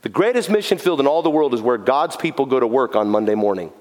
The 0.03 0.09
greatest 0.09 0.49
mission 0.49 0.79
field 0.79 1.01
in 1.01 1.07
all 1.07 1.23
the 1.23 1.31
world 1.31 1.55
is 1.55 1.61
where 1.61 1.77
God's 1.77 2.16
people 2.16 2.47
go 2.47 2.61
to 2.61 2.66
work 2.66 2.94
on 2.94 3.09
Monday 3.09 3.35
morning. 3.35 3.73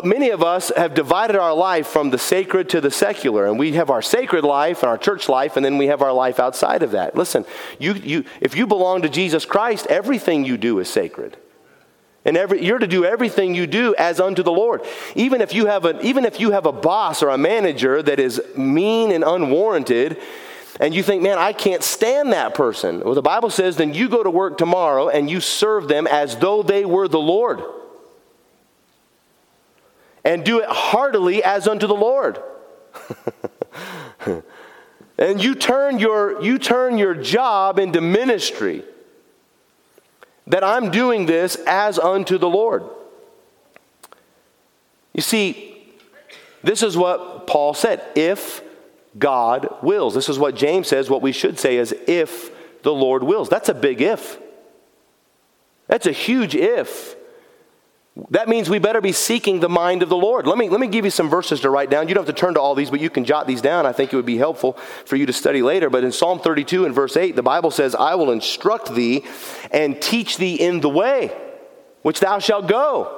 But 0.00 0.08
many 0.08 0.30
of 0.30 0.42
us 0.42 0.72
have 0.78 0.94
divided 0.94 1.36
our 1.36 1.52
life 1.52 1.86
from 1.86 2.08
the 2.08 2.16
sacred 2.16 2.70
to 2.70 2.80
the 2.80 2.90
secular, 2.90 3.44
and 3.44 3.58
we 3.58 3.72
have 3.72 3.90
our 3.90 4.00
sacred 4.00 4.44
life 4.44 4.82
and 4.82 4.88
our 4.88 4.96
church 4.96 5.28
life, 5.28 5.58
and 5.58 5.64
then 5.64 5.76
we 5.76 5.88
have 5.88 6.00
our 6.00 6.14
life 6.14 6.40
outside 6.40 6.82
of 6.82 6.92
that. 6.92 7.14
Listen, 7.14 7.44
you, 7.78 7.92
you, 7.92 8.24
if 8.40 8.56
you 8.56 8.66
belong 8.66 9.02
to 9.02 9.10
Jesus 9.10 9.44
Christ, 9.44 9.86
everything 9.88 10.46
you 10.46 10.56
do 10.56 10.78
is 10.78 10.88
sacred. 10.88 11.36
And 12.24 12.38
every, 12.38 12.64
you're 12.64 12.78
to 12.78 12.86
do 12.86 13.04
everything 13.04 13.54
you 13.54 13.66
do 13.66 13.94
as 13.98 14.20
unto 14.20 14.42
the 14.42 14.50
Lord. 14.50 14.80
Even 15.16 15.42
if, 15.42 15.52
you 15.52 15.66
have 15.66 15.84
a, 15.84 16.00
even 16.00 16.24
if 16.24 16.40
you 16.40 16.52
have 16.52 16.64
a 16.64 16.72
boss 16.72 17.22
or 17.22 17.28
a 17.28 17.36
manager 17.36 18.02
that 18.02 18.18
is 18.18 18.40
mean 18.56 19.12
and 19.12 19.22
unwarranted, 19.22 20.18
and 20.80 20.94
you 20.94 21.02
think, 21.02 21.22
man, 21.22 21.36
I 21.36 21.52
can't 21.52 21.82
stand 21.82 22.32
that 22.32 22.54
person. 22.54 23.00
Well, 23.00 23.12
the 23.12 23.20
Bible 23.20 23.50
says, 23.50 23.76
then 23.76 23.92
you 23.92 24.08
go 24.08 24.22
to 24.22 24.30
work 24.30 24.56
tomorrow 24.56 25.10
and 25.10 25.28
you 25.28 25.40
serve 25.40 25.88
them 25.88 26.06
as 26.06 26.38
though 26.38 26.62
they 26.62 26.86
were 26.86 27.06
the 27.06 27.20
Lord 27.20 27.60
and 30.24 30.44
do 30.44 30.60
it 30.60 30.68
heartily 30.68 31.42
as 31.42 31.66
unto 31.66 31.86
the 31.86 31.94
Lord. 31.94 32.42
and 35.18 35.42
you 35.42 35.54
turn 35.54 35.98
your 35.98 36.42
you 36.42 36.58
turn 36.58 36.98
your 36.98 37.14
job 37.14 37.78
into 37.78 38.00
ministry. 38.00 38.84
That 40.46 40.64
I'm 40.64 40.90
doing 40.90 41.26
this 41.26 41.56
as 41.66 41.98
unto 41.98 42.36
the 42.36 42.48
Lord. 42.48 42.82
You 45.12 45.22
see, 45.22 45.86
this 46.62 46.82
is 46.82 46.96
what 46.96 47.46
Paul 47.46 47.74
said, 47.74 48.02
if 48.14 48.62
God 49.18 49.76
wills. 49.82 50.14
This 50.14 50.28
is 50.28 50.38
what 50.38 50.54
James 50.54 50.88
says, 50.88 51.10
what 51.10 51.22
we 51.22 51.32
should 51.32 51.58
say 51.58 51.76
is 51.76 51.94
if 52.06 52.50
the 52.82 52.92
Lord 52.92 53.22
wills. 53.22 53.48
That's 53.48 53.68
a 53.68 53.74
big 53.74 54.00
if. 54.00 54.38
That's 55.86 56.06
a 56.06 56.12
huge 56.12 56.54
if. 56.54 57.16
That 58.30 58.48
means 58.48 58.68
we 58.68 58.80
better 58.80 59.00
be 59.00 59.12
seeking 59.12 59.60
the 59.60 59.68
mind 59.68 60.02
of 60.02 60.08
the 60.08 60.16
Lord. 60.16 60.46
Let 60.46 60.58
me, 60.58 60.68
let 60.68 60.80
me 60.80 60.88
give 60.88 61.04
you 61.04 61.10
some 61.10 61.30
verses 61.30 61.60
to 61.60 61.70
write 61.70 61.90
down. 61.90 62.08
You 62.08 62.14
don't 62.14 62.26
have 62.26 62.34
to 62.34 62.38
turn 62.38 62.54
to 62.54 62.60
all 62.60 62.74
these, 62.74 62.90
but 62.90 63.00
you 63.00 63.08
can 63.08 63.24
jot 63.24 63.46
these 63.46 63.62
down. 63.62 63.86
I 63.86 63.92
think 63.92 64.12
it 64.12 64.16
would 64.16 64.26
be 64.26 64.36
helpful 64.36 64.72
for 65.04 65.16
you 65.16 65.26
to 65.26 65.32
study 65.32 65.62
later. 65.62 65.88
But 65.88 66.04
in 66.04 66.10
Psalm 66.10 66.40
32 66.40 66.84
and 66.84 66.94
verse 66.94 67.16
8, 67.16 67.36
the 67.36 67.42
Bible 67.42 67.70
says, 67.70 67.94
I 67.94 68.16
will 68.16 68.32
instruct 68.32 68.94
thee 68.94 69.24
and 69.70 70.02
teach 70.02 70.38
thee 70.38 70.56
in 70.56 70.80
the 70.80 70.88
way 70.88 71.32
which 72.02 72.20
thou 72.20 72.38
shalt 72.38 72.66
go. 72.66 73.16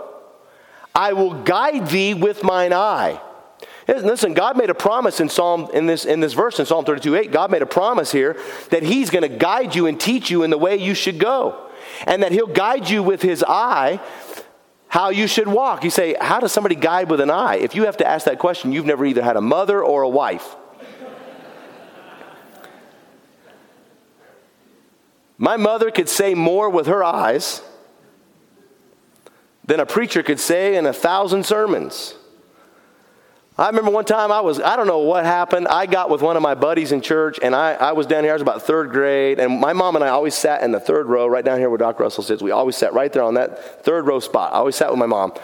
I 0.95 1.15
will 1.15 1.43
guide 1.43 1.89
thee 1.89 2.15
with 2.15 2.43
mine 2.43 2.73
eye. 2.73 3.21
Listen, 3.89 4.35
God 4.35 4.57
made 4.57 4.71
a 4.71 4.75
promise 4.75 5.21
in 5.21 5.29
Psalm 5.29 5.69
in 5.73 5.87
this 5.87 6.05
in 6.05 6.21
this 6.21 6.35
verse 6.35 6.61
in 6.61 6.67
Psalm 6.67 6.85
32 6.85 7.17
8. 7.17 7.33
God 7.33 7.51
made 7.51 7.63
a 7.63 7.67
promise 7.67 8.13
here 8.13 8.39
that 8.71 8.83
He's 8.83 9.11
going 9.11 9.23
to 9.23 9.37
guide 9.37 9.75
you 9.75 9.87
and 9.87 10.01
teach 10.01 10.31
you 10.31 10.45
in 10.45 10.51
the 10.51 10.59
way 10.59 10.77
you 10.77 10.95
should 10.95 11.19
go. 11.19 11.69
And 12.07 12.23
that 12.23 12.33
He'll 12.33 12.47
guide 12.47 12.89
you 12.89 13.03
with 13.03 13.23
His 13.23 13.45
eye 13.47 14.01
how 14.93 15.09
you 15.09 15.27
should 15.27 15.49
walk. 15.49 15.85
You 15.85 15.91
say, 15.91 16.15
How 16.21 16.39
does 16.39 16.53
somebody 16.53 16.75
guide 16.75 17.09
with 17.09 17.21
an 17.21 17.31
eye? 17.31 17.57
If 17.57 17.75
you 17.75 17.87
have 17.87 17.97
to 17.97 18.07
ask 18.07 18.27
that 18.27 18.39
question, 18.39 18.73
you've 18.73 18.85
never 18.85 19.07
either 19.07 19.23
had 19.23 19.39
a 19.39 19.41
mother 19.41 19.83
or 19.83 20.03
a 20.03 20.09
wife. 20.09 20.55
My 25.39 25.57
mother 25.57 25.91
could 25.91 26.11
say 26.11 26.35
more 26.35 26.69
with 26.69 26.89
her 26.89 27.03
eyes 27.03 27.63
than 29.65 29.81
a 29.81 29.87
preacher 29.87 30.23
could 30.23 30.39
say 30.39 30.77
in 30.77 30.85
a 30.85 30.93
thousand 30.93 31.47
sermons. 31.47 32.15
I 33.59 33.67
remember 33.67 33.91
one 33.91 34.07
time 34.07 34.33
I 34.33 34.41
was, 34.41 34.61
I 34.61 34.77
don't 34.77 34.87
know 34.87 35.01
what 35.01 35.27
happened. 35.27 35.69
I 35.69 35.85
got 35.85 36.09
with 36.09 36.23
one 36.23 36.37
of 36.37 36.43
my 36.43 36.55
buddies 36.55 36.91
in 36.91 37.03
church, 37.03 37.39
and 37.43 37.55
I, 37.55 37.75
I 37.75 37.93
was 37.93 38.07
down 38.07 38.25
here, 38.25 38.33
I 38.33 38.35
was 38.35 38.41
about 38.41 38.63
third 38.63 38.91
grade, 38.91 39.39
and 39.39 39.61
my 39.61 39.75
mom 39.75 39.95
and 39.95 40.03
I 40.03 40.09
always 40.09 40.35
sat 40.35 40.63
in 40.63 40.73
the 40.73 40.81
third 40.81 41.07
row, 41.07 41.27
right 41.27 41.45
down 41.45 41.59
here 41.59 41.69
where 41.69 41.77
Dr. 41.77 42.03
Russell 42.03 42.23
sits. 42.23 42.43
We 42.43 42.51
always 42.51 42.77
sat 42.77 42.95
right 42.95 43.13
there 43.13 43.23
on 43.23 43.35
that 43.35 43.85
third 43.85 44.07
row 44.07 44.21
spot. 44.21 44.55
I 44.55 44.57
always 44.57 44.75
sat 44.75 44.89
with 44.89 44.99
my 44.99 45.07
mom. 45.07 45.35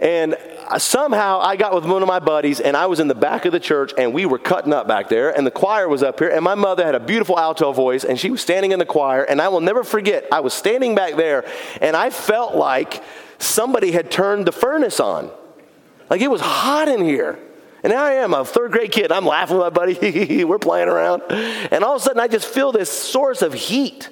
And 0.00 0.36
somehow 0.78 1.38
I 1.40 1.54
got 1.54 1.72
with 1.72 1.84
one 1.84 2.02
of 2.02 2.08
my 2.08 2.18
buddies, 2.18 2.58
and 2.58 2.76
I 2.76 2.86
was 2.86 2.98
in 2.98 3.06
the 3.06 3.14
back 3.14 3.44
of 3.44 3.52
the 3.52 3.60
church, 3.60 3.92
and 3.96 4.12
we 4.12 4.26
were 4.26 4.38
cutting 4.40 4.72
up 4.72 4.88
back 4.88 5.08
there, 5.08 5.30
and 5.30 5.46
the 5.46 5.52
choir 5.52 5.88
was 5.88 6.02
up 6.02 6.18
here, 6.18 6.30
and 6.30 6.42
my 6.42 6.56
mother 6.56 6.84
had 6.84 6.96
a 6.96 7.00
beautiful 7.00 7.38
alto 7.38 7.72
voice, 7.72 8.02
and 8.02 8.18
she 8.18 8.28
was 8.32 8.40
standing 8.40 8.72
in 8.72 8.80
the 8.80 8.86
choir, 8.86 9.22
and 9.22 9.40
I 9.40 9.46
will 9.46 9.60
never 9.60 9.84
forget, 9.84 10.26
I 10.32 10.40
was 10.40 10.52
standing 10.52 10.96
back 10.96 11.14
there, 11.14 11.44
and 11.80 11.94
I 11.94 12.10
felt 12.10 12.56
like 12.56 13.04
somebody 13.38 13.92
had 13.92 14.10
turned 14.10 14.46
the 14.46 14.52
furnace 14.52 14.98
on. 14.98 15.30
Like 16.12 16.20
it 16.20 16.30
was 16.30 16.42
hot 16.42 16.88
in 16.88 17.02
here. 17.02 17.38
And 17.82 17.90
I 17.90 18.12
am 18.16 18.34
a 18.34 18.44
third 18.44 18.70
grade 18.70 18.92
kid. 18.92 19.10
I'm 19.10 19.24
laughing 19.24 19.56
with 19.56 19.64
my 19.64 19.70
buddy. 19.70 20.44
We're 20.44 20.58
playing 20.58 20.90
around. 20.90 21.22
And 21.30 21.82
all 21.82 21.96
of 21.96 22.02
a 22.02 22.04
sudden, 22.04 22.20
I 22.20 22.28
just 22.28 22.46
feel 22.46 22.70
this 22.70 22.90
source 22.90 23.40
of 23.40 23.54
heat. 23.54 24.10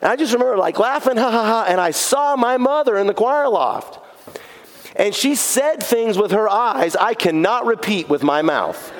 And 0.00 0.10
I 0.10 0.16
just 0.16 0.32
remember 0.32 0.56
like 0.56 0.78
laughing, 0.78 1.18
ha 1.18 1.30
ha 1.30 1.44
ha. 1.44 1.66
And 1.68 1.82
I 1.82 1.90
saw 1.90 2.34
my 2.34 2.56
mother 2.56 2.96
in 2.96 3.06
the 3.06 3.12
choir 3.12 3.46
loft. 3.46 3.98
And 4.96 5.14
she 5.14 5.34
said 5.34 5.82
things 5.82 6.16
with 6.16 6.30
her 6.30 6.48
eyes 6.48 6.96
I 6.96 7.12
cannot 7.12 7.66
repeat 7.66 8.08
with 8.08 8.22
my 8.22 8.40
mouth. 8.40 8.90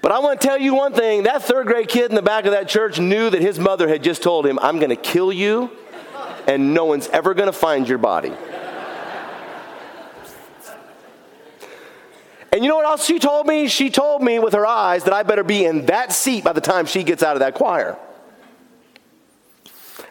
But 0.00 0.12
I 0.12 0.20
want 0.20 0.40
to 0.40 0.46
tell 0.46 0.58
you 0.58 0.74
one 0.74 0.92
thing 0.92 1.24
that 1.24 1.42
third 1.42 1.66
grade 1.66 1.88
kid 1.88 2.08
in 2.08 2.14
the 2.14 2.22
back 2.22 2.44
of 2.44 2.52
that 2.52 2.68
church 2.68 3.00
knew 3.00 3.30
that 3.30 3.42
his 3.42 3.58
mother 3.58 3.88
had 3.88 4.04
just 4.04 4.22
told 4.22 4.46
him, 4.46 4.60
I'm 4.62 4.78
going 4.78 4.90
to 4.90 4.96
kill 4.96 5.32
you, 5.32 5.72
and 6.46 6.74
no 6.74 6.84
one's 6.84 7.08
ever 7.08 7.34
going 7.34 7.46
to 7.46 7.52
find 7.52 7.88
your 7.88 7.98
body. 7.98 8.32
And 12.52 12.62
you 12.62 12.68
know 12.68 12.76
what 12.76 12.84
else 12.84 13.06
she 13.06 13.18
told 13.18 13.46
me? 13.46 13.66
She 13.66 13.88
told 13.88 14.22
me 14.22 14.38
with 14.38 14.52
her 14.52 14.66
eyes 14.66 15.04
that 15.04 15.14
I 15.14 15.22
better 15.22 15.42
be 15.42 15.64
in 15.64 15.86
that 15.86 16.12
seat 16.12 16.44
by 16.44 16.52
the 16.52 16.60
time 16.60 16.84
she 16.84 17.02
gets 17.02 17.22
out 17.22 17.34
of 17.34 17.40
that 17.40 17.54
choir. 17.54 17.96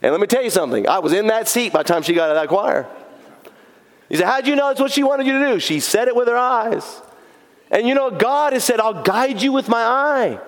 And 0.01 0.11
let 0.11 0.19
me 0.19 0.25
tell 0.25 0.43
you 0.43 0.49
something. 0.49 0.87
I 0.89 0.97
was 0.99 1.13
in 1.13 1.27
that 1.27 1.47
seat 1.47 1.71
by 1.71 1.83
the 1.83 1.87
time 1.87 2.01
she 2.01 2.13
got 2.13 2.31
out 2.31 2.35
of 2.35 2.41
that 2.41 2.49
choir. 2.49 2.87
He 4.09 4.15
said, 4.15 4.25
How'd 4.25 4.47
you 4.47 4.55
know 4.55 4.69
that's 4.69 4.81
what 4.81 4.91
she 4.91 5.03
wanted 5.03 5.27
you 5.27 5.39
to 5.39 5.53
do? 5.53 5.59
She 5.59 5.79
said 5.79 6.07
it 6.07 6.15
with 6.15 6.27
her 6.27 6.37
eyes. 6.37 7.01
And 7.69 7.87
you 7.87 7.93
know, 7.93 8.09
God 8.09 8.53
has 8.53 8.63
said, 8.63 8.79
I'll 8.79 9.03
guide 9.03 9.41
you 9.41 9.51
with 9.51 9.69
my 9.69 9.81
eye. 9.81 10.39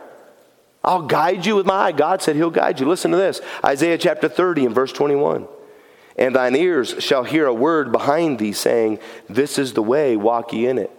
I'll 0.84 1.04
guide 1.04 1.46
you 1.46 1.56
with 1.56 1.66
my 1.68 1.76
eye. 1.76 1.92
God 1.92 2.24
said, 2.24 2.36
He'll 2.36 2.50
guide 2.50 2.80
you. 2.80 2.88
Listen 2.88 3.12
to 3.12 3.18
this 3.18 3.40
Isaiah 3.64 4.00
chapter 4.00 4.28
30 4.28 4.66
and 4.66 4.76
verse 4.76 4.92
21. 4.92 5.48
And 6.18 6.36
thine 6.36 6.56
ears 6.56 6.96
shall 7.00 7.24
hear 7.24 7.46
a 7.46 7.54
word 7.54 7.92
behind 7.92 8.40
thee 8.40 8.54
saying, 8.54 9.00
This 9.28 9.58
is 9.58 9.74
the 9.74 9.82
way, 9.82 10.16
walk 10.16 10.54
ye 10.54 10.68
in 10.68 10.78
it. 10.78 10.92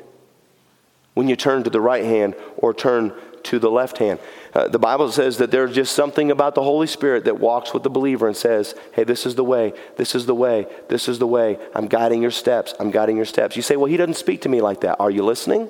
When 1.14 1.28
you 1.28 1.36
turn 1.36 1.62
to 1.62 1.70
the 1.70 1.80
right 1.80 2.04
hand 2.04 2.34
or 2.56 2.74
turn 2.74 3.12
to 3.44 3.58
the 3.58 3.70
left 3.70 3.98
hand. 3.98 4.18
Uh, 4.54 4.68
the 4.68 4.78
Bible 4.78 5.10
says 5.12 5.38
that 5.38 5.50
there's 5.50 5.74
just 5.74 5.94
something 5.94 6.30
about 6.30 6.54
the 6.54 6.62
Holy 6.62 6.86
Spirit 6.86 7.24
that 7.26 7.38
walks 7.38 7.72
with 7.72 7.82
the 7.82 7.90
believer 7.90 8.26
and 8.26 8.36
says, 8.36 8.74
Hey, 8.92 9.04
this 9.04 9.26
is 9.26 9.34
the 9.34 9.44
way, 9.44 9.72
this 9.96 10.14
is 10.14 10.26
the 10.26 10.34
way, 10.34 10.66
this 10.88 11.08
is 11.08 11.18
the 11.18 11.26
way. 11.26 11.58
I'm 11.74 11.86
guiding 11.86 12.22
your 12.22 12.30
steps, 12.30 12.74
I'm 12.80 12.90
guiding 12.90 13.16
your 13.16 13.26
steps. 13.26 13.54
You 13.56 13.62
say, 13.62 13.76
Well, 13.76 13.86
he 13.86 13.96
doesn't 13.96 14.14
speak 14.14 14.42
to 14.42 14.48
me 14.48 14.60
like 14.60 14.80
that. 14.80 14.96
Are 14.98 15.10
you 15.10 15.24
listening? 15.24 15.68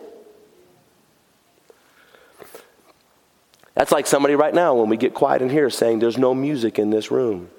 That's 3.75 3.91
like 3.91 4.07
somebody 4.07 4.37
right 4.37 4.55
now 4.55 4.75
when 4.75 4.89
we 4.89 4.97
get 4.97 5.15
quiet 5.15 5.43
in 5.43 5.51
here 5.51 5.69
saying, 5.69 5.99
There's 5.99 6.19
no 6.19 6.35
music 6.35 6.79
in 6.79 6.91
this 6.91 7.11
room. 7.11 7.51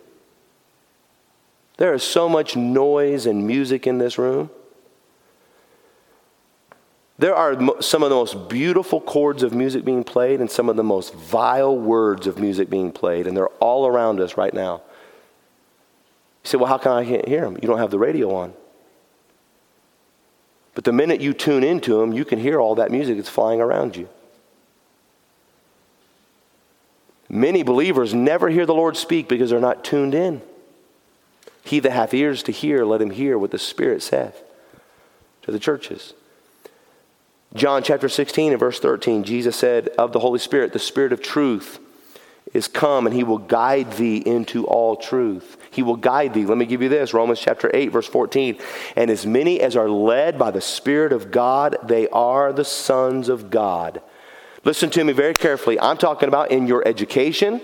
There 1.77 1.93
is 1.93 2.03
so 2.03 2.29
much 2.29 2.55
noise 2.55 3.25
and 3.25 3.45
music 3.45 3.85
in 3.85 3.97
this 3.97 4.17
room. 4.17 4.49
There 7.17 7.35
are 7.35 7.81
some 7.81 8.03
of 8.03 8.09
the 8.09 8.15
most 8.15 8.49
beautiful 8.49 8.99
chords 8.99 9.41
of 9.41 9.53
music 9.53 9.85
being 9.85 10.03
played 10.03 10.41
and 10.41 10.51
some 10.51 10.67
of 10.67 10.75
the 10.75 10.83
most 10.83 11.13
vile 11.13 11.77
words 11.77 12.27
of 12.27 12.39
music 12.39 12.69
being 12.69 12.91
played, 12.91 13.25
and 13.25 13.35
they're 13.35 13.47
all 13.47 13.87
around 13.87 14.19
us 14.19 14.35
right 14.35 14.53
now. 14.53 14.81
You 16.43 16.49
say, 16.49 16.57
Well, 16.57 16.67
how 16.67 16.77
can 16.77 16.91
I 16.91 17.03
hear 17.03 17.41
them? 17.41 17.57
You 17.61 17.67
don't 17.67 17.77
have 17.77 17.91
the 17.91 17.99
radio 17.99 18.35
on. 18.35 18.53
But 20.73 20.83
the 20.83 20.91
minute 20.91 21.21
you 21.21 21.33
tune 21.33 21.63
into 21.63 21.99
them, 21.99 22.11
you 22.11 22.25
can 22.25 22.37
hear 22.37 22.59
all 22.59 22.75
that 22.75 22.91
music 22.91 23.15
that's 23.15 23.29
flying 23.29 23.61
around 23.61 23.95
you. 23.95 24.09
Many 27.29 27.63
believers 27.63 28.13
never 28.13 28.49
hear 28.49 28.65
the 28.65 28.73
Lord 28.73 28.97
speak 28.97 29.29
because 29.29 29.49
they're 29.49 29.59
not 29.61 29.85
tuned 29.85 30.13
in. 30.13 30.41
He 31.65 31.79
that 31.79 31.91
hath 31.91 32.13
ears 32.13 32.43
to 32.43 32.51
hear, 32.51 32.85
let 32.85 33.01
him 33.01 33.09
hear 33.09 33.37
what 33.37 33.51
the 33.51 33.59
Spirit 33.59 34.03
saith 34.03 34.41
to 35.41 35.51
the 35.51 35.59
churches. 35.59 36.13
John 37.55 37.83
chapter 37.83 38.07
16 38.07 38.51
and 38.51 38.59
verse 38.59 38.79
13, 38.79 39.23
Jesus 39.23 39.55
said 39.55 39.89
of 39.97 40.11
the 40.11 40.19
Holy 40.19 40.39
Spirit, 40.39 40.73
the 40.73 40.79
Spirit 40.79 41.11
of 41.11 41.21
truth 41.21 41.79
is 42.53 42.67
come 42.67 43.07
and 43.07 43.15
he 43.15 43.23
will 43.23 43.39
guide 43.39 43.93
thee 43.93 44.17
into 44.17 44.65
all 44.67 44.95
truth. 44.95 45.57
He 45.71 45.81
will 45.81 45.95
guide 45.95 46.33
thee. 46.33 46.45
Let 46.45 46.57
me 46.57 46.65
give 46.65 46.83
you 46.83 46.89
this 46.89 47.13
Romans 47.13 47.39
chapter 47.39 47.71
8, 47.73 47.87
verse 47.87 48.07
14. 48.07 48.57
And 48.95 49.09
as 49.09 49.25
many 49.25 49.59
as 49.59 49.75
are 49.75 49.89
led 49.89 50.37
by 50.37 50.51
the 50.51 50.61
Spirit 50.61 51.11
of 51.11 51.31
God, 51.31 51.77
they 51.83 52.07
are 52.09 52.53
the 52.53 52.63
sons 52.63 53.27
of 53.27 53.49
God. 53.49 54.01
Listen 54.63 54.89
to 54.91 55.03
me 55.03 55.13
very 55.13 55.33
carefully. 55.33 55.79
I'm 55.79 55.97
talking 55.97 56.27
about 56.27 56.51
in 56.51 56.67
your 56.67 56.87
education 56.87 57.59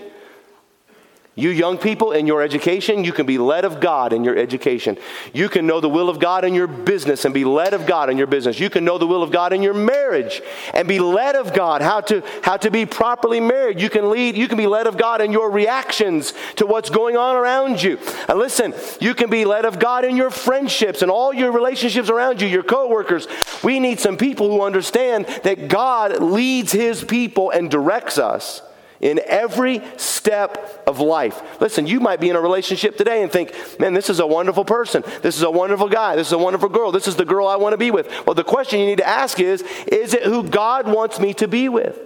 you 1.34 1.48
young 1.48 1.78
people 1.78 2.12
in 2.12 2.26
your 2.26 2.42
education, 2.42 3.04
you 3.04 3.12
can 3.12 3.24
be 3.24 3.38
led 3.38 3.64
of 3.64 3.80
God 3.80 4.12
in 4.12 4.22
your 4.22 4.36
education. 4.36 4.98
You 5.32 5.48
can 5.48 5.66
know 5.66 5.80
the 5.80 5.88
will 5.88 6.10
of 6.10 6.18
God 6.18 6.44
in 6.44 6.52
your 6.52 6.66
business 6.66 7.24
and 7.24 7.32
be 7.32 7.46
led 7.46 7.72
of 7.72 7.86
God 7.86 8.10
in 8.10 8.18
your 8.18 8.26
business. 8.26 8.60
You 8.60 8.68
can 8.68 8.84
know 8.84 8.98
the 8.98 9.06
will 9.06 9.22
of 9.22 9.30
God 9.30 9.54
in 9.54 9.62
your 9.62 9.72
marriage 9.72 10.42
and 10.74 10.86
be 10.86 10.98
led 10.98 11.34
of 11.34 11.54
God 11.54 11.80
how 11.80 12.02
to 12.02 12.22
how 12.42 12.58
to 12.58 12.70
be 12.70 12.84
properly 12.84 13.40
married. 13.40 13.80
You 13.80 13.88
can 13.88 14.10
lead 14.10 14.36
you 14.36 14.46
can 14.46 14.58
be 14.58 14.66
led 14.66 14.86
of 14.86 14.98
God 14.98 15.22
in 15.22 15.32
your 15.32 15.50
reactions 15.50 16.34
to 16.56 16.66
what's 16.66 16.90
going 16.90 17.16
on 17.16 17.34
around 17.34 17.82
you. 17.82 17.98
And 18.28 18.38
listen, 18.38 18.74
you 19.00 19.14
can 19.14 19.30
be 19.30 19.46
led 19.46 19.64
of 19.64 19.78
God 19.78 20.04
in 20.04 20.18
your 20.18 20.30
friendships 20.30 21.00
and 21.00 21.10
all 21.10 21.32
your 21.32 21.50
relationships 21.50 22.10
around 22.10 22.42
you, 22.42 22.46
your 22.46 22.62
coworkers. 22.62 23.26
We 23.64 23.80
need 23.80 24.00
some 24.00 24.18
people 24.18 24.50
who 24.50 24.62
understand 24.62 25.24
that 25.44 25.68
God 25.68 26.20
leads 26.20 26.72
his 26.72 27.02
people 27.02 27.48
and 27.48 27.70
directs 27.70 28.18
us 28.18 28.60
in 29.02 29.20
every 29.26 29.82
step 29.96 30.84
of 30.86 31.00
life. 31.00 31.60
Listen, 31.60 31.86
you 31.88 31.98
might 31.98 32.20
be 32.20 32.30
in 32.30 32.36
a 32.36 32.40
relationship 32.40 32.96
today 32.96 33.22
and 33.22 33.30
think, 33.30 33.52
man, 33.78 33.92
this 33.92 34.08
is 34.08 34.20
a 34.20 34.26
wonderful 34.26 34.64
person. 34.64 35.02
This 35.22 35.36
is 35.36 35.42
a 35.42 35.50
wonderful 35.50 35.88
guy. 35.88 36.14
This 36.14 36.28
is 36.28 36.32
a 36.32 36.38
wonderful 36.38 36.68
girl. 36.68 36.92
This 36.92 37.08
is 37.08 37.16
the 37.16 37.24
girl 37.24 37.48
I 37.48 37.56
want 37.56 37.72
to 37.72 37.78
be 37.78 37.90
with. 37.90 38.08
Well, 38.24 38.34
the 38.34 38.44
question 38.44 38.78
you 38.78 38.86
need 38.86 38.98
to 38.98 39.06
ask 39.06 39.40
is, 39.40 39.62
is 39.88 40.14
it 40.14 40.22
who 40.22 40.48
God 40.48 40.86
wants 40.86 41.18
me 41.18 41.34
to 41.34 41.48
be 41.48 41.68
with? 41.68 41.98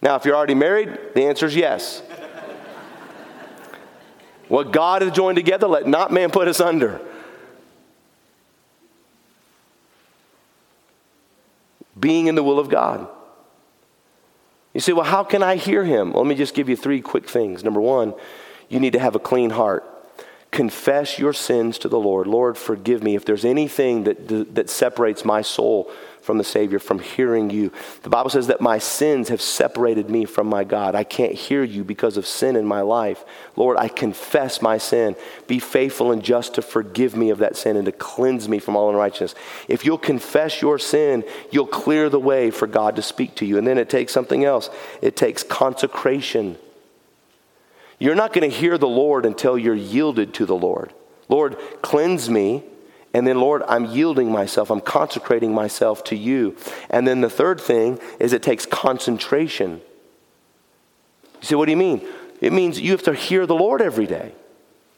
Now, 0.00 0.16
if 0.16 0.24
you're 0.24 0.34
already 0.34 0.54
married, 0.54 0.98
the 1.14 1.26
answer 1.26 1.46
is 1.46 1.54
yes. 1.54 2.02
what 4.48 4.72
God 4.72 5.02
has 5.02 5.12
joined 5.12 5.36
together, 5.36 5.66
let 5.66 5.86
not 5.86 6.10
man 6.10 6.30
put 6.30 6.48
us 6.48 6.60
under. 6.60 7.00
Being 11.98 12.26
in 12.26 12.34
the 12.34 12.42
will 12.42 12.58
of 12.58 12.70
God. 12.70 13.08
You 14.74 14.80
say, 14.80 14.92
well, 14.92 15.04
how 15.04 15.22
can 15.24 15.42
I 15.42 15.56
hear 15.56 15.84
him? 15.84 16.12
Let 16.12 16.26
me 16.26 16.34
just 16.34 16.54
give 16.54 16.68
you 16.68 16.76
three 16.76 17.00
quick 17.00 17.28
things. 17.28 17.62
Number 17.64 17.80
one, 17.80 18.12
you 18.68 18.80
need 18.80 18.92
to 18.94 18.98
have 18.98 19.14
a 19.14 19.20
clean 19.20 19.50
heart. 19.50 19.84
Confess 20.50 21.18
your 21.18 21.32
sins 21.32 21.78
to 21.78 21.88
the 21.88 21.98
Lord. 21.98 22.26
Lord, 22.26 22.58
forgive 22.58 23.02
me 23.02 23.14
if 23.14 23.24
there's 23.24 23.44
anything 23.44 24.04
that, 24.04 24.54
that 24.54 24.68
separates 24.68 25.24
my 25.24 25.42
soul 25.42 25.90
from 26.24 26.38
the 26.38 26.44
Savior, 26.44 26.78
from 26.78 26.98
hearing 26.98 27.50
you. 27.50 27.70
The 28.02 28.08
Bible 28.08 28.30
says 28.30 28.46
that 28.46 28.62
my 28.62 28.78
sins 28.78 29.28
have 29.28 29.42
separated 29.42 30.08
me 30.08 30.24
from 30.24 30.46
my 30.46 30.64
God. 30.64 30.94
I 30.94 31.04
can't 31.04 31.34
hear 31.34 31.62
you 31.62 31.84
because 31.84 32.16
of 32.16 32.26
sin 32.26 32.56
in 32.56 32.64
my 32.64 32.80
life. 32.80 33.24
Lord, 33.56 33.76
I 33.76 33.88
confess 33.88 34.62
my 34.62 34.78
sin. 34.78 35.16
Be 35.46 35.58
faithful 35.58 36.12
and 36.12 36.22
just 36.22 36.54
to 36.54 36.62
forgive 36.62 37.14
me 37.14 37.28
of 37.28 37.38
that 37.38 37.56
sin 37.56 37.76
and 37.76 37.84
to 37.84 37.92
cleanse 37.92 38.48
me 38.48 38.58
from 38.58 38.74
all 38.74 38.88
unrighteousness. 38.88 39.34
If 39.68 39.84
you'll 39.84 39.98
confess 39.98 40.62
your 40.62 40.78
sin, 40.78 41.24
you'll 41.50 41.66
clear 41.66 42.08
the 42.08 42.18
way 42.18 42.50
for 42.50 42.66
God 42.66 42.96
to 42.96 43.02
speak 43.02 43.34
to 43.36 43.44
you. 43.44 43.58
And 43.58 43.66
then 43.66 43.76
it 43.76 43.90
takes 43.90 44.12
something 44.12 44.44
else 44.44 44.70
it 45.02 45.16
takes 45.16 45.42
consecration. 45.42 46.56
You're 47.98 48.14
not 48.14 48.32
going 48.32 48.50
to 48.50 48.56
hear 48.56 48.78
the 48.78 48.88
Lord 48.88 49.26
until 49.26 49.58
you're 49.58 49.74
yielded 49.74 50.32
to 50.34 50.46
the 50.46 50.56
Lord. 50.56 50.92
Lord, 51.28 51.56
cleanse 51.82 52.30
me 52.30 52.64
and 53.14 53.24
then, 53.24 53.40
Lord, 53.40 53.62
I'm 53.68 53.86
yielding 53.86 54.32
myself, 54.32 54.70
I'm 54.70 54.80
consecrating 54.80 55.54
myself 55.54 56.02
to 56.04 56.16
you. 56.16 56.56
And 56.90 57.06
then 57.06 57.20
the 57.20 57.30
third 57.30 57.60
thing 57.60 58.00
is 58.18 58.32
it 58.32 58.42
takes 58.42 58.66
concentration. 58.66 59.80
You 61.40 61.46
say, 61.46 61.54
what 61.54 61.66
do 61.66 61.70
you 61.70 61.76
mean? 61.76 62.04
It 62.40 62.52
means 62.52 62.80
you 62.80 62.90
have 62.90 63.04
to 63.04 63.14
hear 63.14 63.46
the 63.46 63.54
Lord 63.54 63.80
every 63.80 64.06
day. 64.06 64.34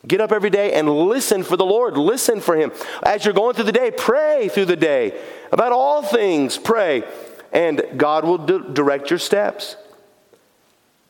Get 0.09 0.23
up 0.23 0.33
every 0.33 0.51
day 0.51 0.73
and 0.73 0.89
listen 0.89 1.43
for 1.43 1.59
the 1.59 1.67
Lord. 1.67 1.99
Listen 1.99 2.41
for 2.41 2.57
Him. 2.57 2.73
As 3.03 3.25
you're 3.25 3.35
going 3.35 3.55
through 3.55 3.65
the 3.65 3.73
day, 3.73 3.91
pray 3.91 4.49
through 4.49 4.67
the 4.67 4.77
day. 4.77 5.21
About 5.53 5.73
all 5.73 6.03
things, 6.03 6.57
pray. 6.57 7.05
And 7.53 7.83
God 7.97 8.25
will 8.25 8.39
direct 8.39 9.11
your 9.11 9.19
steps. 9.19 9.77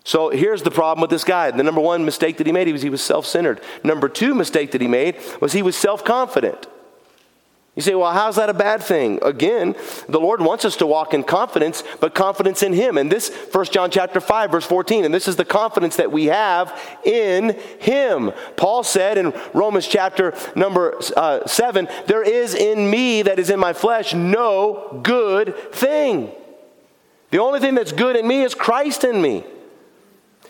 So 0.03 0.31
here's 0.31 0.63
the 0.63 0.71
problem 0.71 1.03
with 1.03 1.11
this 1.11 1.25
guy. 1.25 1.51
The 1.51 1.63
number 1.63 1.81
one 1.81 2.05
mistake 2.05 2.39
that 2.39 2.47
he 2.47 2.53
made 2.53 2.73
was 2.73 2.83
he 2.83 2.91
was 2.91 3.03
self 3.03 3.27
centered. 3.27 3.61
Number 3.85 4.09
two 4.09 4.35
mistake 4.35 4.73
that 4.73 4.81
he 4.81 4.89
made 4.89 5.17
was 5.41 5.53
he 5.53 5.63
was 5.63 5.77
self 5.77 6.05
confident. 6.05 6.67
You 7.77 7.83
say, 7.83 7.95
well, 7.95 8.11
how's 8.11 8.37
that 8.37 8.49
a 8.49 8.55
bad 8.55 8.83
thing? 8.83 9.19
Again, 9.23 9.77
the 10.09 10.19
Lord 10.19 10.41
wants 10.41 10.65
us 10.65 10.77
to 10.77 10.87
walk 10.87 11.13
in 11.13 11.23
confidence, 11.23 11.85
but 12.01 12.15
confidence 12.15 12.63
in 12.63 12.73
Him. 12.73 12.97
And 12.97 13.13
this, 13.13 13.29
1 13.53 13.67
John 13.67 13.91
chapter 13.91 14.19
5, 14.19 14.51
verse 14.51 14.65
14, 14.65 15.05
and 15.05 15.13
this 15.13 15.29
is 15.29 15.37
the 15.37 15.45
confidence 15.45 15.97
that 15.97 16.11
we 16.11 16.25
have 16.25 16.81
in 17.05 17.51
Him. 17.79 18.33
Paul 18.57 18.83
said 18.83 19.19
in 19.19 19.35
Romans 19.53 19.87
chapter 19.87 20.35
number 20.55 20.99
uh, 21.19 21.47
7, 21.47 21.87
there 22.07 22.23
is 22.23 22.55
in 22.55 22.91
me, 22.91 23.21
that 23.21 23.39
is 23.39 23.51
in 23.51 23.61
my 23.61 23.75
flesh, 23.75 24.15
no 24.15 24.99
good 25.03 25.55
thing. 25.73 26.33
The 27.31 27.39
only 27.41 27.61
thing 27.61 27.75
that's 27.75 27.93
good 27.93 28.17
in 28.17 28.27
me 28.27 28.43
is 28.43 28.55
Christ 28.55 29.05
in 29.05 29.21
me. 29.21 29.45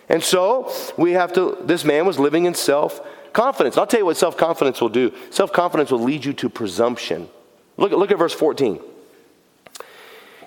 And 0.09 0.23
so 0.23 0.73
we 0.97 1.13
have 1.13 1.33
to, 1.33 1.59
this 1.65 1.85
man 1.85 2.07
was 2.07 2.21
living 2.21 2.45
in 2.45 2.55
self 2.55 3.01
confidence. 3.37 3.77
I'll 3.77 3.87
tell 3.87 4.01
you 4.01 4.07
what 4.07 4.17
self 4.17 4.37
confidence 4.37 4.81
will 4.81 4.89
do 4.89 5.15
self 5.31 5.53
confidence 5.53 5.93
will 5.93 6.03
lead 6.03 6.25
you 6.25 6.33
to 6.33 6.49
presumption. 6.49 7.29
Look, 7.77 7.93
look 7.93 8.11
at 8.11 8.19
verse 8.19 8.33
14. 8.33 8.81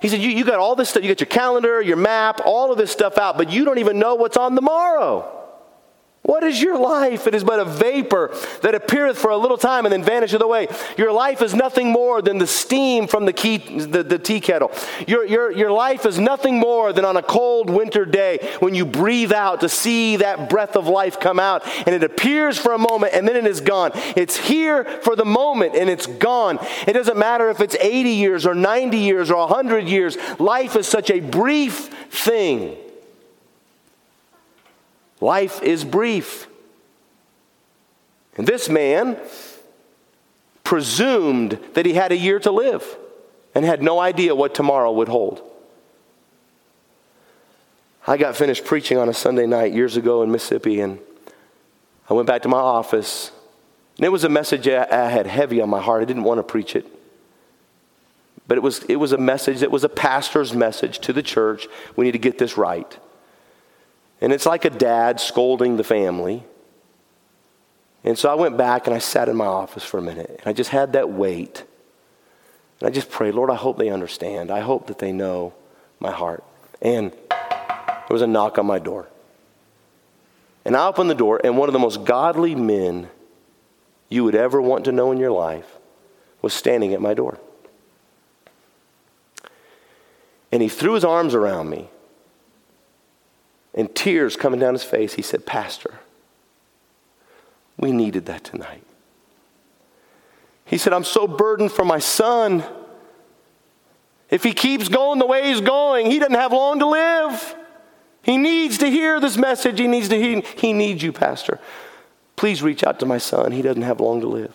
He 0.01 0.07
said, 0.07 0.21
you, 0.21 0.29
you 0.29 0.45
got 0.45 0.59
all 0.59 0.75
this 0.75 0.89
stuff, 0.89 1.03
you 1.03 1.09
got 1.09 1.19
your 1.19 1.27
calendar, 1.27 1.81
your 1.81 1.97
map, 1.97 2.39
all 2.45 2.71
of 2.71 2.77
this 2.77 2.89
stuff 2.89 3.17
out, 3.17 3.37
but 3.37 3.51
you 3.51 3.65
don't 3.65 3.79
even 3.79 3.99
know 3.99 4.15
what's 4.15 4.37
on 4.37 4.55
the 4.55 4.61
morrow. 4.61 5.38
What 6.23 6.43
is 6.43 6.61
your 6.61 6.77
life? 6.77 7.27
It 7.27 7.33
is 7.33 7.43
but 7.43 7.59
a 7.59 7.65
vapor 7.65 8.35
that 8.61 8.75
appeareth 8.75 9.17
for 9.17 9.31
a 9.31 9.37
little 9.37 9.57
time 9.57 9.85
and 9.85 9.93
then 9.93 10.03
vanisheth 10.03 10.41
away. 10.41 10.67
Your 10.97 11.13
life 11.13 11.41
is 11.41 11.55
nothing 11.55 11.91
more 11.91 12.21
than 12.21 12.37
the 12.37 12.45
steam 12.45 13.07
from 13.07 13.25
the, 13.25 13.33
key, 13.33 13.57
the, 13.57 14.03
the 14.03 14.19
tea 14.19 14.41
kettle. 14.41 14.71
Your, 15.07 15.25
your, 15.25 15.49
your 15.51 15.71
life 15.71 16.05
is 16.05 16.19
nothing 16.19 16.59
more 16.59 16.91
than 16.91 17.05
on 17.05 17.15
a 17.15 17.23
cold 17.23 17.69
winter 17.69 18.05
day 18.05 18.37
when 18.59 18.75
you 18.75 18.85
breathe 18.85 19.31
out 19.31 19.61
to 19.61 19.69
see 19.69 20.17
that 20.17 20.49
breath 20.49 20.75
of 20.75 20.87
life 20.87 21.21
come 21.21 21.39
out 21.39 21.65
and 21.87 21.95
it 21.95 22.03
appears 22.03 22.59
for 22.59 22.73
a 22.73 22.77
moment 22.77 23.13
and 23.13 23.25
then 23.25 23.37
it 23.37 23.47
is 23.47 23.61
gone. 23.61 23.91
It's 24.17 24.35
here 24.35 24.83
for 25.01 25.15
the 25.15 25.25
moment 25.25 25.75
and 25.75 25.89
it's 25.89 26.05
gone. 26.05 26.59
It 26.85 26.93
doesn't 26.93 27.17
matter 27.17 27.49
if 27.49 27.61
it's 27.61 27.75
80 27.75 28.09
years 28.09 28.45
or 28.45 28.53
90 28.53 28.97
years 28.97 29.31
or 29.31 29.37
100 29.47 29.87
years. 29.87 30.17
Life 30.37 30.75
is 30.75 30.85
such 30.85 31.09
a 31.09 31.21
brief 31.21 31.87
thing. 32.11 32.77
Life 35.21 35.61
is 35.61 35.83
brief. 35.83 36.47
And 38.37 38.47
this 38.47 38.69
man 38.69 39.17
presumed 40.63 41.59
that 41.73 41.85
he 41.85 41.93
had 41.93 42.11
a 42.11 42.17
year 42.17 42.39
to 42.39 42.51
live 42.51 42.97
and 43.53 43.65
had 43.65 43.81
no 43.81 43.99
idea 43.99 44.35
what 44.35 44.55
tomorrow 44.55 44.91
would 44.91 45.07
hold. 45.07 45.41
I 48.07 48.17
got 48.17 48.35
finished 48.35 48.65
preaching 48.65 48.97
on 48.97 49.09
a 49.09 49.13
Sunday 49.13 49.45
night 49.45 49.73
years 49.73 49.97
ago 49.97 50.23
in 50.23 50.31
Mississippi, 50.31 50.79
and 50.79 50.99
I 52.09 52.13
went 52.13 52.27
back 52.27 52.43
to 52.43 52.47
my 52.47 52.57
office. 52.57 53.31
And 53.97 54.05
it 54.05 54.09
was 54.09 54.23
a 54.23 54.29
message 54.29 54.67
I 54.67 55.09
had 55.09 55.27
heavy 55.27 55.59
on 55.59 55.69
my 55.69 55.81
heart. 55.81 56.01
I 56.01 56.05
didn't 56.05 56.23
want 56.23 56.39
to 56.39 56.43
preach 56.43 56.75
it. 56.75 56.85
But 58.47 58.57
it 58.57 58.61
was, 58.61 58.83
it 58.85 58.95
was 58.95 59.11
a 59.11 59.17
message 59.17 59.59
that 59.59 59.69
was 59.69 59.83
a 59.83 59.89
pastor's 59.89 60.53
message 60.53 60.99
to 60.99 61.13
the 61.13 61.21
church. 61.21 61.67
We 61.95 62.05
need 62.05 62.13
to 62.13 62.19
get 62.19 62.37
this 62.37 62.57
right. 62.57 62.97
And 64.21 64.33
it's 64.33 64.45
like 64.45 64.65
a 64.65 64.69
dad 64.69 65.19
scolding 65.19 65.77
the 65.77 65.83
family. 65.83 66.43
And 68.03 68.17
so 68.17 68.29
I 68.29 68.35
went 68.35 68.57
back 68.57 68.87
and 68.87 68.95
I 68.95 68.99
sat 68.99 69.29
in 69.29 69.35
my 69.35 69.45
office 69.45 69.83
for 69.83 69.97
a 69.97 70.01
minute. 70.01 70.29
And 70.29 70.47
I 70.47 70.53
just 70.53 70.69
had 70.69 70.93
that 70.93 71.09
weight. 71.09 71.63
And 72.79 72.87
I 72.87 72.91
just 72.91 73.09
prayed, 73.09 73.33
Lord, 73.33 73.49
I 73.49 73.55
hope 73.55 73.77
they 73.77 73.89
understand. 73.89 74.51
I 74.51 74.59
hope 74.59 74.87
that 74.87 74.99
they 74.99 75.11
know 75.11 75.53
my 75.99 76.11
heart. 76.11 76.43
And 76.81 77.11
there 77.29 78.09
was 78.09 78.21
a 78.21 78.27
knock 78.27 78.57
on 78.57 78.65
my 78.65 78.79
door. 78.79 79.07
And 80.65 80.75
I 80.75 80.87
opened 80.87 81.09
the 81.09 81.15
door, 81.15 81.39
and 81.43 81.57
one 81.57 81.69
of 81.69 81.73
the 81.73 81.79
most 81.79 82.03
godly 82.03 82.53
men 82.53 83.09
you 84.09 84.23
would 84.23 84.35
ever 84.35 84.61
want 84.61 84.85
to 84.85 84.91
know 84.91 85.11
in 85.11 85.17
your 85.17 85.31
life 85.31 85.77
was 86.41 86.53
standing 86.53 86.93
at 86.93 87.01
my 87.01 87.13
door. 87.13 87.37
And 90.51 90.61
he 90.61 90.69
threw 90.69 90.93
his 90.93 91.03
arms 91.03 91.33
around 91.33 91.69
me 91.69 91.89
and 93.73 93.93
tears 93.95 94.35
coming 94.35 94.59
down 94.59 94.73
his 94.73 94.83
face, 94.83 95.13
he 95.13 95.21
said, 95.21 95.45
Pastor, 95.45 95.99
we 97.77 97.91
needed 97.91 98.25
that 98.25 98.43
tonight. 98.43 98.83
He 100.65 100.77
said, 100.77 100.93
I'm 100.93 101.03
so 101.03 101.27
burdened 101.27 101.71
for 101.71 101.85
my 101.85 101.99
son. 101.99 102.63
If 104.29 104.43
he 104.43 104.53
keeps 104.53 104.87
going 104.87 105.17
the 105.17 105.25
way 105.25 105.47
he's 105.47 105.61
going, 105.61 106.05
he 106.05 106.19
doesn't 106.19 106.35
have 106.35 106.51
long 106.51 106.79
to 106.79 106.85
live. 106.85 107.55
He 108.21 108.37
needs 108.37 108.77
to 108.79 108.89
hear 108.89 109.19
this 109.19 109.37
message. 109.37 109.79
He 109.79 109.87
needs 109.87 110.09
to 110.09 110.17
hear, 110.17 110.41
he 110.57 110.73
needs 110.73 111.01
you, 111.01 111.11
Pastor. 111.11 111.59
Please 112.35 112.61
reach 112.61 112.83
out 112.83 112.99
to 112.99 113.05
my 113.05 113.17
son. 113.17 113.51
He 113.51 113.61
doesn't 113.61 113.81
have 113.81 113.99
long 113.99 114.21
to 114.21 114.27
live. 114.27 114.53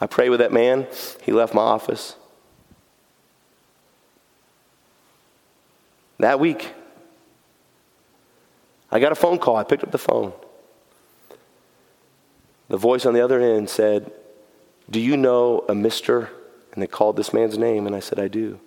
I 0.00 0.06
pray 0.06 0.28
with 0.28 0.40
that 0.40 0.52
man. 0.52 0.86
He 1.22 1.32
left 1.32 1.54
my 1.54 1.62
office. 1.62 2.16
That 6.18 6.40
week, 6.40 6.72
I 8.90 8.98
got 8.98 9.12
a 9.12 9.16
phone 9.16 9.38
call. 9.38 9.56
I 9.56 9.64
picked 9.64 9.84
up 9.84 9.92
the 9.92 9.98
phone. 9.98 10.32
The 12.68 12.76
voice 12.76 13.06
on 13.06 13.14
the 13.14 13.20
other 13.20 13.40
end 13.40 13.70
said, 13.70 14.12
Do 14.90 15.00
you 15.00 15.16
know 15.16 15.64
a 15.68 15.72
Mr.? 15.72 16.28
And 16.72 16.82
they 16.82 16.86
called 16.86 17.16
this 17.16 17.32
man's 17.32 17.56
name, 17.56 17.86
and 17.86 17.94
I 17.96 18.00
said, 18.00 18.18
I 18.18 18.28
do. 18.28 18.60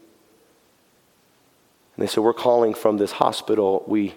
And 1.95 2.03
they 2.03 2.07
said, 2.07 2.23
We're 2.23 2.33
calling 2.33 2.73
from 2.73 2.97
this 2.97 3.13
hospital. 3.13 3.83
We, 3.85 4.15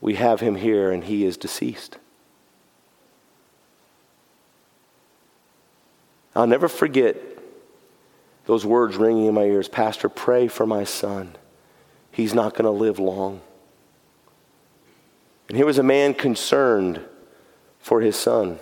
we 0.00 0.14
have 0.14 0.40
him 0.40 0.56
here, 0.56 0.90
and 0.92 1.04
he 1.04 1.24
is 1.24 1.36
deceased. 1.36 1.96
I'll 6.34 6.46
never 6.46 6.68
forget 6.68 7.16
those 8.44 8.66
words 8.66 8.96
ringing 8.96 9.24
in 9.24 9.34
my 9.34 9.44
ears 9.44 9.68
Pastor, 9.68 10.10
pray 10.10 10.46
for 10.48 10.66
my 10.66 10.84
son 10.84 11.34
he's 12.16 12.32
not 12.32 12.54
going 12.54 12.64
to 12.64 12.70
live 12.70 12.98
long. 12.98 13.42
And 15.48 15.56
here 15.56 15.66
was 15.66 15.76
a 15.76 15.82
man 15.82 16.14
concerned 16.14 17.02
for 17.78 18.00
his 18.00 18.16
son 18.16 18.58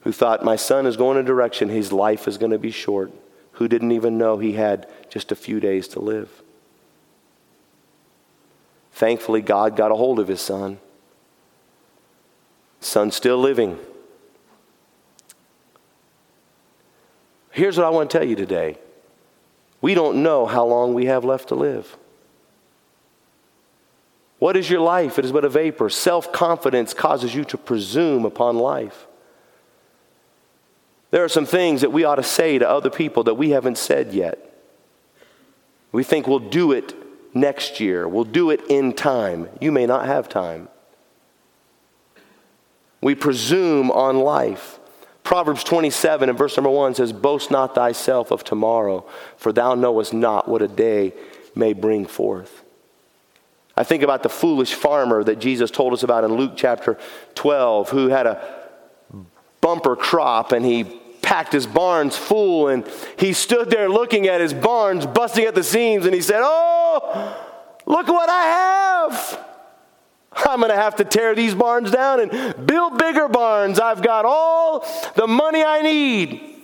who 0.00 0.10
thought, 0.10 0.42
My 0.42 0.56
son 0.56 0.86
is 0.86 0.96
going 0.96 1.18
a 1.18 1.22
direction, 1.22 1.68
his 1.68 1.92
life 1.92 2.26
is 2.26 2.38
going 2.38 2.52
to 2.52 2.58
be 2.58 2.70
short, 2.70 3.12
who 3.52 3.68
didn't 3.68 3.92
even 3.92 4.16
know 4.16 4.38
he 4.38 4.54
had 4.54 4.88
just 5.10 5.30
a 5.30 5.36
few 5.36 5.60
days 5.60 5.88
to 5.88 6.00
live. 6.00 6.42
Thankfully, 8.92 9.42
God 9.42 9.76
got 9.76 9.92
a 9.92 9.94
hold 9.94 10.18
of 10.18 10.28
his 10.28 10.40
son. 10.40 10.80
Son's 12.80 13.14
still 13.14 13.36
living. 13.36 13.78
Here's 17.50 17.76
what 17.76 17.86
I 17.86 17.90
want 17.90 18.08
to 18.08 18.18
tell 18.18 18.26
you 18.26 18.36
today 18.36 18.78
we 19.80 19.94
don't 19.94 20.22
know 20.22 20.46
how 20.46 20.64
long 20.64 20.94
we 20.94 21.06
have 21.06 21.24
left 21.24 21.48
to 21.48 21.54
live. 21.54 21.96
What 24.38 24.56
is 24.56 24.70
your 24.70 24.80
life? 24.80 25.18
It 25.18 25.24
is 25.24 25.32
but 25.32 25.44
a 25.44 25.48
vapor. 25.48 25.90
Self 25.90 26.32
confidence 26.32 26.94
causes 26.94 27.34
you 27.34 27.44
to 27.44 27.58
presume 27.58 28.24
upon 28.24 28.56
life. 28.56 29.06
There 31.10 31.24
are 31.24 31.28
some 31.28 31.46
things 31.46 31.82
that 31.82 31.92
we 31.92 32.04
ought 32.04 32.16
to 32.16 32.22
say 32.22 32.58
to 32.58 32.68
other 32.68 32.90
people 32.90 33.24
that 33.24 33.34
we 33.34 33.50
haven't 33.50 33.78
said 33.78 34.12
yet. 34.12 34.46
We 35.92 36.04
think 36.04 36.26
we'll 36.26 36.38
do 36.38 36.72
it 36.72 36.94
next 37.34 37.80
year, 37.80 38.08
we'll 38.08 38.24
do 38.24 38.50
it 38.50 38.60
in 38.68 38.92
time. 38.92 39.48
You 39.60 39.70
may 39.70 39.86
not 39.86 40.06
have 40.06 40.28
time. 40.28 40.68
We 43.00 43.14
presume 43.14 43.90
on 43.90 44.18
life. 44.18 44.79
Proverbs 45.30 45.62
27 45.62 46.28
and 46.28 46.36
verse 46.36 46.56
number 46.56 46.70
1 46.70 46.96
says, 46.96 47.12
Boast 47.12 47.52
not 47.52 47.72
thyself 47.72 48.32
of 48.32 48.42
tomorrow, 48.42 49.06
for 49.36 49.52
thou 49.52 49.76
knowest 49.76 50.12
not 50.12 50.48
what 50.48 50.60
a 50.60 50.66
day 50.66 51.12
may 51.54 51.72
bring 51.72 52.04
forth. 52.04 52.64
I 53.76 53.84
think 53.84 54.02
about 54.02 54.24
the 54.24 54.28
foolish 54.28 54.74
farmer 54.74 55.22
that 55.22 55.38
Jesus 55.38 55.70
told 55.70 55.92
us 55.92 56.02
about 56.02 56.24
in 56.24 56.34
Luke 56.34 56.54
chapter 56.56 56.98
12, 57.36 57.90
who 57.90 58.08
had 58.08 58.26
a 58.26 58.42
bumper 59.60 59.94
crop 59.94 60.50
and 60.50 60.66
he 60.66 60.82
packed 61.22 61.52
his 61.52 61.64
barns 61.64 62.16
full 62.16 62.66
and 62.66 62.84
he 63.16 63.32
stood 63.32 63.70
there 63.70 63.88
looking 63.88 64.26
at 64.26 64.40
his 64.40 64.52
barns 64.52 65.06
busting 65.06 65.44
at 65.44 65.54
the 65.54 65.62
seams 65.62 66.06
and 66.06 66.14
he 66.16 66.22
said, 66.22 66.40
Oh, 66.42 67.38
look 67.86 68.08
what 68.08 68.28
I 68.28 68.42
have. 68.42 69.49
I'm 70.32 70.60
going 70.60 70.70
to 70.70 70.76
have 70.76 70.96
to 70.96 71.04
tear 71.04 71.34
these 71.34 71.54
barns 71.54 71.90
down 71.90 72.20
and 72.20 72.66
build 72.66 72.98
bigger 72.98 73.28
barns. 73.28 73.80
I've 73.80 74.02
got 74.02 74.24
all 74.24 74.86
the 75.16 75.26
money 75.26 75.64
I 75.64 75.82
need. 75.82 76.56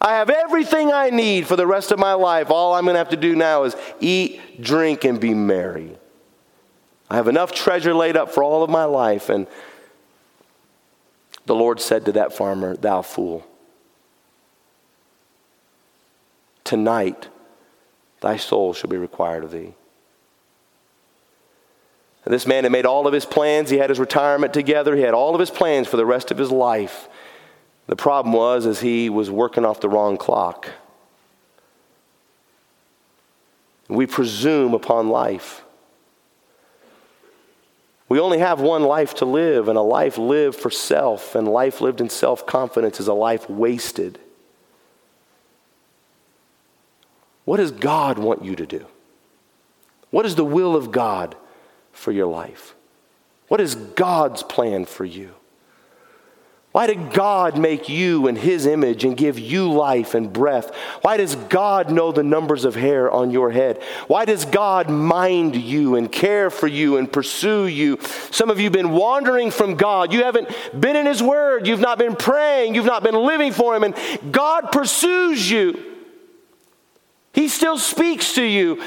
I 0.00 0.14
have 0.14 0.30
everything 0.30 0.92
I 0.92 1.10
need 1.10 1.46
for 1.46 1.54
the 1.54 1.66
rest 1.66 1.92
of 1.92 1.98
my 1.98 2.14
life. 2.14 2.50
All 2.50 2.74
I'm 2.74 2.84
going 2.84 2.94
to 2.94 2.98
have 2.98 3.10
to 3.10 3.16
do 3.16 3.36
now 3.36 3.62
is 3.62 3.76
eat, 4.00 4.60
drink, 4.60 5.04
and 5.04 5.20
be 5.20 5.32
merry. 5.32 5.96
I 7.08 7.14
have 7.14 7.28
enough 7.28 7.52
treasure 7.52 7.94
laid 7.94 8.16
up 8.16 8.32
for 8.32 8.42
all 8.42 8.64
of 8.64 8.70
my 8.70 8.84
life. 8.84 9.28
And 9.28 9.46
the 11.46 11.54
Lord 11.54 11.80
said 11.80 12.04
to 12.06 12.12
that 12.12 12.32
farmer, 12.32 12.76
Thou 12.76 13.02
fool, 13.02 13.46
tonight 16.64 17.28
thy 18.20 18.36
soul 18.36 18.72
shall 18.72 18.90
be 18.90 18.96
required 18.96 19.44
of 19.44 19.52
thee. 19.52 19.74
This 22.24 22.46
man 22.46 22.62
had 22.62 22.72
made 22.72 22.86
all 22.86 23.06
of 23.06 23.12
his 23.12 23.24
plans. 23.24 23.70
He 23.70 23.78
had 23.78 23.90
his 23.90 23.98
retirement 23.98 24.54
together. 24.54 24.94
He 24.94 25.02
had 25.02 25.14
all 25.14 25.34
of 25.34 25.40
his 25.40 25.50
plans 25.50 25.88
for 25.88 25.96
the 25.96 26.06
rest 26.06 26.30
of 26.30 26.38
his 26.38 26.50
life. 26.50 27.08
The 27.88 27.96
problem 27.96 28.32
was 28.32 28.64
is 28.64 28.80
he 28.80 29.10
was 29.10 29.30
working 29.30 29.64
off 29.64 29.80
the 29.80 29.88
wrong 29.88 30.16
clock. 30.16 30.70
We 33.88 34.06
presume 34.06 34.72
upon 34.72 35.08
life. 35.08 35.62
We 38.08 38.20
only 38.20 38.38
have 38.38 38.60
one 38.60 38.82
life 38.84 39.14
to 39.16 39.24
live, 39.24 39.68
and 39.68 39.76
a 39.76 39.82
life 39.82 40.16
lived 40.16 40.58
for 40.58 40.70
self, 40.70 41.34
and 41.34 41.48
life 41.48 41.80
lived 41.80 42.00
in 42.00 42.08
self 42.08 42.46
confidence 42.46 43.00
is 43.00 43.08
a 43.08 43.14
life 43.14 43.50
wasted. 43.50 44.18
What 47.44 47.56
does 47.56 47.72
God 47.72 48.18
want 48.18 48.44
you 48.44 48.54
to 48.54 48.66
do? 48.66 48.86
What 50.10 50.26
is 50.26 50.36
the 50.36 50.44
will 50.44 50.76
of 50.76 50.92
God 50.92 51.36
for 51.92 52.12
your 52.12 52.26
life? 52.26 52.74
What 53.48 53.60
is 53.60 53.74
God's 53.74 54.42
plan 54.42 54.86
for 54.86 55.04
you? 55.04 55.34
Why 56.72 56.86
did 56.86 57.12
God 57.12 57.58
make 57.58 57.90
you 57.90 58.26
in 58.28 58.36
His 58.36 58.64
image 58.64 59.04
and 59.04 59.14
give 59.14 59.38
you 59.38 59.70
life 59.70 60.14
and 60.14 60.32
breath? 60.32 60.74
Why 61.02 61.18
does 61.18 61.34
God 61.34 61.92
know 61.92 62.12
the 62.12 62.22
numbers 62.22 62.64
of 62.64 62.74
hair 62.74 63.10
on 63.10 63.30
your 63.30 63.50
head? 63.50 63.82
Why 64.06 64.24
does 64.24 64.46
God 64.46 64.88
mind 64.88 65.54
you 65.54 65.96
and 65.96 66.10
care 66.10 66.48
for 66.48 66.66
you 66.66 66.96
and 66.96 67.12
pursue 67.12 67.66
you? 67.66 67.98
Some 68.30 68.48
of 68.48 68.58
you 68.58 68.64
have 68.64 68.72
been 68.72 68.92
wandering 68.92 69.50
from 69.50 69.74
God. 69.74 70.14
You 70.14 70.24
haven't 70.24 70.48
been 70.78 70.96
in 70.96 71.04
His 71.04 71.22
Word. 71.22 71.66
You've 71.66 71.78
not 71.78 71.98
been 71.98 72.16
praying. 72.16 72.74
You've 72.74 72.86
not 72.86 73.02
been 73.02 73.16
living 73.16 73.52
for 73.52 73.76
Him. 73.76 73.84
And 73.84 74.32
God 74.32 74.72
pursues 74.72 75.50
you. 75.50 75.78
He 77.34 77.48
still 77.48 77.76
speaks 77.76 78.34
to 78.36 78.42
you. 78.42 78.82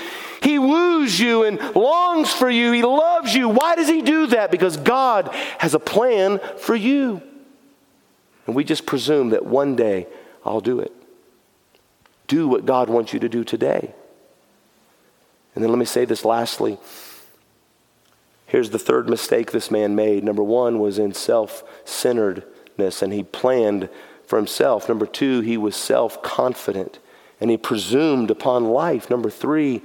He 0.45 0.59
woos 0.59 1.19
you 1.19 1.43
and 1.43 1.59
longs 1.75 2.31
for 2.31 2.47
you. 2.47 2.71
He 2.71 2.83
loves 2.83 3.33
you. 3.33 3.49
Why 3.49 3.75
does 3.75 3.87
He 3.87 4.03
do 4.03 4.27
that? 4.27 4.51
Because 4.51 4.77
God 4.77 5.33
has 5.57 5.73
a 5.73 5.79
plan 5.79 6.39
for 6.57 6.75
you. 6.75 7.19
And 8.45 8.55
we 8.55 8.63
just 8.63 8.85
presume 8.85 9.31
that 9.31 9.43
one 9.43 9.75
day 9.75 10.05
I'll 10.45 10.61
do 10.61 10.79
it. 10.79 10.93
Do 12.27 12.47
what 12.47 12.67
God 12.67 12.91
wants 12.91 13.11
you 13.11 13.19
to 13.21 13.27
do 13.27 13.43
today. 13.43 13.95
And 15.55 15.63
then 15.63 15.71
let 15.71 15.79
me 15.79 15.85
say 15.85 16.05
this 16.05 16.23
lastly. 16.23 16.77
Here's 18.45 18.69
the 18.69 18.77
third 18.77 19.09
mistake 19.09 19.51
this 19.51 19.71
man 19.71 19.95
made. 19.95 20.23
Number 20.23 20.43
one 20.43 20.79
was 20.79 20.99
in 20.99 21.15
self 21.15 21.63
centeredness, 21.85 23.01
and 23.01 23.11
he 23.11 23.23
planned 23.23 23.89
for 24.27 24.37
himself. 24.37 24.87
Number 24.87 25.07
two, 25.07 25.41
he 25.41 25.57
was 25.57 25.75
self 25.75 26.21
confident, 26.21 26.99
and 27.41 27.49
he 27.49 27.57
presumed 27.57 28.29
upon 28.29 28.65
life. 28.65 29.09
Number 29.09 29.31
three, 29.31 29.81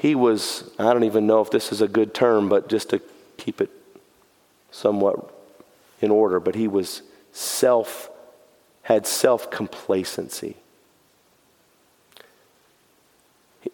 he 0.00 0.14
was, 0.14 0.70
I 0.78 0.94
don't 0.94 1.04
even 1.04 1.26
know 1.26 1.42
if 1.42 1.50
this 1.50 1.72
is 1.72 1.82
a 1.82 1.88
good 1.88 2.14
term, 2.14 2.48
but 2.48 2.70
just 2.70 2.88
to 2.88 3.02
keep 3.36 3.60
it 3.60 3.70
somewhat 4.70 5.30
in 6.00 6.10
order, 6.10 6.40
but 6.40 6.54
he 6.54 6.66
was 6.66 7.02
self, 7.32 8.08
had 8.80 9.06
self 9.06 9.50
complacency. 9.50 10.56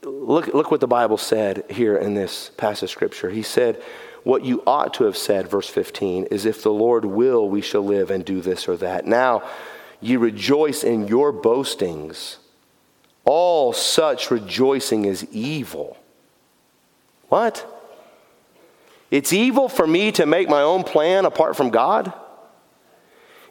Look, 0.03 0.49
look 0.49 0.73
what 0.73 0.81
the 0.81 0.89
Bible 0.89 1.17
said 1.17 1.63
here 1.71 1.97
in 1.97 2.15
this 2.15 2.51
passage 2.57 2.83
of 2.85 2.91
Scripture. 2.91 3.31
He 3.31 3.43
said, 3.43 3.81
What 4.25 4.45
you 4.45 4.65
ought 4.67 4.95
to 4.95 5.05
have 5.05 5.17
said, 5.17 5.47
verse 5.47 5.69
15, 5.69 6.25
is 6.33 6.45
if 6.45 6.61
the 6.61 6.73
Lord 6.73 7.05
will, 7.05 7.49
we 7.49 7.61
shall 7.61 7.83
live 7.83 8.11
and 8.11 8.25
do 8.25 8.41
this 8.41 8.67
or 8.67 8.77
that. 8.79 9.07
Now, 9.07 9.49
ye 10.01 10.17
rejoice 10.17 10.83
in 10.83 11.07
your 11.07 11.31
boastings. 11.31 12.39
All 13.25 13.73
such 13.73 14.33
rejoicing 14.33 15.05
is 15.05 15.25
evil. 15.31 15.97
What? 17.29 17.73
It's 19.11 19.33
evil 19.33 19.69
for 19.69 19.87
me 19.87 20.13
to 20.13 20.27
make 20.27 20.49
my 20.49 20.63
own 20.63 20.85
plan 20.85 21.25
apart 21.25 21.57
from 21.57 21.71
God. 21.71 22.13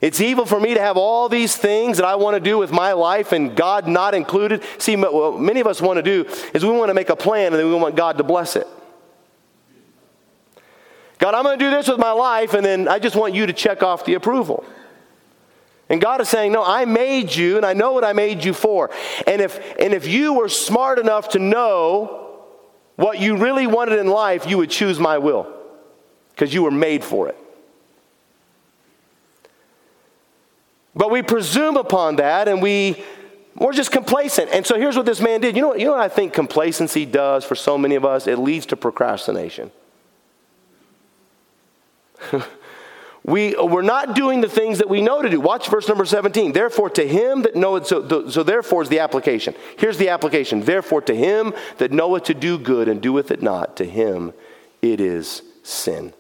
It's 0.02 0.20
evil 0.20 0.46
for 0.46 0.60
me 0.60 0.74
to 0.74 0.82
have 0.82 0.98
all 0.98 1.30
these 1.30 1.56
things 1.56 1.98
that 1.98 2.06
I 2.06 2.16
want 2.16 2.36
to 2.36 2.40
do 2.40 2.58
with 2.58 2.72
my 2.72 2.92
life 2.94 3.32
and 3.32 3.56
God 3.56 3.88
not 3.88 4.14
included. 4.14 4.62
See, 4.78 4.96
what 4.96 5.40
many 5.40 5.62
of 5.62 5.68
us 5.68 5.82
want 5.82 5.98
to 5.98 6.04
do 6.04 6.30
is 6.54 6.64
we 6.64 6.72
want 6.72 6.90
to 6.90 6.94
make 6.94 7.10
a 7.10 7.16
plan 7.16 7.48
and 7.48 7.56
then 7.56 7.68
we 7.68 7.76
want 7.76 7.96
God 7.96 8.18
to 8.18 8.24
bless 8.24 8.56
it. 8.56 8.68
God, 11.18 11.34
I'm 11.34 11.44
going 11.44 11.58
to 11.58 11.66
do 11.66 11.72
this 11.72 11.88
with 11.88 11.98
my 11.98 12.12
life 12.12 12.54
and 12.54 12.66
then 12.66 12.88
I 12.88 13.00
just 13.00 13.16
want 13.16 13.34
you 13.34 13.46
to 13.46 13.54
check 13.54 13.82
off 13.82 14.06
the 14.06 14.16
approval. 14.16 14.66
And 15.88 16.02
God 16.02 16.20
is 16.20 16.28
saying, 16.28 16.52
No, 16.52 16.64
I 16.64 16.86
made 16.86 17.34
you 17.34 17.58
and 17.58 17.66
I 17.66 17.74
know 17.74 17.94
what 17.94 18.04
I 18.04 18.12
made 18.14 18.44
you 18.44 18.54
for. 18.54 18.92
And 19.26 19.42
if, 19.42 19.60
and 19.80 19.94
if 19.94 20.08
you 20.08 20.34
were 20.34 20.50
smart 20.50 21.00
enough 21.00 21.30
to 21.30 21.40
know 21.40 22.25
what 22.96 23.20
you 23.20 23.38
really 23.38 23.68
wanted 23.68 24.00
in 24.00 24.08
life, 24.08 24.48
you 24.48 24.58
would 24.58 24.70
choose 24.70 25.00
my 25.00 25.18
will 25.18 25.52
because 26.32 26.54
you 26.54 26.64
were 26.64 26.72
made 26.72 27.04
for 27.04 27.28
it. 27.28 27.38
But 30.96 31.12
we 31.12 31.22
presume 31.22 31.76
upon 31.76 32.16
that 32.18 32.48
and 32.48 32.62
we, 32.62 33.04
we're 33.56 33.74
just 33.74 33.92
complacent. 33.92 34.50
And 34.52 34.66
so 34.66 34.78
here's 34.78 34.96
what 34.96 35.06
this 35.06 35.20
man 35.20 35.42
did. 35.42 35.56
You 35.56 35.62
know, 35.62 35.68
what, 35.70 35.80
you 35.80 35.86
know 35.86 35.92
what 35.92 36.02
I 36.02 36.08
think 36.08 36.34
complacency 36.34 37.06
does 37.06 37.44
for 37.44 37.56
so 37.56 37.78
many 37.78 37.96
of 37.96 38.06
us? 38.06 38.28
It 38.28 38.40
leads 38.40 38.66
to 38.68 38.78
procrastination. 38.78 39.72
we, 43.26 43.56
we're 43.56 43.82
not 43.82 44.14
doing 44.16 44.42
the 44.42 44.50
things 44.50 44.78
that 44.78 44.88
we 44.88 45.02
know 45.02 45.24
to 45.24 45.30
do. 45.30 45.40
Watch 45.40 45.68
verse 45.68 45.88
number 45.88 46.06
17. 46.06 46.52
Therefore, 46.52 46.92
to 46.92 47.08
him 47.08 47.42
that 47.42 47.56
knoweth, 47.56 47.88
so, 47.88 48.30
so 48.30 48.44
therefore 48.44 48.84
is 48.84 48.90
the 48.90 49.00
application. 49.00 49.56
Here's 49.80 49.98
the 49.98 50.10
application. 50.10 50.62
Therefore, 50.62 51.02
to 51.02 51.16
him 51.16 51.54
that 51.80 51.92
knoweth 51.92 52.26
to 52.26 52.36
do 52.36 52.60
good 52.60 52.88
and 52.88 53.02
doeth 53.02 53.32
it 53.32 53.42
not, 53.42 53.78
to 53.78 53.86
him 53.86 54.32
it 54.84 55.02
is 55.02 55.42
sin. 55.64 56.14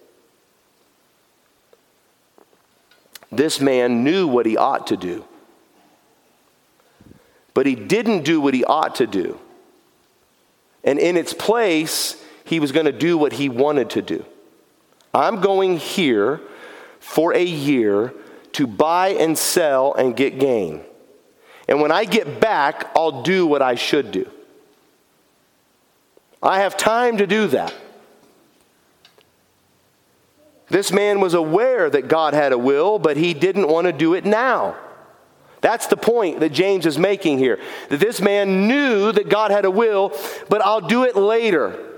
This 3.31 3.61
man 3.61 4.03
knew 4.03 4.27
what 4.27 4.47
he 4.47 4.57
ought 4.57 4.87
to 4.87 4.97
do, 4.97 5.25
but 7.53 7.67
he 7.67 7.75
didn't 7.75 8.23
do 8.23 8.41
what 8.41 8.55
he 8.55 8.63
ought 8.63 8.95
to 8.95 9.05
do. 9.05 9.39
And 10.83 10.97
in 10.97 11.17
its 11.17 11.33
place, 11.33 12.23
he 12.45 12.59
was 12.59 12.71
going 12.71 12.87
to 12.87 12.91
do 12.91 13.15
what 13.15 13.33
he 13.33 13.47
wanted 13.47 13.91
to 13.91 14.01
do. 14.01 14.25
I'm 15.13 15.39
going 15.39 15.77
here 15.77 16.41
for 17.05 17.35
a 17.35 17.43
year 17.43 18.11
to 18.51 18.65
buy 18.65 19.09
and 19.09 19.37
sell 19.37 19.93
and 19.93 20.17
get 20.17 20.39
gain. 20.39 20.81
And 21.67 21.79
when 21.79 21.91
I 21.91 22.03
get 22.03 22.41
back, 22.41 22.91
I'll 22.95 23.21
do 23.21 23.45
what 23.45 23.61
I 23.61 23.75
should 23.75 24.11
do. 24.11 24.29
I 26.41 26.59
have 26.59 26.75
time 26.75 27.17
to 27.19 27.27
do 27.27 27.47
that. 27.47 27.73
This 30.67 30.91
man 30.91 31.21
was 31.21 31.35
aware 31.35 31.91
that 31.91 32.07
God 32.07 32.33
had 32.33 32.51
a 32.51 32.57
will, 32.57 32.97
but 32.97 33.17
he 33.17 33.35
didn't 33.35 33.67
want 33.67 33.85
to 33.85 33.93
do 33.93 34.15
it 34.15 34.25
now. 34.25 34.75
That's 35.61 35.85
the 35.85 35.97
point 35.97 36.39
that 36.39 36.51
James 36.51 36.87
is 36.87 36.97
making 36.97 37.37
here. 37.37 37.59
That 37.89 37.99
this 37.99 38.19
man 38.19 38.67
knew 38.67 39.11
that 39.11 39.29
God 39.29 39.51
had 39.51 39.63
a 39.63 39.71
will, 39.71 40.11
but 40.49 40.65
I'll 40.65 40.81
do 40.81 41.03
it 41.03 41.15
later. 41.15 41.94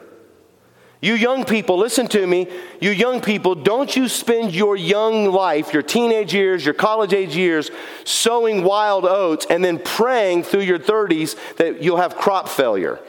You 0.99 1.13
young 1.13 1.45
people, 1.45 1.77
listen 1.77 2.07
to 2.07 2.25
me. 2.25 2.47
You 2.81 2.89
young 2.89 3.21
people, 3.21 3.53
don't 3.53 3.95
you 3.95 4.07
spend 4.07 4.55
your 4.55 4.75
young 4.75 5.31
life, 5.31 5.71
your 5.71 5.83
teenage 5.83 6.33
years, 6.33 6.65
your 6.65 6.73
college 6.73 7.13
age 7.13 7.35
years, 7.35 7.69
sowing 8.03 8.63
wild 8.63 9.05
oats 9.05 9.45
and 9.49 9.63
then 9.63 9.77
praying 9.77 10.43
through 10.43 10.61
your 10.61 10.79
30s 10.79 11.35
that 11.57 11.83
you'll 11.83 11.97
have 11.97 12.15
crop 12.15 12.49
failure. 12.49 12.99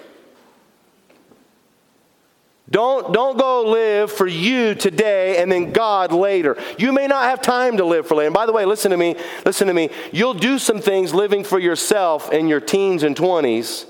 Don't, 2.70 3.14
don't 3.14 3.38
go 3.38 3.70
live 3.70 4.12
for 4.12 4.26
you 4.26 4.74
today 4.74 5.40
and 5.40 5.50
then 5.50 5.72
God 5.72 6.12
later. 6.12 6.58
You 6.76 6.92
may 6.92 7.06
not 7.06 7.24
have 7.24 7.40
time 7.40 7.78
to 7.78 7.84
live 7.86 8.06
for 8.06 8.16
later. 8.16 8.26
And 8.26 8.34
by 8.34 8.44
the 8.44 8.52
way, 8.52 8.66
listen 8.66 8.90
to 8.90 8.98
me, 8.98 9.16
listen 9.46 9.68
to 9.68 9.72
me. 9.74 9.88
You'll 10.12 10.34
do 10.34 10.58
some 10.58 10.82
things 10.82 11.14
living 11.14 11.44
for 11.44 11.58
yourself 11.58 12.30
in 12.30 12.48
your 12.48 12.60
teens 12.60 13.02
and 13.04 13.16
20s 13.16 13.86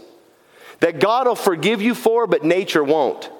that 0.78 1.00
God 1.00 1.26
will 1.26 1.34
forgive 1.34 1.82
you 1.82 1.92
for, 1.92 2.28
but 2.28 2.44
nature 2.44 2.84
won't. 2.84 3.32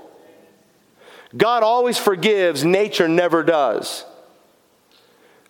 God 1.36 1.62
always 1.62 1.98
forgives, 1.98 2.64
nature 2.64 3.08
never 3.08 3.42
does. 3.42 4.04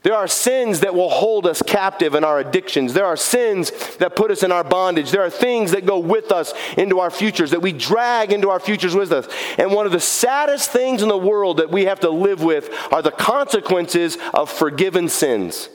There 0.02 0.14
are 0.14 0.28
sins 0.28 0.80
that 0.80 0.94
will 0.94 1.10
hold 1.10 1.44
us 1.44 1.60
captive 1.60 2.14
in 2.14 2.22
our 2.22 2.38
addictions. 2.38 2.94
There 2.94 3.04
are 3.04 3.16
sins 3.16 3.70
that 3.96 4.14
put 4.14 4.30
us 4.30 4.42
in 4.42 4.52
our 4.52 4.62
bondage. 4.62 5.10
There 5.10 5.22
are 5.22 5.30
things 5.30 5.72
that 5.72 5.86
go 5.86 5.98
with 5.98 6.30
us 6.30 6.54
into 6.76 7.00
our 7.00 7.10
futures, 7.10 7.50
that 7.50 7.60
we 7.60 7.72
drag 7.72 8.32
into 8.32 8.48
our 8.48 8.60
futures 8.60 8.94
with 8.94 9.12
us. 9.12 9.28
And 9.58 9.72
one 9.72 9.86
of 9.86 9.92
the 9.92 10.00
saddest 10.00 10.70
things 10.70 11.02
in 11.02 11.08
the 11.08 11.18
world 11.18 11.56
that 11.56 11.70
we 11.70 11.86
have 11.86 12.00
to 12.00 12.10
live 12.10 12.42
with 12.42 12.70
are 12.92 13.02
the 13.02 13.10
consequences 13.10 14.16
of 14.32 14.50
forgiven 14.50 15.08
sins. 15.08 15.68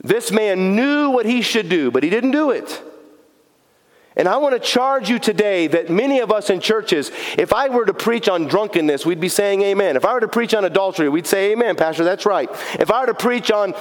This 0.00 0.32
man 0.32 0.74
knew 0.74 1.10
what 1.10 1.26
he 1.26 1.42
should 1.42 1.68
do, 1.68 1.90
but 1.90 2.02
he 2.02 2.10
didn't 2.10 2.32
do 2.32 2.50
it. 2.50 2.82
And 4.16 4.28
I 4.28 4.36
want 4.36 4.54
to 4.54 4.60
charge 4.60 5.08
you 5.08 5.18
today 5.18 5.66
that 5.68 5.88
many 5.88 6.20
of 6.20 6.30
us 6.30 6.50
in 6.50 6.60
churches, 6.60 7.10
if 7.38 7.52
I 7.52 7.68
were 7.68 7.86
to 7.86 7.94
preach 7.94 8.28
on 8.28 8.46
drunkenness, 8.46 9.06
we'd 9.06 9.20
be 9.20 9.28
saying 9.28 9.62
amen. 9.62 9.96
If 9.96 10.04
I 10.04 10.12
were 10.12 10.20
to 10.20 10.28
preach 10.28 10.54
on 10.54 10.64
adultery, 10.64 11.08
we'd 11.08 11.26
say 11.26 11.52
amen, 11.52 11.76
Pastor, 11.76 12.04
that's 12.04 12.26
right. 12.26 12.50
If 12.78 12.90
I 12.90 13.00
were 13.00 13.06
to 13.06 13.14
preach 13.14 13.50
on 13.50 13.74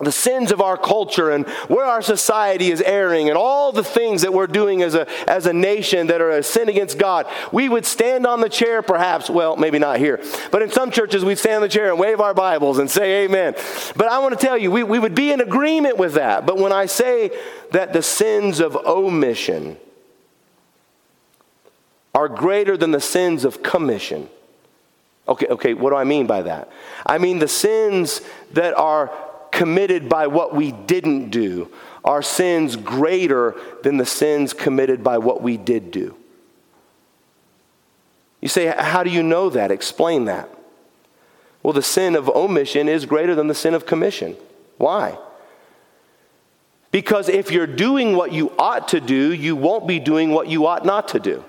the 0.00 0.12
sins 0.12 0.50
of 0.50 0.60
our 0.60 0.76
culture 0.76 1.30
and 1.30 1.46
where 1.68 1.84
our 1.84 2.00
society 2.00 2.70
is 2.70 2.80
erring 2.80 3.28
and 3.28 3.36
all 3.36 3.70
the 3.70 3.84
things 3.84 4.22
that 4.22 4.32
we're 4.32 4.46
doing 4.46 4.82
as 4.82 4.94
a, 4.94 5.06
as 5.28 5.46
a 5.46 5.52
nation 5.52 6.06
that 6.06 6.20
are 6.20 6.30
a 6.30 6.42
sin 6.42 6.68
against 6.68 6.98
God, 6.98 7.26
we 7.52 7.68
would 7.68 7.84
stand 7.84 8.26
on 8.26 8.40
the 8.40 8.48
chair 8.48 8.82
perhaps, 8.82 9.28
well, 9.28 9.56
maybe 9.56 9.78
not 9.78 9.98
here, 9.98 10.22
but 10.50 10.62
in 10.62 10.70
some 10.70 10.90
churches 10.90 11.24
we'd 11.24 11.38
stand 11.38 11.56
on 11.56 11.62
the 11.62 11.68
chair 11.68 11.90
and 11.90 11.98
wave 11.98 12.20
our 12.20 12.34
Bibles 12.34 12.78
and 12.78 12.90
say 12.90 13.24
amen. 13.24 13.54
But 13.96 14.08
I 14.08 14.18
want 14.20 14.38
to 14.38 14.46
tell 14.46 14.56
you, 14.56 14.70
we, 14.70 14.82
we 14.82 14.98
would 14.98 15.14
be 15.14 15.32
in 15.32 15.40
agreement 15.40 15.98
with 15.98 16.14
that. 16.14 16.46
But 16.46 16.56
when 16.56 16.72
I 16.72 16.86
say 16.86 17.30
that 17.72 17.92
the 17.92 18.02
sins 18.02 18.60
of 18.60 18.76
omission 18.76 19.76
are 22.14 22.28
greater 22.28 22.76
than 22.76 22.90
the 22.90 23.00
sins 23.00 23.44
of 23.44 23.62
commission, 23.62 24.28
Okay, 25.28 25.46
okay, 25.46 25.74
what 25.74 25.90
do 25.90 25.96
I 25.96 26.02
mean 26.02 26.26
by 26.26 26.42
that? 26.42 26.72
I 27.06 27.18
mean 27.18 27.38
the 27.38 27.46
sins 27.46 28.20
that 28.52 28.74
are 28.74 29.12
committed 29.52 30.08
by 30.08 30.26
what 30.26 30.54
we 30.54 30.72
didn't 30.72 31.30
do 31.30 31.70
are 32.04 32.22
sins 32.22 32.76
greater 32.76 33.54
than 33.82 33.96
the 33.96 34.06
sins 34.06 34.52
committed 34.52 35.04
by 35.04 35.18
what 35.18 35.42
we 35.42 35.56
did 35.56 35.90
do. 35.90 36.16
You 38.40 38.48
say, 38.48 38.66
How 38.76 39.02
do 39.02 39.10
you 39.10 39.22
know 39.22 39.50
that? 39.50 39.70
Explain 39.70 40.24
that. 40.26 40.48
Well, 41.62 41.72
the 41.74 41.82
sin 41.82 42.16
of 42.16 42.28
omission 42.30 42.88
is 42.88 43.04
greater 43.04 43.34
than 43.34 43.48
the 43.48 43.54
sin 43.54 43.74
of 43.74 43.84
commission. 43.84 44.36
Why? 44.78 45.18
Because 46.90 47.28
if 47.28 47.50
you're 47.50 47.66
doing 47.66 48.16
what 48.16 48.32
you 48.32 48.52
ought 48.58 48.88
to 48.88 49.00
do, 49.00 49.32
you 49.32 49.54
won't 49.54 49.86
be 49.86 49.98
doing 50.00 50.30
what 50.30 50.48
you 50.48 50.66
ought 50.66 50.84
not 50.84 51.08
to 51.08 51.20
do. 51.20 51.44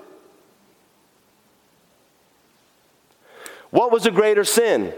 What 3.70 3.90
was 3.90 4.04
a 4.04 4.10
greater 4.10 4.44
sin? 4.44 4.92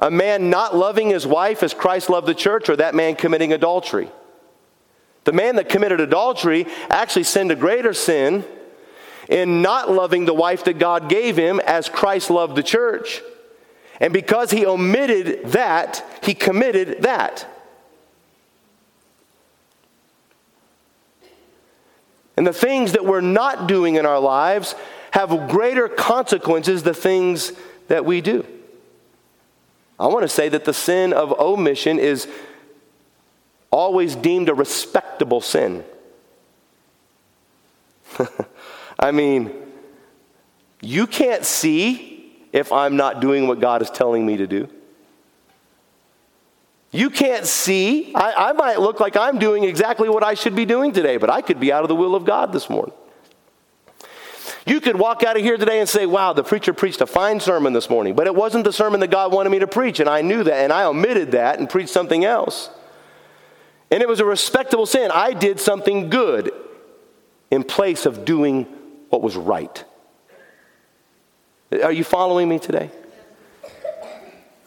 A 0.00 0.10
man 0.10 0.50
not 0.50 0.74
loving 0.74 1.10
his 1.10 1.26
wife 1.26 1.62
as 1.62 1.74
Christ 1.74 2.10
loved 2.10 2.26
the 2.26 2.34
church, 2.34 2.68
or 2.68 2.76
that 2.76 2.94
man 2.94 3.14
committing 3.14 3.52
adultery? 3.52 4.10
The 5.24 5.32
man 5.32 5.56
that 5.56 5.68
committed 5.68 6.00
adultery 6.00 6.66
actually 6.88 7.24
sinned 7.24 7.52
a 7.52 7.56
greater 7.56 7.92
sin 7.92 8.44
in 9.28 9.62
not 9.62 9.90
loving 9.90 10.24
the 10.24 10.34
wife 10.34 10.64
that 10.64 10.78
God 10.78 11.08
gave 11.08 11.36
him 11.36 11.60
as 11.60 11.88
Christ 11.88 12.30
loved 12.30 12.56
the 12.56 12.62
church. 12.62 13.20
And 14.00 14.12
because 14.12 14.50
he 14.50 14.64
omitted 14.64 15.52
that, 15.52 16.02
he 16.22 16.32
committed 16.32 17.02
that. 17.02 17.46
And 22.38 22.46
the 22.46 22.54
things 22.54 22.92
that 22.92 23.04
we're 23.04 23.20
not 23.20 23.66
doing 23.66 23.96
in 23.96 24.06
our 24.06 24.18
lives 24.18 24.74
have 25.10 25.50
greater 25.50 25.88
consequences 25.88 26.82
than 26.82 26.94
the 26.94 26.98
things 26.98 27.52
that 27.88 28.06
we 28.06 28.22
do. 28.22 28.46
I 30.00 30.06
want 30.06 30.22
to 30.22 30.28
say 30.28 30.48
that 30.48 30.64
the 30.64 30.72
sin 30.72 31.12
of 31.12 31.38
omission 31.38 31.98
is 31.98 32.26
always 33.70 34.16
deemed 34.16 34.48
a 34.48 34.54
respectable 34.54 35.42
sin. 35.42 35.84
I 38.98 39.10
mean, 39.12 39.52
you 40.80 41.06
can't 41.06 41.44
see 41.44 42.34
if 42.50 42.72
I'm 42.72 42.96
not 42.96 43.20
doing 43.20 43.46
what 43.46 43.60
God 43.60 43.82
is 43.82 43.90
telling 43.90 44.24
me 44.24 44.38
to 44.38 44.46
do. 44.46 44.68
You 46.92 47.10
can't 47.10 47.46
see. 47.46 48.14
I, 48.14 48.48
I, 48.48 48.52
might 48.52 48.80
look 48.80 49.00
like 49.00 49.16
I'm 49.16 49.38
doing 49.38 49.64
exactly 49.64 50.08
what 50.08 50.24
I 50.24 50.32
should 50.32 50.56
be 50.56 50.64
doing 50.64 50.92
today, 50.92 51.18
but 51.18 51.28
I 51.28 51.42
could 51.42 51.60
be 51.60 51.70
out 51.72 51.82
of 51.82 51.88
the 51.88 51.94
will 51.94 52.16
of 52.16 52.24
God 52.24 52.52
this 52.52 52.68
morning. 52.70 52.94
You 54.66 54.80
could 54.80 54.98
walk 54.98 55.22
out 55.22 55.36
of 55.36 55.42
here 55.42 55.56
today 55.56 55.80
and 55.80 55.88
say, 55.88 56.06
wow, 56.06 56.32
the 56.32 56.44
preacher 56.44 56.72
preached 56.72 57.00
a 57.00 57.06
fine 57.06 57.40
sermon 57.40 57.72
this 57.72 57.88
morning, 57.88 58.14
but 58.14 58.26
it 58.26 58.34
wasn't 58.34 58.64
the 58.64 58.72
sermon 58.72 59.00
that 59.00 59.10
God 59.10 59.32
wanted 59.32 59.50
me 59.50 59.58
to 59.60 59.66
preach, 59.66 60.00
and 60.00 60.08
I 60.08 60.22
knew 60.22 60.44
that, 60.44 60.54
and 60.54 60.72
I 60.72 60.84
omitted 60.84 61.32
that 61.32 61.58
and 61.58 61.68
preached 61.68 61.90
something 61.90 62.24
else. 62.24 62.70
And 63.90 64.02
it 64.02 64.08
was 64.08 64.20
a 64.20 64.24
respectable 64.24 64.86
sin. 64.86 65.10
I 65.12 65.32
did 65.32 65.58
something 65.58 66.10
good 66.10 66.52
in 67.50 67.64
place 67.64 68.06
of 68.06 68.24
doing 68.24 68.64
what 69.08 69.22
was 69.22 69.36
right. 69.36 69.84
Are 71.82 71.92
you 71.92 72.04
following 72.04 72.48
me 72.48 72.58
today? 72.58 72.90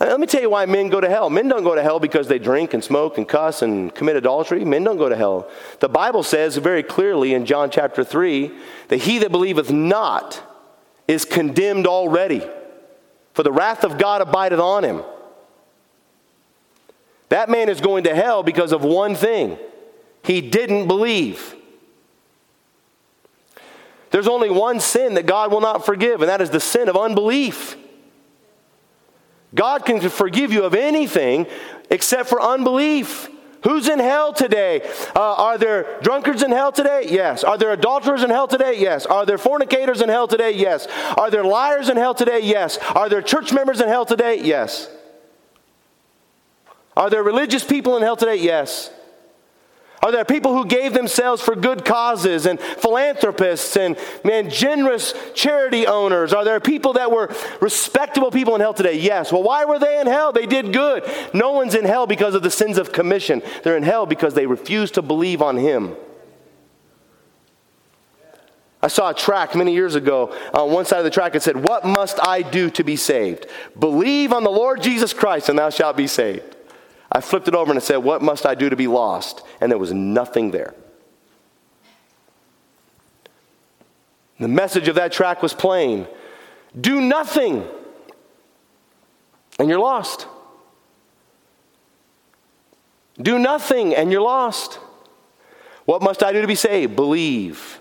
Let 0.07 0.19
me 0.19 0.27
tell 0.27 0.41
you 0.41 0.49
why 0.49 0.65
men 0.65 0.89
go 0.89 0.99
to 0.99 1.09
hell. 1.09 1.29
Men 1.29 1.47
don't 1.47 1.63
go 1.63 1.75
to 1.75 1.81
hell 1.81 1.99
because 1.99 2.27
they 2.27 2.37
drink 2.37 2.73
and 2.73 2.83
smoke 2.83 3.17
and 3.17 3.27
cuss 3.27 3.61
and 3.61 3.93
commit 3.95 4.17
adultery. 4.17 4.65
Men 4.65 4.83
don't 4.83 4.97
go 4.97 5.07
to 5.07 5.15
hell. 5.15 5.49
The 5.79 5.87
Bible 5.87 6.23
says 6.23 6.57
very 6.57 6.83
clearly 6.83 7.33
in 7.33 7.45
John 7.45 7.69
chapter 7.69 8.03
3 8.03 8.51
that 8.89 8.97
he 8.97 9.19
that 9.19 9.31
believeth 9.31 9.71
not 9.71 10.41
is 11.07 11.23
condemned 11.23 11.87
already, 11.87 12.45
for 13.33 13.43
the 13.43 13.51
wrath 13.51 13.83
of 13.83 13.97
God 13.97 14.21
abideth 14.21 14.59
on 14.59 14.83
him. 14.83 15.03
That 17.29 17.49
man 17.49 17.69
is 17.69 17.81
going 17.81 18.03
to 18.03 18.13
hell 18.13 18.43
because 18.43 18.71
of 18.73 18.83
one 18.83 19.15
thing 19.15 19.57
he 20.23 20.41
didn't 20.41 20.87
believe. 20.87 21.55
There's 24.11 24.27
only 24.27 24.49
one 24.49 24.79
sin 24.79 25.15
that 25.15 25.25
God 25.25 25.51
will 25.51 25.61
not 25.61 25.85
forgive, 25.85 26.21
and 26.21 26.29
that 26.29 26.41
is 26.41 26.51
the 26.51 26.59
sin 26.59 26.89
of 26.89 26.95
unbelief. 26.95 27.75
God 29.53 29.85
can 29.85 29.99
forgive 30.09 30.51
you 30.51 30.63
of 30.63 30.73
anything 30.73 31.47
except 31.89 32.29
for 32.29 32.41
unbelief. 32.41 33.29
Who's 33.63 33.87
in 33.87 33.99
hell 33.99 34.33
today? 34.33 34.81
Uh, 35.15 35.35
are 35.35 35.57
there 35.57 35.99
drunkards 36.01 36.43
in 36.43 36.51
hell 36.51 36.73
today? 36.73 37.05
Yes. 37.07 37.45
Are 37.45 37.57
there 37.57 37.71
adulterers 37.71 38.21
in 38.21 38.29
hell 38.29 38.47
today? 38.47 38.75
Yes. 38.77 39.05
Are 39.05 39.25
there 39.25 39.37
fornicators 39.37 40.01
in 40.01 40.09
hell 40.09 40.27
today? 40.27 40.51
Yes. 40.51 40.87
Are 41.17 41.31
there 41.31 41.45
liars 41.45 41.87
in 41.87 41.95
hell 41.95 42.13
today? 42.13 42.41
Yes. 42.41 42.77
Are 42.93 43.07
there 43.07 43.21
church 43.21 43.53
members 43.53 43.79
in 43.79 43.87
hell 43.87 44.05
today? 44.05 44.41
Yes. 44.43 44.89
Are 46.97 47.09
there 47.09 47.23
religious 47.23 47.63
people 47.63 47.95
in 47.95 48.03
hell 48.03 48.17
today? 48.17 48.35
Yes. 48.35 48.91
Are 50.03 50.11
there 50.11 50.25
people 50.25 50.51
who 50.51 50.65
gave 50.65 50.93
themselves 50.93 51.41
for 51.41 51.55
good 51.55 51.85
causes 51.85 52.45
and 52.45 52.59
philanthropists 52.59 53.77
and 53.77 53.97
man, 54.25 54.49
generous 54.49 55.13
charity 55.33 55.87
owners? 55.87 56.33
Are 56.33 56.43
there 56.43 56.59
people 56.59 56.93
that 56.93 57.09
were 57.09 57.33
respectable 57.61 58.29
people 58.29 58.53
in 58.55 58.59
hell 58.59 58.73
today? 58.73 58.99
Yes. 58.99 59.31
Well, 59.31 59.43
why 59.43 59.63
were 59.63 59.79
they 59.79 60.01
in 60.01 60.07
hell? 60.07 60.33
They 60.33 60.45
did 60.45 60.73
good. 60.73 61.09
No 61.33 61.53
one's 61.53 61.73
in 61.73 61.85
hell 61.85 62.05
because 62.05 62.35
of 62.35 62.43
the 62.43 62.51
sins 62.51 62.77
of 62.77 62.91
commission. 62.91 63.41
They're 63.63 63.77
in 63.77 63.83
hell 63.83 64.05
because 64.05 64.33
they 64.33 64.45
refuse 64.45 64.91
to 64.91 65.01
believe 65.01 65.41
on 65.41 65.55
Him. 65.55 65.95
I 68.81 68.89
saw 68.89 69.11
a 69.11 69.13
track 69.13 69.55
many 69.55 69.73
years 69.73 69.95
ago. 69.95 70.35
On 70.53 70.69
one 70.69 70.83
side 70.83 70.97
of 70.97 71.05
the 71.05 71.11
track, 71.11 71.33
it 71.33 71.43
said, 71.43 71.63
What 71.63 71.85
must 71.85 72.19
I 72.21 72.41
do 72.41 72.69
to 72.71 72.83
be 72.83 72.97
saved? 72.97 73.45
Believe 73.79 74.33
on 74.33 74.43
the 74.43 74.51
Lord 74.51 74.83
Jesus 74.83 75.13
Christ, 75.13 75.47
and 75.47 75.57
thou 75.57 75.69
shalt 75.69 75.95
be 75.95 76.07
saved. 76.07 76.52
I 77.13 77.21
flipped 77.21 77.47
it 77.47 77.53
over 77.53 77.71
and 77.71 77.77
it 77.77 77.83
said, 77.83 77.97
What 77.97 78.23
must 78.23 78.45
I 78.45 78.55
do 78.55 78.69
to 78.69 78.75
be 78.75 78.87
lost? 78.87 79.43
And 79.61 79.71
there 79.71 79.77
was 79.77 79.93
nothing 79.93 80.49
there. 80.49 80.73
The 84.39 84.47
message 84.47 84.87
of 84.87 84.95
that 84.95 85.11
track 85.11 85.41
was 85.43 85.53
plain 85.53 86.07
do 86.79 86.99
nothing, 86.99 87.67
and 89.59 89.69
you're 89.69 89.79
lost. 89.79 90.25
Do 93.21 93.37
nothing, 93.37 93.93
and 93.93 94.11
you're 94.11 94.21
lost. 94.21 94.79
What 95.85 96.01
must 96.01 96.23
I 96.23 96.31
do 96.31 96.41
to 96.41 96.47
be 96.47 96.55
saved? 96.55 96.95
Believe, 96.95 97.79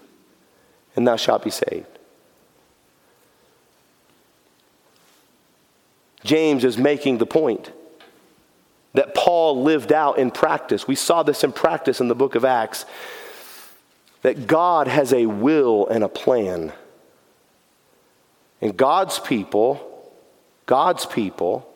and 0.94 1.08
thou 1.08 1.16
shalt 1.16 1.42
be 1.42 1.50
saved. 1.50 1.86
James 6.22 6.64
is 6.64 6.76
making 6.76 7.16
the 7.16 7.26
point 7.26 7.72
that 8.94 9.14
Paul 9.14 9.62
lived 9.62 9.92
out 9.92 10.18
in 10.18 10.30
practice. 10.30 10.86
We 10.86 10.94
saw 10.94 11.22
this 11.22 11.44
in 11.44 11.52
practice 11.52 12.00
in 12.00 12.08
the 12.08 12.14
book 12.14 12.34
of 12.34 12.44
Acts 12.44 12.84
that 14.22 14.46
God 14.46 14.86
has 14.86 15.12
a 15.12 15.26
will 15.26 15.86
and 15.88 16.04
a 16.04 16.08
plan. 16.08 16.72
And 18.60 18.76
God's 18.76 19.18
people, 19.18 20.12
God's 20.66 21.06
people 21.06 21.68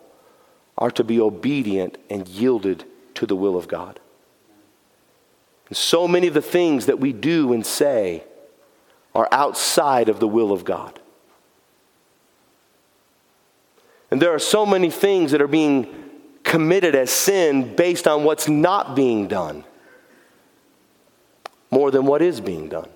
are 0.79 0.91
to 0.93 1.03
be 1.05 1.21
obedient 1.21 1.99
and 2.09 2.29
yielded 2.29 2.85
to 3.15 3.27
the 3.27 3.35
will 3.35 3.57
of 3.57 3.67
God. 3.67 3.99
And 5.69 5.77
so 5.77 6.07
many 6.07 6.29
of 6.29 6.35
the 6.35 6.43
things 6.43 6.87
that 6.87 7.01
we 7.01 7.13
do 7.13 7.53
and 7.53 7.67
say 7.67 8.23
are 9.15 9.29
outside 9.33 10.09
of 10.09 10.21
the 10.21 10.29
will 10.29 10.53
of 10.53 10.65
God. 10.65 11.01
And 14.11 14.23
there 14.23 14.33
are 14.33 14.39
so 14.39 14.65
many 14.65 14.91
things 14.91 15.33
that 15.33 15.43
are 15.43 15.49
being 15.49 16.06
committed 16.47 16.95
as 16.95 17.11
sin 17.11 17.75
based 17.75 18.07
on 18.07 18.23
what's 18.23 18.49
not 18.49 18.95
being 18.95 19.27
done 19.27 19.65
more 21.73 21.91
than 21.91 22.07
what 22.07 22.23
is 22.23 22.41
being 22.41 22.69
done. 22.69 22.89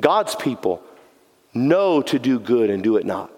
God's 0.00 0.36
people 0.36 0.80
know 1.52 2.00
to 2.00 2.18
do 2.18 2.38
good 2.38 2.70
and 2.70 2.82
do 2.82 2.96
it 2.96 3.04
not. 3.04 3.28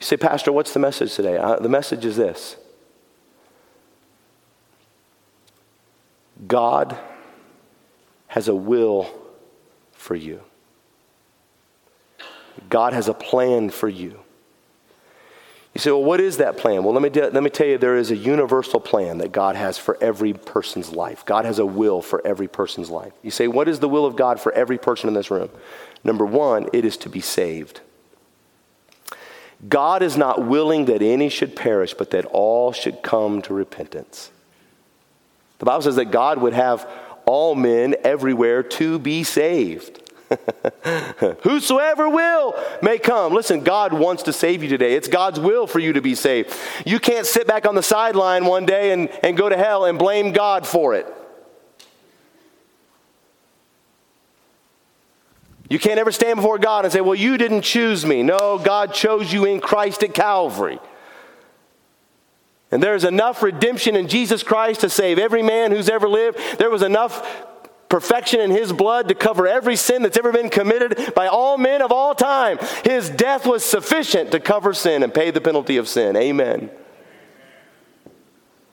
You 0.00 0.06
say, 0.06 0.16
Pastor, 0.16 0.50
what's 0.50 0.74
the 0.74 0.80
message 0.80 1.14
today? 1.14 1.38
Uh, 1.38 1.56
the 1.56 1.68
message 1.68 2.04
is 2.04 2.16
this 2.16 2.56
God 6.48 6.98
has 8.26 8.48
a 8.48 8.54
will 8.54 9.08
for 9.92 10.16
you. 10.16 10.40
God 12.68 12.92
has 12.92 13.06
a 13.06 13.14
plan 13.14 13.70
for 13.70 13.88
you. 13.88 14.23
You 15.74 15.80
say, 15.80 15.90
well, 15.90 16.04
what 16.04 16.20
is 16.20 16.36
that 16.36 16.56
plan? 16.56 16.84
Well, 16.84 16.94
let 16.94 17.02
me, 17.02 17.10
let 17.20 17.42
me 17.42 17.50
tell 17.50 17.66
you, 17.66 17.78
there 17.78 17.96
is 17.96 18.12
a 18.12 18.16
universal 18.16 18.78
plan 18.78 19.18
that 19.18 19.32
God 19.32 19.56
has 19.56 19.76
for 19.76 19.98
every 20.00 20.32
person's 20.32 20.92
life. 20.92 21.26
God 21.26 21.44
has 21.44 21.58
a 21.58 21.66
will 21.66 22.00
for 22.00 22.24
every 22.24 22.46
person's 22.46 22.90
life. 22.90 23.12
You 23.22 23.32
say, 23.32 23.48
what 23.48 23.68
is 23.68 23.80
the 23.80 23.88
will 23.88 24.06
of 24.06 24.14
God 24.14 24.38
for 24.38 24.52
every 24.52 24.78
person 24.78 25.08
in 25.08 25.14
this 25.14 25.32
room? 25.32 25.50
Number 26.04 26.24
one, 26.24 26.68
it 26.72 26.84
is 26.84 26.96
to 26.98 27.08
be 27.08 27.20
saved. 27.20 27.80
God 29.68 30.02
is 30.02 30.16
not 30.16 30.46
willing 30.46 30.84
that 30.84 31.02
any 31.02 31.28
should 31.28 31.56
perish, 31.56 31.92
but 31.94 32.10
that 32.10 32.24
all 32.26 32.72
should 32.72 33.02
come 33.02 33.42
to 33.42 33.54
repentance. 33.54 34.30
The 35.58 35.64
Bible 35.64 35.82
says 35.82 35.96
that 35.96 36.12
God 36.12 36.38
would 36.38 36.52
have 36.52 36.88
all 37.26 37.56
men 37.56 37.96
everywhere 38.04 38.62
to 38.62 38.98
be 38.98 39.24
saved. 39.24 40.03
Whosoever 41.42 42.08
will 42.08 42.54
may 42.82 42.98
come. 42.98 43.32
Listen, 43.32 43.60
God 43.60 43.92
wants 43.92 44.22
to 44.24 44.32
save 44.32 44.62
you 44.62 44.68
today. 44.68 44.94
It's 44.94 45.08
God's 45.08 45.40
will 45.40 45.66
for 45.66 45.78
you 45.78 45.92
to 45.92 46.00
be 46.00 46.14
saved. 46.14 46.54
You 46.86 46.98
can't 46.98 47.26
sit 47.26 47.46
back 47.46 47.66
on 47.66 47.74
the 47.74 47.82
sideline 47.82 48.44
one 48.44 48.66
day 48.66 48.92
and, 48.92 49.08
and 49.22 49.36
go 49.36 49.48
to 49.48 49.56
hell 49.56 49.84
and 49.84 49.98
blame 49.98 50.32
God 50.32 50.66
for 50.66 50.94
it. 50.94 51.06
You 55.68 55.78
can't 55.78 55.98
ever 55.98 56.12
stand 56.12 56.36
before 56.36 56.58
God 56.58 56.84
and 56.84 56.92
say, 56.92 57.00
Well, 57.00 57.14
you 57.14 57.38
didn't 57.38 57.62
choose 57.62 58.04
me. 58.04 58.22
No, 58.22 58.58
God 58.58 58.92
chose 58.92 59.32
you 59.32 59.44
in 59.46 59.60
Christ 59.60 60.02
at 60.02 60.14
Calvary. 60.14 60.78
And 62.70 62.82
there's 62.82 63.04
enough 63.04 63.42
redemption 63.42 63.96
in 63.96 64.08
Jesus 64.08 64.42
Christ 64.42 64.80
to 64.80 64.90
save 64.90 65.18
every 65.18 65.42
man 65.42 65.70
who's 65.70 65.88
ever 65.88 66.08
lived. 66.08 66.38
There 66.58 66.70
was 66.70 66.82
enough 66.82 67.46
perfection 67.94 68.40
in 68.40 68.50
his 68.50 68.72
blood 68.72 69.06
to 69.06 69.14
cover 69.14 69.46
every 69.46 69.76
sin 69.76 70.02
that's 70.02 70.18
ever 70.18 70.32
been 70.32 70.50
committed 70.50 71.14
by 71.14 71.28
all 71.28 71.56
men 71.56 71.80
of 71.80 71.92
all 71.92 72.12
time. 72.12 72.58
His 72.82 73.08
death 73.08 73.46
was 73.46 73.64
sufficient 73.64 74.32
to 74.32 74.40
cover 74.40 74.74
sin 74.74 75.04
and 75.04 75.14
pay 75.14 75.30
the 75.30 75.40
penalty 75.40 75.76
of 75.76 75.86
sin. 75.86 76.16
Amen. 76.16 76.70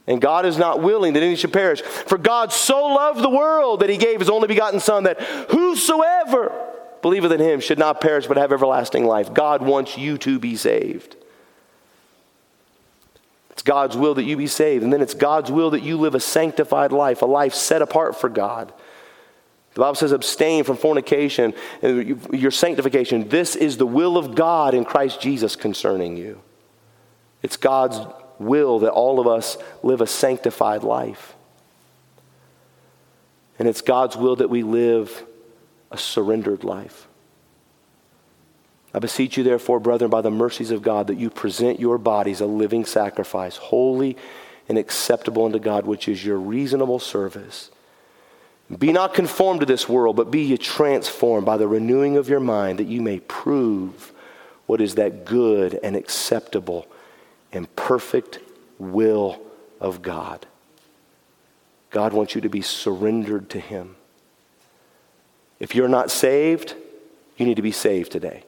And 0.07 0.19
God 0.19 0.47
is 0.47 0.57
not 0.57 0.81
willing 0.81 1.13
that 1.13 1.21
any 1.21 1.35
should 1.35 1.53
perish. 1.53 1.83
For 1.83 2.17
God 2.17 2.51
so 2.51 2.87
loved 2.87 3.21
the 3.21 3.29
world 3.29 3.81
that 3.81 3.91
he 3.91 3.97
gave 3.97 4.19
his 4.19 4.29
only 4.29 4.47
begotten 4.47 4.79
Son, 4.79 5.03
that 5.03 5.21
whosoever 5.51 6.51
believeth 7.03 7.31
in 7.31 7.39
him 7.39 7.59
should 7.59 7.77
not 7.77 8.01
perish 8.01 8.25
but 8.25 8.37
have 8.37 8.51
everlasting 8.51 9.05
life. 9.05 9.31
God 9.31 9.61
wants 9.61 9.99
you 9.99 10.17
to 10.17 10.39
be 10.39 10.55
saved. 10.55 11.15
It's 13.51 13.61
God's 13.61 13.95
will 13.95 14.15
that 14.15 14.23
you 14.23 14.35
be 14.35 14.47
saved. 14.47 14.83
And 14.83 14.91
then 14.91 15.03
it's 15.03 15.13
God's 15.13 15.51
will 15.51 15.69
that 15.69 15.83
you 15.83 15.99
live 15.99 16.15
a 16.15 16.19
sanctified 16.19 16.91
life, 16.91 17.21
a 17.21 17.27
life 17.27 17.53
set 17.53 17.83
apart 17.83 18.19
for 18.19 18.27
God. 18.27 18.73
The 19.73 19.79
Bible 19.79 19.95
says, 19.95 20.11
abstain 20.11 20.63
from 20.65 20.75
fornication 20.75 21.53
and 21.81 22.21
your 22.33 22.51
sanctification. 22.51 23.29
This 23.29 23.55
is 23.55 23.77
the 23.77 23.85
will 23.85 24.17
of 24.17 24.35
God 24.35 24.73
in 24.73 24.83
Christ 24.83 25.21
Jesus 25.21 25.55
concerning 25.55 26.17
you. 26.17 26.41
It's 27.41 27.57
God's 27.57 27.99
will 28.37 28.79
that 28.79 28.91
all 28.91 29.19
of 29.19 29.27
us 29.27 29.57
live 29.81 30.01
a 30.01 30.07
sanctified 30.07 30.83
life. 30.83 31.35
And 33.57 33.67
it's 33.67 33.81
God's 33.81 34.17
will 34.17 34.35
that 34.37 34.49
we 34.49 34.63
live 34.63 35.23
a 35.89 35.97
surrendered 35.97 36.63
life. 36.63 37.07
I 38.93 38.99
beseech 38.99 39.37
you, 39.37 39.43
therefore, 39.43 39.79
brethren, 39.79 40.11
by 40.11 40.21
the 40.21 40.31
mercies 40.31 40.71
of 40.71 40.81
God, 40.81 41.07
that 41.07 41.17
you 41.17 41.29
present 41.29 41.79
your 41.79 41.97
bodies 41.97 42.41
a 42.41 42.45
living 42.45 42.83
sacrifice, 42.83 43.55
holy 43.55 44.17
and 44.67 44.77
acceptable 44.77 45.45
unto 45.45 45.59
God, 45.59 45.85
which 45.85 46.09
is 46.09 46.25
your 46.25 46.37
reasonable 46.37 46.99
service. 46.99 47.71
Be 48.77 48.93
not 48.93 49.13
conformed 49.13 49.59
to 49.59 49.65
this 49.65 49.89
world, 49.89 50.15
but 50.15 50.31
be 50.31 50.41
ye 50.41 50.57
transformed 50.57 51.45
by 51.45 51.57
the 51.57 51.67
renewing 51.67 52.15
of 52.15 52.29
your 52.29 52.39
mind, 52.39 52.79
that 52.79 52.87
you 52.87 53.01
may 53.01 53.19
prove 53.19 54.13
what 54.65 54.79
is 54.79 54.95
that 54.95 55.25
good 55.25 55.79
and 55.83 55.95
acceptable 55.95 56.87
and 57.51 57.73
perfect 57.75 58.39
will 58.79 59.41
of 59.79 60.01
God. 60.01 60.45
God 61.89 62.13
wants 62.13 62.35
you 62.35 62.41
to 62.41 62.49
be 62.49 62.61
surrendered 62.61 63.49
to 63.49 63.59
Him. 63.59 63.97
If 65.59 65.75
you're 65.75 65.89
not 65.89 66.09
saved, 66.09 66.75
you 67.37 67.45
need 67.45 67.57
to 67.57 67.61
be 67.61 67.73
saved 67.73 68.11
today. 68.11 68.43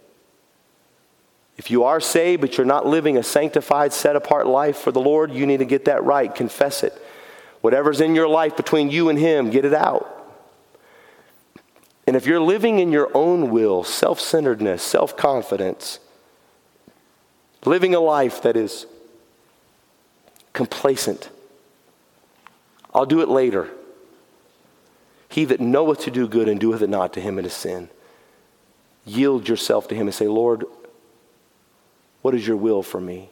If 1.58 1.70
you 1.70 1.84
are 1.84 2.00
saved, 2.00 2.42
but 2.42 2.58
you're 2.58 2.66
not 2.66 2.88
living 2.88 3.18
a 3.18 3.24
sanctified, 3.24 3.94
set 3.94 4.16
apart 4.16 4.48
life 4.48 4.78
for 4.78 4.92
the 4.92 5.02
Lord, 5.02 5.32
you 5.32 5.46
need 5.46 5.58
to 5.58 5.66
get 5.66 5.86
that 5.86 6.04
right. 6.04 6.34
Confess 6.34 6.84
it. 6.84 7.00
Whatever's 7.64 8.02
in 8.02 8.14
your 8.14 8.28
life 8.28 8.58
between 8.58 8.92
you 8.92 9.08
and 9.08 9.18
Him, 9.18 9.50
get 9.50 9.64
it 9.64 9.74
out. 9.74 10.06
And 12.06 12.18
if 12.18 12.26
you're 12.26 12.42
living 12.42 12.80
in 12.80 12.92
your 12.92 13.10
own 13.16 13.52
will, 13.52 13.86
self 13.86 14.20
centeredness, 14.20 14.84
self 14.84 15.16
confidence, 15.16 16.00
living 17.64 17.96
a 17.96 18.02
life 18.02 18.42
that 18.42 18.58
is 18.58 18.86
complacent, 20.52 21.30
I'll 22.94 23.06
do 23.06 23.22
it 23.22 23.30
later. 23.30 23.70
He 25.30 25.46
that 25.46 25.62
knoweth 25.62 26.02
to 26.02 26.12
do 26.12 26.28
good 26.28 26.50
and 26.50 26.60
doeth 26.60 26.82
it 26.82 26.90
not 26.90 27.14
to 27.14 27.22
him 27.22 27.40
it 27.40 27.46
is 27.46 27.54
sin. 27.54 27.88
Yield 29.06 29.48
yourself 29.48 29.88
to 29.88 29.96
him 29.96 30.08
and 30.08 30.14
say, 30.14 30.28
Lord, 30.28 30.66
what 32.22 32.36
is 32.36 32.46
your 32.46 32.58
will 32.58 32.84
for 32.84 33.00
me? 33.00 33.30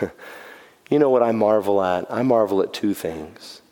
you 0.90 0.98
know 0.98 1.10
what 1.10 1.22
I 1.22 1.32
marvel 1.32 1.82
at? 1.82 2.10
I 2.10 2.22
marvel 2.22 2.62
at 2.62 2.72
two 2.72 2.94
things. 2.94 3.62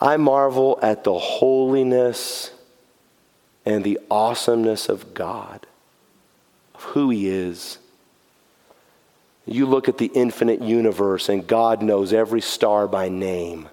I 0.00 0.16
marvel 0.16 0.78
at 0.82 1.04
the 1.04 1.18
holiness 1.18 2.50
and 3.64 3.82
the 3.82 3.98
awesomeness 4.10 4.88
of 4.88 5.14
God, 5.14 5.66
of 6.74 6.82
who 6.82 7.10
He 7.10 7.28
is. 7.28 7.78
You 9.46 9.66
look 9.66 9.88
at 9.88 9.98
the 9.98 10.10
infinite 10.14 10.62
universe, 10.62 11.28
and 11.28 11.46
God 11.46 11.82
knows 11.82 12.12
every 12.12 12.40
star 12.40 12.86
by 12.86 13.08
name. 13.08 13.68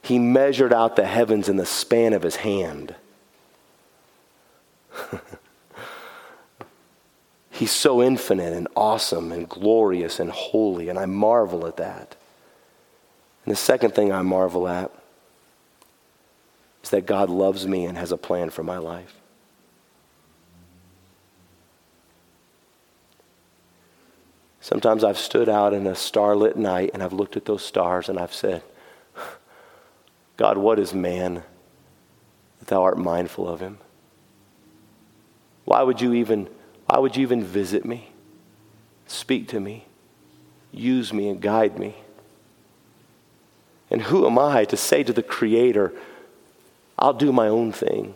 He 0.00 0.18
measured 0.18 0.72
out 0.72 0.96
the 0.96 1.06
heavens 1.06 1.48
in 1.48 1.56
the 1.56 1.66
span 1.66 2.12
of 2.14 2.22
His 2.22 2.36
hand. 2.36 2.94
He's 7.62 7.70
so 7.70 8.02
infinite 8.02 8.52
and 8.52 8.66
awesome 8.74 9.30
and 9.30 9.48
glorious 9.48 10.18
and 10.18 10.32
holy, 10.32 10.88
and 10.88 10.98
I 10.98 11.06
marvel 11.06 11.64
at 11.64 11.76
that. 11.76 12.16
And 13.44 13.52
the 13.52 13.56
second 13.56 13.94
thing 13.94 14.10
I 14.10 14.20
marvel 14.22 14.66
at 14.66 14.90
is 16.82 16.90
that 16.90 17.06
God 17.06 17.30
loves 17.30 17.64
me 17.64 17.84
and 17.84 17.96
has 17.96 18.10
a 18.10 18.16
plan 18.16 18.50
for 18.50 18.64
my 18.64 18.78
life. 18.78 19.14
Sometimes 24.60 25.04
I've 25.04 25.16
stood 25.16 25.48
out 25.48 25.72
in 25.72 25.86
a 25.86 25.94
starlit 25.94 26.56
night 26.56 26.90
and 26.92 27.00
I've 27.00 27.12
looked 27.12 27.36
at 27.36 27.44
those 27.44 27.64
stars 27.64 28.08
and 28.08 28.18
I've 28.18 28.34
said, 28.34 28.64
God, 30.36 30.58
what 30.58 30.80
is 30.80 30.92
man 30.92 31.44
that 32.58 32.66
thou 32.66 32.82
art 32.82 32.98
mindful 32.98 33.48
of 33.48 33.60
him? 33.60 33.78
Why 35.64 35.84
would 35.84 36.00
you 36.00 36.12
even, 36.14 36.48
why 36.92 36.98
would 36.98 37.16
you 37.16 37.22
even 37.22 37.42
visit 37.42 37.86
me? 37.86 38.10
Speak 39.06 39.48
to 39.48 39.58
me, 39.58 39.86
use 40.72 41.10
me 41.10 41.30
and 41.30 41.40
guide 41.40 41.78
me. 41.78 41.94
And 43.90 44.02
who 44.02 44.26
am 44.26 44.38
I 44.38 44.66
to 44.66 44.76
say 44.76 45.02
to 45.02 45.12
the 45.14 45.22
Creator, 45.22 45.94
I'll 46.98 47.14
do 47.14 47.32
my 47.32 47.48
own 47.48 47.72
thing. 47.72 48.14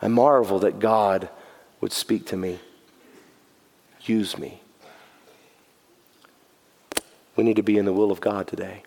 I 0.00 0.08
marvel 0.08 0.58
that 0.60 0.80
God 0.80 1.28
would 1.82 1.92
speak 1.92 2.24
to 2.28 2.36
me, 2.38 2.58
use 4.00 4.38
me. 4.38 4.62
We 7.36 7.44
need 7.44 7.56
to 7.56 7.62
be 7.62 7.76
in 7.76 7.84
the 7.84 7.92
will 7.92 8.10
of 8.10 8.22
God 8.22 8.46
today. 8.46 8.84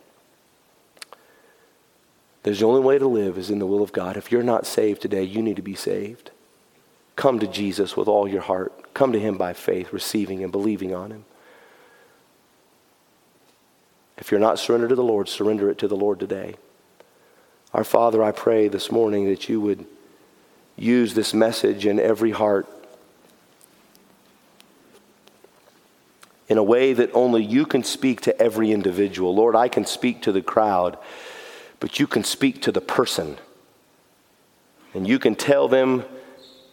There's 2.41 2.61
the 2.61 2.66
only 2.66 2.82
way 2.82 2.97
to 2.97 3.05
live 3.05 3.38
is 3.38 3.51
in 3.51 3.59
the 3.59 3.68
will 3.68 3.84
of 3.84 3.93
God. 3.93 4.18
If 4.18 4.32
you're 4.32 4.41
not 4.41 4.66
saved 4.66 5.03
today, 5.03 5.22
you 5.22 5.43
need 5.43 5.57
to 5.57 5.61
be 5.61 5.76
saved. 5.76 6.32
Come 7.16 7.39
to 7.39 7.47
Jesus 7.47 7.95
with 7.95 8.07
all 8.07 8.28
your 8.28 8.41
heart. 8.41 8.93
Come 8.93 9.11
to 9.13 9.20
him 9.20 9.38
by 9.38 9.53
faith, 9.53 9.93
receiving 9.93 10.43
and 10.43 10.51
believing 10.51 10.93
on 10.93 11.11
him. 11.11 11.26
If 14.18 14.32
you're 14.32 14.39
not 14.39 14.59
surrendered 14.59 14.89
to 14.89 14.95
the 14.95 15.03
Lord, 15.03 15.28
surrender 15.28 15.70
it 15.70 15.78
to 15.80 15.88
the 15.88 15.95
Lord 15.95 16.20
today. 16.20 16.55
Our 17.74 17.84
Father, 17.84 18.24
I 18.24 18.32
pray 18.32 18.68
this 18.68 18.91
morning 18.91 19.26
that 19.28 19.49
you 19.49 19.59
would 19.59 19.86
use 20.78 21.13
this 21.13 21.34
message 21.34 21.86
in 21.86 21.99
every 21.99 22.32
heart 22.32 22.68
in 26.47 26.57
a 26.57 26.63
way 26.63 26.93
that 26.93 27.09
only 27.13 27.43
you 27.43 27.66
can 27.66 27.84
speak 27.84 28.22
to 28.22 28.41
every 28.41 28.72
individual. 28.72 29.34
Lord, 29.34 29.55
I 29.55 29.68
can 29.68 29.86
speak 29.86 30.22
to 30.24 30.32
the 30.32 30.41
crowd, 30.41 30.97
but 31.80 31.99
you 31.99 32.07
can 32.07 32.24
speak 32.24 32.61
to 32.63 32.72
the 32.72 32.82
person. 32.82 33.38
And 34.93 35.07
you 35.07 35.20
can 35.20 35.36
tell 35.36 35.68
them 35.68 36.05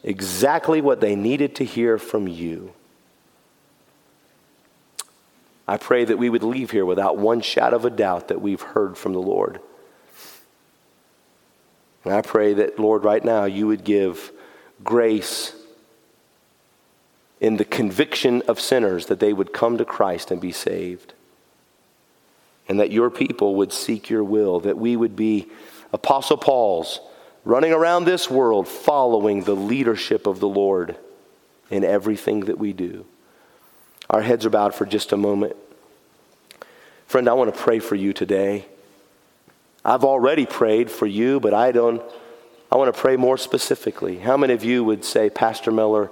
exactly 0.02 0.80
what 0.80 1.00
they 1.00 1.14
needed 1.14 1.54
to 1.56 1.64
hear 1.64 1.98
from 1.98 2.26
you. 2.26 2.72
I 5.66 5.76
pray 5.76 6.04
that 6.04 6.18
we 6.18 6.28
would 6.28 6.42
leave 6.42 6.72
here 6.72 6.84
without 6.84 7.16
one 7.16 7.40
shadow 7.40 7.76
of 7.76 7.84
a 7.84 7.90
doubt 7.90 8.28
that 8.28 8.42
we've 8.42 8.60
heard 8.60 8.98
from 8.98 9.12
the 9.12 9.20
Lord. 9.20 9.60
And 12.04 12.12
I 12.12 12.20
pray 12.20 12.54
that, 12.54 12.78
Lord, 12.78 13.04
right 13.04 13.24
now 13.24 13.44
you 13.44 13.68
would 13.68 13.84
give 13.84 14.32
grace 14.82 15.54
in 17.40 17.56
the 17.56 17.64
conviction 17.64 18.42
of 18.42 18.60
sinners 18.60 19.06
that 19.06 19.20
they 19.20 19.32
would 19.32 19.52
come 19.52 19.78
to 19.78 19.84
Christ 19.84 20.30
and 20.30 20.40
be 20.40 20.52
saved. 20.52 21.14
And 22.68 22.78
that 22.80 22.90
your 22.90 23.10
people 23.10 23.54
would 23.56 23.72
seek 23.72 24.10
your 24.10 24.24
will, 24.24 24.60
that 24.60 24.78
we 24.78 24.96
would 24.96 25.16
be 25.16 25.48
Apostle 25.92 26.36
Paul's 26.36 27.00
running 27.44 27.72
around 27.72 28.04
this 28.04 28.30
world 28.30 28.68
following 28.68 29.44
the 29.44 29.56
leadership 29.56 30.26
of 30.26 30.40
the 30.40 30.48
Lord 30.48 30.96
in 31.70 31.84
everything 31.84 32.40
that 32.40 32.58
we 32.58 32.72
do. 32.72 33.06
Our 34.10 34.22
heads 34.22 34.44
are 34.44 34.50
bowed 34.50 34.74
for 34.74 34.86
just 34.86 35.12
a 35.12 35.16
moment. 35.16 35.56
Friend, 37.06 37.28
I 37.28 37.32
want 37.32 37.54
to 37.54 37.60
pray 37.60 37.78
for 37.78 37.94
you 37.94 38.12
today. 38.12 38.66
I've 39.84 40.04
already 40.04 40.46
prayed 40.46 40.90
for 40.90 41.06
you, 41.06 41.40
but 41.40 41.54
I 41.54 41.72
don't 41.72 42.02
I 42.72 42.76
want 42.76 42.94
to 42.94 42.98
pray 42.98 43.16
more 43.16 43.36
specifically. 43.36 44.18
How 44.18 44.38
many 44.38 44.54
of 44.54 44.64
you 44.64 44.82
would 44.82 45.04
say, 45.04 45.28
Pastor 45.28 45.70
Miller, 45.70 46.10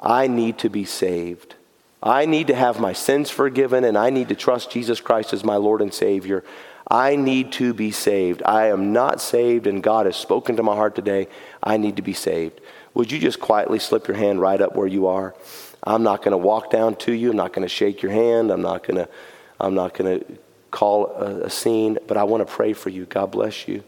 I 0.00 0.26
need 0.26 0.58
to 0.58 0.68
be 0.68 0.84
saved? 0.84 1.54
I 2.02 2.26
need 2.26 2.48
to 2.48 2.54
have 2.54 2.80
my 2.80 2.92
sins 2.92 3.30
forgiven 3.30 3.84
and 3.84 3.96
I 3.96 4.10
need 4.10 4.28
to 4.30 4.34
trust 4.34 4.72
Jesus 4.72 5.00
Christ 5.00 5.32
as 5.32 5.44
my 5.44 5.54
Lord 5.54 5.80
and 5.80 5.94
Savior. 5.94 6.42
I 6.86 7.16
need 7.16 7.52
to 7.52 7.72
be 7.72 7.90
saved. 7.90 8.42
I 8.44 8.66
am 8.66 8.92
not 8.92 9.20
saved, 9.20 9.66
and 9.66 9.82
God 9.82 10.06
has 10.06 10.16
spoken 10.16 10.56
to 10.56 10.62
my 10.62 10.74
heart 10.74 10.94
today. 10.94 11.28
I 11.62 11.76
need 11.76 11.96
to 11.96 12.02
be 12.02 12.12
saved. 12.12 12.60
Would 12.92 13.10
you 13.10 13.18
just 13.18 13.40
quietly 13.40 13.78
slip 13.78 14.06
your 14.06 14.16
hand 14.16 14.40
right 14.40 14.60
up 14.60 14.76
where 14.76 14.86
you 14.86 15.06
are? 15.06 15.34
I'm 15.82 16.02
not 16.02 16.20
going 16.22 16.32
to 16.32 16.38
walk 16.38 16.70
down 16.70 16.96
to 16.96 17.12
you. 17.12 17.30
I'm 17.30 17.36
not 17.36 17.52
going 17.52 17.66
to 17.66 17.74
shake 17.74 18.02
your 18.02 18.12
hand. 18.12 18.50
I'm 18.50 18.62
not 18.62 18.86
going 18.86 18.96
to. 18.96 19.08
I'm 19.60 19.74
not 19.74 19.94
going 19.94 20.18
to 20.18 20.38
call 20.70 21.06
a, 21.06 21.44
a 21.44 21.50
scene, 21.50 21.98
but 22.08 22.16
I 22.16 22.24
want 22.24 22.46
to 22.46 22.52
pray 22.52 22.72
for 22.72 22.90
you. 22.90 23.06
God 23.06 23.30
bless 23.30 23.68
you. 23.68 23.84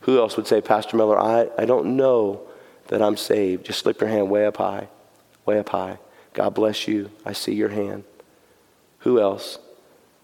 Who 0.00 0.18
else 0.18 0.36
would 0.36 0.46
say, 0.46 0.62
Pastor 0.62 0.96
Miller, 0.96 1.20
I, 1.20 1.48
I 1.58 1.66
don't 1.66 1.96
know 1.96 2.40
that 2.86 3.02
I'm 3.02 3.16
saved? 3.16 3.66
Just 3.66 3.80
slip 3.80 4.00
your 4.00 4.08
hand 4.08 4.30
way 4.30 4.46
up 4.46 4.56
high, 4.56 4.88
way 5.44 5.58
up 5.58 5.68
high. 5.68 5.98
God 6.32 6.54
bless 6.54 6.88
you. 6.88 7.10
I 7.26 7.34
see 7.34 7.54
your 7.54 7.68
hand. 7.68 8.04
Who 9.00 9.20
else? 9.20 9.58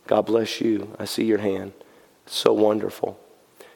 God 0.07 0.23
bless 0.23 0.61
you. 0.61 0.95
I 0.99 1.05
see 1.05 1.25
your 1.25 1.39
hand. 1.39 1.73
So 2.27 2.53
wonderful. 2.53 3.19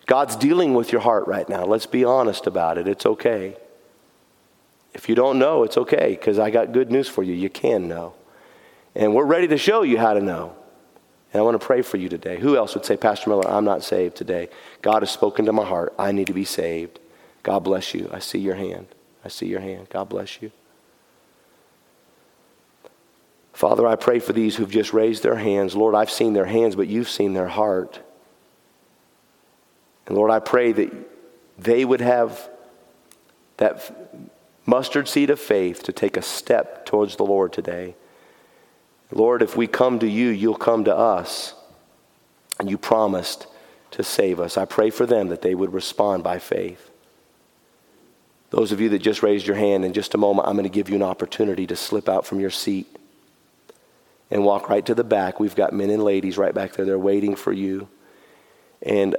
God's 0.06 0.36
dealing 0.36 0.74
with 0.74 0.90
your 0.90 1.02
heart 1.02 1.26
right 1.26 1.48
now. 1.48 1.64
Let's 1.64 1.86
be 1.86 2.04
honest 2.04 2.46
about 2.46 2.78
it. 2.78 2.88
It's 2.88 3.04
okay. 3.04 3.56
If 4.94 5.08
you 5.08 5.14
don't 5.14 5.38
know, 5.38 5.64
it's 5.64 5.76
okay 5.76 6.10
because 6.10 6.38
I 6.38 6.50
got 6.50 6.72
good 6.72 6.90
news 6.90 7.08
for 7.08 7.22
you. 7.22 7.34
You 7.34 7.50
can 7.50 7.88
know. 7.88 8.14
And 8.94 9.14
we're 9.14 9.26
ready 9.26 9.46
to 9.48 9.58
show 9.58 9.82
you 9.82 9.98
how 9.98 10.14
to 10.14 10.20
know. 10.20 10.56
And 11.32 11.40
I 11.40 11.44
want 11.44 11.60
to 11.60 11.64
pray 11.66 11.82
for 11.82 11.98
you 11.98 12.08
today. 12.08 12.40
Who 12.40 12.56
else 12.56 12.74
would 12.74 12.86
say, 12.86 12.96
Pastor 12.96 13.28
Miller, 13.28 13.48
I'm 13.48 13.64
not 13.64 13.84
saved 13.84 14.16
today? 14.16 14.48
God 14.80 15.02
has 15.02 15.10
spoken 15.10 15.44
to 15.44 15.52
my 15.52 15.64
heart. 15.64 15.94
I 15.98 16.10
need 16.10 16.28
to 16.28 16.32
be 16.32 16.46
saved. 16.46 16.98
God 17.42 17.60
bless 17.60 17.92
you. 17.92 18.08
I 18.12 18.18
see 18.18 18.38
your 18.38 18.54
hand. 18.54 18.86
I 19.24 19.28
see 19.28 19.46
your 19.46 19.60
hand. 19.60 19.88
God 19.90 20.08
bless 20.08 20.40
you. 20.40 20.50
Father, 23.52 23.86
I 23.86 23.96
pray 23.96 24.20
for 24.20 24.32
these 24.32 24.56
who've 24.56 24.70
just 24.70 24.92
raised 24.92 25.22
their 25.22 25.36
hands. 25.36 25.76
Lord, 25.76 25.94
I've 25.94 26.10
seen 26.10 26.32
their 26.32 26.46
hands, 26.46 26.76
but 26.76 26.86
you've 26.86 27.10
seen 27.10 27.34
their 27.34 27.48
heart. 27.48 28.00
And 30.08 30.16
Lord, 30.16 30.30
I 30.30 30.40
pray 30.40 30.72
that 30.72 30.90
they 31.58 31.84
would 31.84 32.00
have 32.00 32.48
that 33.58 33.92
mustard 34.64 35.06
seed 35.06 35.30
of 35.30 35.38
faith 35.38 35.82
to 35.84 35.92
take 35.92 36.16
a 36.16 36.22
step 36.22 36.86
towards 36.86 37.16
the 37.16 37.24
Lord 37.24 37.52
today. 37.52 37.94
Lord, 39.10 39.42
if 39.42 39.56
we 39.56 39.66
come 39.66 39.98
to 39.98 40.08
you, 40.08 40.28
you'll 40.28 40.54
come 40.54 40.84
to 40.84 40.96
us. 40.96 41.54
And 42.58 42.68
you 42.68 42.78
promised 42.78 43.46
to 43.92 44.02
save 44.02 44.40
us. 44.40 44.56
I 44.56 44.64
pray 44.64 44.90
for 44.90 45.06
them 45.06 45.28
that 45.28 45.42
they 45.42 45.54
would 45.54 45.72
respond 45.72 46.24
by 46.24 46.38
faith. 46.38 46.90
Those 48.50 48.72
of 48.72 48.80
you 48.80 48.88
that 48.88 49.00
just 49.00 49.22
raised 49.22 49.46
your 49.46 49.56
hand, 49.56 49.84
in 49.84 49.92
just 49.92 50.14
a 50.14 50.18
moment, 50.18 50.48
I'm 50.48 50.54
going 50.54 50.64
to 50.64 50.70
give 50.70 50.88
you 50.88 50.96
an 50.96 51.02
opportunity 51.02 51.66
to 51.66 51.76
slip 51.76 52.08
out 52.08 52.26
from 52.26 52.40
your 52.40 52.50
seat 52.50 52.86
and 54.30 54.44
walk 54.44 54.68
right 54.68 54.84
to 54.86 54.94
the 54.94 55.04
back. 55.04 55.38
We've 55.38 55.54
got 55.54 55.72
men 55.72 55.90
and 55.90 56.02
ladies 56.02 56.38
right 56.38 56.54
back 56.54 56.72
there. 56.72 56.86
They're 56.86 56.98
waiting 56.98 57.36
for 57.36 57.52
you. 57.52 57.88
And 58.82 59.16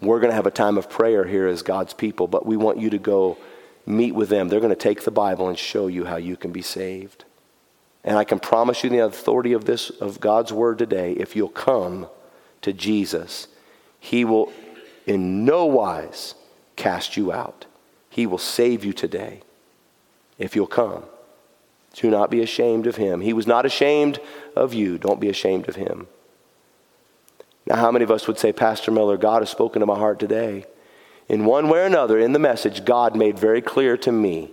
we're 0.00 0.20
going 0.20 0.30
to 0.30 0.36
have 0.36 0.46
a 0.46 0.50
time 0.50 0.76
of 0.76 0.90
prayer 0.90 1.24
here 1.24 1.46
as 1.46 1.62
God's 1.62 1.94
people, 1.94 2.26
but 2.26 2.44
we 2.44 2.56
want 2.56 2.78
you 2.78 2.90
to 2.90 2.98
go 2.98 3.38
meet 3.86 4.14
with 4.14 4.28
them. 4.28 4.48
They're 4.48 4.60
going 4.60 4.70
to 4.70 4.76
take 4.76 5.04
the 5.04 5.10
Bible 5.10 5.48
and 5.48 5.58
show 5.58 5.86
you 5.86 6.04
how 6.04 6.16
you 6.16 6.36
can 6.36 6.52
be 6.52 6.62
saved. 6.62 7.24
And 8.04 8.16
I 8.18 8.24
can 8.24 8.38
promise 8.38 8.84
you 8.84 8.90
the 8.90 9.04
authority 9.04 9.52
of 9.52 9.64
this 9.64 9.90
of 9.90 10.20
God's 10.20 10.52
word 10.52 10.78
today, 10.78 11.12
if 11.12 11.34
you'll 11.34 11.48
come 11.48 12.08
to 12.62 12.72
Jesus, 12.72 13.48
he 13.98 14.24
will 14.24 14.52
in 15.06 15.44
no 15.44 15.66
wise 15.66 16.34
cast 16.76 17.16
you 17.16 17.32
out. 17.32 17.66
He 18.10 18.26
will 18.26 18.38
save 18.38 18.84
you 18.84 18.92
today 18.92 19.40
if 20.38 20.54
you'll 20.54 20.66
come. 20.66 21.04
Do 21.94 22.10
not 22.10 22.30
be 22.30 22.42
ashamed 22.42 22.86
of 22.86 22.96
him. 22.96 23.22
He 23.22 23.32
was 23.32 23.46
not 23.46 23.64
ashamed 23.64 24.20
of 24.54 24.74
you. 24.74 24.98
Don't 24.98 25.20
be 25.20 25.28
ashamed 25.28 25.68
of 25.68 25.76
him. 25.76 26.06
Now, 27.66 27.76
how 27.76 27.90
many 27.90 28.04
of 28.04 28.10
us 28.10 28.26
would 28.26 28.38
say, 28.38 28.52
Pastor 28.52 28.90
Miller, 28.90 29.16
God 29.16 29.42
has 29.42 29.50
spoken 29.50 29.80
to 29.80 29.86
my 29.86 29.98
heart 29.98 30.18
today? 30.18 30.66
In 31.28 31.44
one 31.44 31.68
way 31.68 31.80
or 31.80 31.86
another, 31.86 32.18
in 32.18 32.32
the 32.32 32.38
message, 32.38 32.84
God 32.84 33.16
made 33.16 33.38
very 33.38 33.60
clear 33.60 33.96
to 33.98 34.12
me 34.12 34.50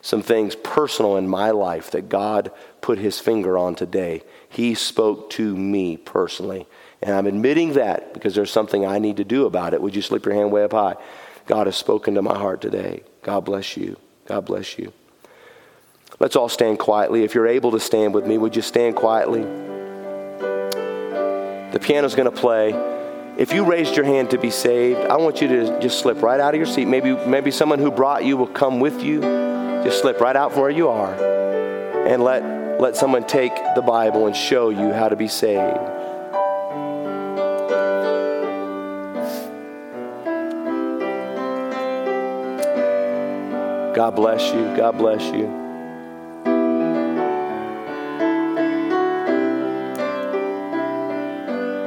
some 0.00 0.22
things 0.22 0.54
personal 0.56 1.16
in 1.16 1.28
my 1.28 1.50
life 1.50 1.90
that 1.92 2.08
God 2.08 2.50
put 2.80 2.98
his 2.98 3.18
finger 3.18 3.56
on 3.56 3.74
today. 3.74 4.22
He 4.48 4.74
spoke 4.74 5.30
to 5.30 5.56
me 5.56 5.96
personally. 5.96 6.66
And 7.02 7.14
I'm 7.14 7.26
admitting 7.26 7.74
that 7.74 8.14
because 8.14 8.34
there's 8.34 8.50
something 8.50 8.86
I 8.86 8.98
need 8.98 9.16
to 9.18 9.24
do 9.24 9.46
about 9.46 9.74
it. 9.74 9.82
Would 9.82 9.94
you 9.94 10.02
slip 10.02 10.24
your 10.24 10.34
hand 10.34 10.50
way 10.50 10.64
up 10.64 10.72
high? 10.72 10.96
God 11.46 11.66
has 11.66 11.76
spoken 11.76 12.14
to 12.14 12.22
my 12.22 12.36
heart 12.36 12.60
today. 12.60 13.02
God 13.22 13.44
bless 13.44 13.76
you. 13.76 13.96
God 14.26 14.44
bless 14.46 14.78
you. 14.78 14.92
Let's 16.18 16.36
all 16.36 16.48
stand 16.48 16.78
quietly. 16.78 17.22
If 17.22 17.34
you're 17.34 17.46
able 17.46 17.72
to 17.72 17.80
stand 17.80 18.14
with 18.14 18.26
me, 18.26 18.38
would 18.38 18.56
you 18.56 18.62
stand 18.62 18.96
quietly? 18.96 19.44
The 21.76 21.80
piano's 21.80 22.14
going 22.14 22.24
to 22.24 22.34
play. 22.34 22.70
If 23.36 23.52
you 23.52 23.62
raised 23.62 23.96
your 23.96 24.06
hand 24.06 24.30
to 24.30 24.38
be 24.38 24.48
saved, 24.48 24.98
I 24.98 25.18
want 25.18 25.42
you 25.42 25.48
to 25.48 25.78
just 25.78 25.98
slip 25.98 26.22
right 26.22 26.40
out 26.40 26.54
of 26.54 26.56
your 26.56 26.66
seat. 26.66 26.86
Maybe, 26.86 27.14
maybe 27.26 27.50
someone 27.50 27.78
who 27.78 27.90
brought 27.90 28.24
you 28.24 28.38
will 28.38 28.46
come 28.46 28.80
with 28.80 29.02
you. 29.02 29.20
Just 29.84 30.00
slip 30.00 30.18
right 30.18 30.34
out 30.34 30.52
from 30.52 30.62
where 30.62 30.70
you 30.70 30.88
are 30.88 31.12
and 32.06 32.24
let, 32.24 32.80
let 32.80 32.96
someone 32.96 33.26
take 33.26 33.54
the 33.74 33.82
Bible 33.82 34.26
and 34.26 34.34
show 34.34 34.70
you 34.70 34.90
how 34.90 35.10
to 35.10 35.16
be 35.16 35.28
saved. 35.28 35.76
God 43.94 44.16
bless 44.16 44.50
you. 44.54 44.76
God 44.78 44.96
bless 44.96 45.22
you. 45.24 45.65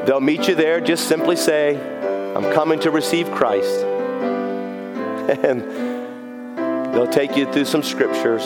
They'll 0.10 0.20
meet 0.20 0.48
you 0.48 0.56
there. 0.56 0.82
Just 0.82 1.08
simply 1.08 1.36
say, 1.36 1.78
I'm 2.36 2.52
coming 2.52 2.80
to 2.80 2.90
receive 2.90 3.30
Christ. 3.30 3.86
And 5.30 5.62
they'll 6.96 7.06
take 7.06 7.38
you 7.38 7.46
through 7.54 7.66
some 7.66 7.84
scriptures, 7.84 8.44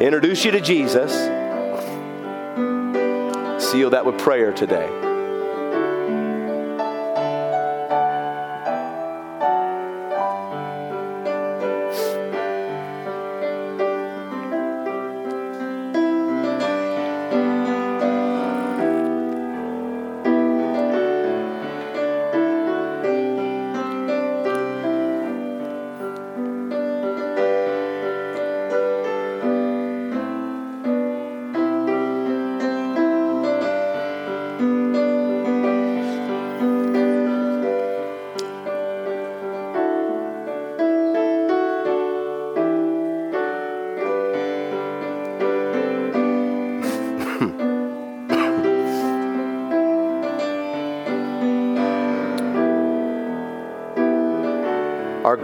introduce 0.00 0.44
you 0.44 0.52
to 0.52 0.60
Jesus, 0.60 1.12
seal 3.60 3.90
that 3.90 4.06
with 4.06 4.16
prayer 4.18 4.52
today. 4.52 5.09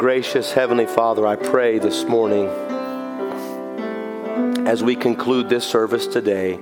Gracious 0.07 0.53
Heavenly 0.53 0.87
Father, 0.87 1.27
I 1.27 1.35
pray 1.35 1.81
this 1.81 2.05
morning 2.05 2.47
as 4.65 4.81
we 4.81 4.95
conclude 4.95 5.49
this 5.49 5.65
service 5.65 6.07
today, 6.07 6.61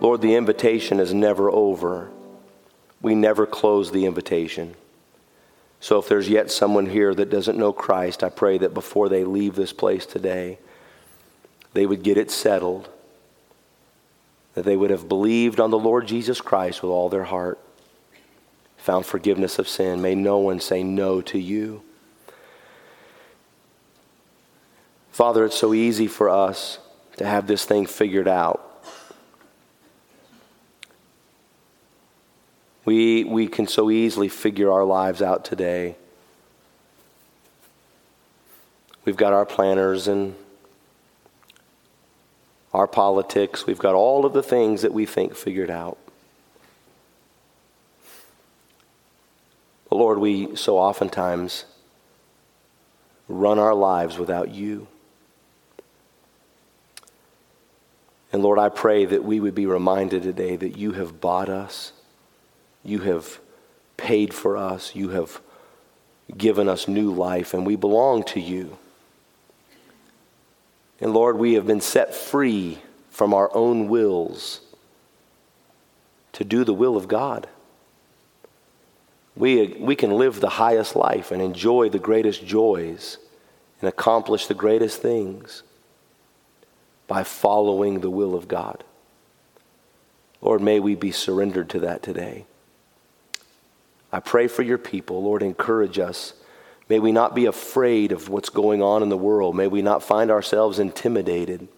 Lord, 0.00 0.20
the 0.20 0.34
invitation 0.34 0.98
is 0.98 1.14
never 1.14 1.48
over. 1.48 2.10
We 3.00 3.14
never 3.14 3.46
close 3.46 3.92
the 3.92 4.04
invitation. 4.04 4.74
So 5.78 6.00
if 6.00 6.08
there's 6.08 6.28
yet 6.28 6.50
someone 6.50 6.86
here 6.86 7.14
that 7.14 7.30
doesn't 7.30 7.56
know 7.56 7.72
Christ, 7.72 8.24
I 8.24 8.30
pray 8.30 8.58
that 8.58 8.74
before 8.74 9.08
they 9.08 9.22
leave 9.22 9.54
this 9.54 9.72
place 9.72 10.04
today, 10.04 10.58
they 11.72 11.86
would 11.86 12.02
get 12.02 12.18
it 12.18 12.32
settled, 12.32 12.88
that 14.54 14.64
they 14.64 14.76
would 14.76 14.90
have 14.90 15.08
believed 15.08 15.60
on 15.60 15.70
the 15.70 15.78
Lord 15.78 16.08
Jesus 16.08 16.40
Christ 16.40 16.82
with 16.82 16.90
all 16.90 17.08
their 17.08 17.22
heart, 17.22 17.60
found 18.76 19.06
forgiveness 19.06 19.60
of 19.60 19.68
sin. 19.68 20.02
May 20.02 20.16
no 20.16 20.38
one 20.38 20.58
say 20.58 20.82
no 20.82 21.20
to 21.20 21.38
you. 21.38 21.84
Father, 25.12 25.44
it's 25.44 25.58
so 25.58 25.74
easy 25.74 26.06
for 26.06 26.30
us 26.30 26.78
to 27.18 27.26
have 27.26 27.46
this 27.46 27.66
thing 27.66 27.84
figured 27.84 28.26
out. 28.26 28.82
We, 32.86 33.22
we 33.22 33.46
can 33.46 33.66
so 33.66 33.90
easily 33.90 34.30
figure 34.30 34.72
our 34.72 34.84
lives 34.84 35.20
out 35.20 35.44
today. 35.44 35.96
We've 39.04 39.16
got 39.16 39.34
our 39.34 39.44
planners 39.44 40.08
and 40.08 40.34
our 42.72 42.86
politics. 42.86 43.66
We've 43.66 43.78
got 43.78 43.94
all 43.94 44.24
of 44.24 44.32
the 44.32 44.42
things 44.42 44.80
that 44.80 44.94
we 44.94 45.04
think 45.04 45.36
figured 45.36 45.70
out. 45.70 45.98
But 49.90 49.96
Lord, 49.96 50.18
we 50.18 50.56
so 50.56 50.78
oftentimes 50.78 51.66
run 53.28 53.58
our 53.58 53.74
lives 53.74 54.16
without 54.16 54.48
you. 54.48 54.88
And 58.32 58.42
Lord, 58.42 58.58
I 58.58 58.70
pray 58.70 59.04
that 59.04 59.24
we 59.24 59.40
would 59.40 59.54
be 59.54 59.66
reminded 59.66 60.22
today 60.22 60.56
that 60.56 60.78
you 60.78 60.92
have 60.92 61.20
bought 61.20 61.50
us, 61.50 61.92
you 62.82 63.00
have 63.00 63.38
paid 63.98 64.32
for 64.32 64.56
us, 64.56 64.94
you 64.94 65.10
have 65.10 65.40
given 66.36 66.68
us 66.68 66.88
new 66.88 67.12
life, 67.12 67.52
and 67.52 67.66
we 67.66 67.76
belong 67.76 68.24
to 68.24 68.40
you. 68.40 68.78
And 70.98 71.12
Lord, 71.12 71.36
we 71.36 71.54
have 71.54 71.66
been 71.66 71.82
set 71.82 72.14
free 72.14 72.78
from 73.10 73.34
our 73.34 73.54
own 73.54 73.88
wills 73.88 74.60
to 76.32 76.44
do 76.44 76.64
the 76.64 76.72
will 76.72 76.96
of 76.96 77.08
God. 77.08 77.48
We, 79.36 79.68
we 79.78 79.96
can 79.96 80.12
live 80.12 80.40
the 80.40 80.48
highest 80.48 80.96
life 80.96 81.30
and 81.30 81.42
enjoy 81.42 81.90
the 81.90 81.98
greatest 81.98 82.46
joys 82.46 83.18
and 83.80 83.88
accomplish 83.88 84.46
the 84.46 84.54
greatest 84.54 85.02
things 85.02 85.62
by 87.12 87.24
following 87.24 88.00
the 88.00 88.08
will 88.08 88.34
of 88.34 88.48
God. 88.48 88.82
Lord, 90.40 90.62
may 90.62 90.80
we 90.80 90.94
be 90.94 91.12
surrendered 91.12 91.68
to 91.68 91.80
that 91.80 92.02
today. 92.02 92.46
I 94.10 94.20
pray 94.20 94.48
for 94.48 94.62
your 94.62 94.78
people. 94.78 95.22
Lord, 95.22 95.42
encourage 95.42 95.98
us 95.98 96.32
May 96.88 96.98
we 96.98 97.12
not 97.12 97.34
be 97.34 97.46
afraid 97.46 98.12
of 98.12 98.28
what's 98.28 98.50
going 98.50 98.82
on 98.82 99.02
in 99.02 99.08
the 99.08 99.16
world. 99.16 99.56
May 99.56 99.66
we 99.66 99.80
not 99.80 100.02
find 100.02 100.30
ourselves 100.30 100.78
intimidated. 100.78 101.68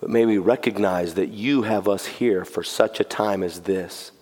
But 0.00 0.10
may 0.10 0.24
we 0.24 0.38
recognize 0.38 1.14
that 1.14 1.30
you 1.30 1.62
have 1.62 1.88
us 1.88 2.06
here 2.06 2.44
for 2.44 2.62
such 2.62 3.00
a 3.00 3.04
time 3.04 3.42
as 3.42 3.62
this. 3.62 4.12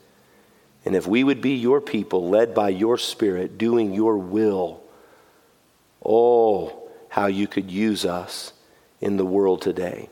And 0.87 0.97
if 0.97 1.07
we 1.07 1.25
would 1.25 1.43
be 1.43 1.57
your 1.57 1.83
people, 1.83 2.31
led 2.31 2.55
by 2.55 2.71
your 2.71 2.97
Spirit, 2.97 3.59
doing 3.59 3.93
your 3.93 4.17
will, 4.17 4.83
oh, 6.03 6.89
how 7.11 7.27
you 7.27 7.47
could 7.47 7.71
use 7.71 8.07
us 8.07 8.55
in 9.03 9.19
the 9.19 9.27
world 9.27 9.61
today. 9.61 10.09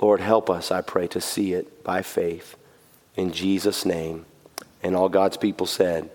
Lord, 0.00 0.20
help 0.20 0.50
us, 0.50 0.70
I 0.70 0.82
pray, 0.82 1.06
to 1.08 1.20
see 1.20 1.54
it 1.54 1.82
by 1.82 2.02
faith. 2.02 2.56
In 3.16 3.32
Jesus' 3.32 3.86
name. 3.86 4.26
And 4.82 4.94
all 4.94 5.08
God's 5.08 5.36
people 5.36 5.66
said, 5.66 6.10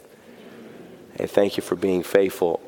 Hey, 1.18 1.28
thank 1.28 1.58
you 1.58 1.64
for 1.64 1.76
being 1.76 2.04
faithful. 2.04 2.62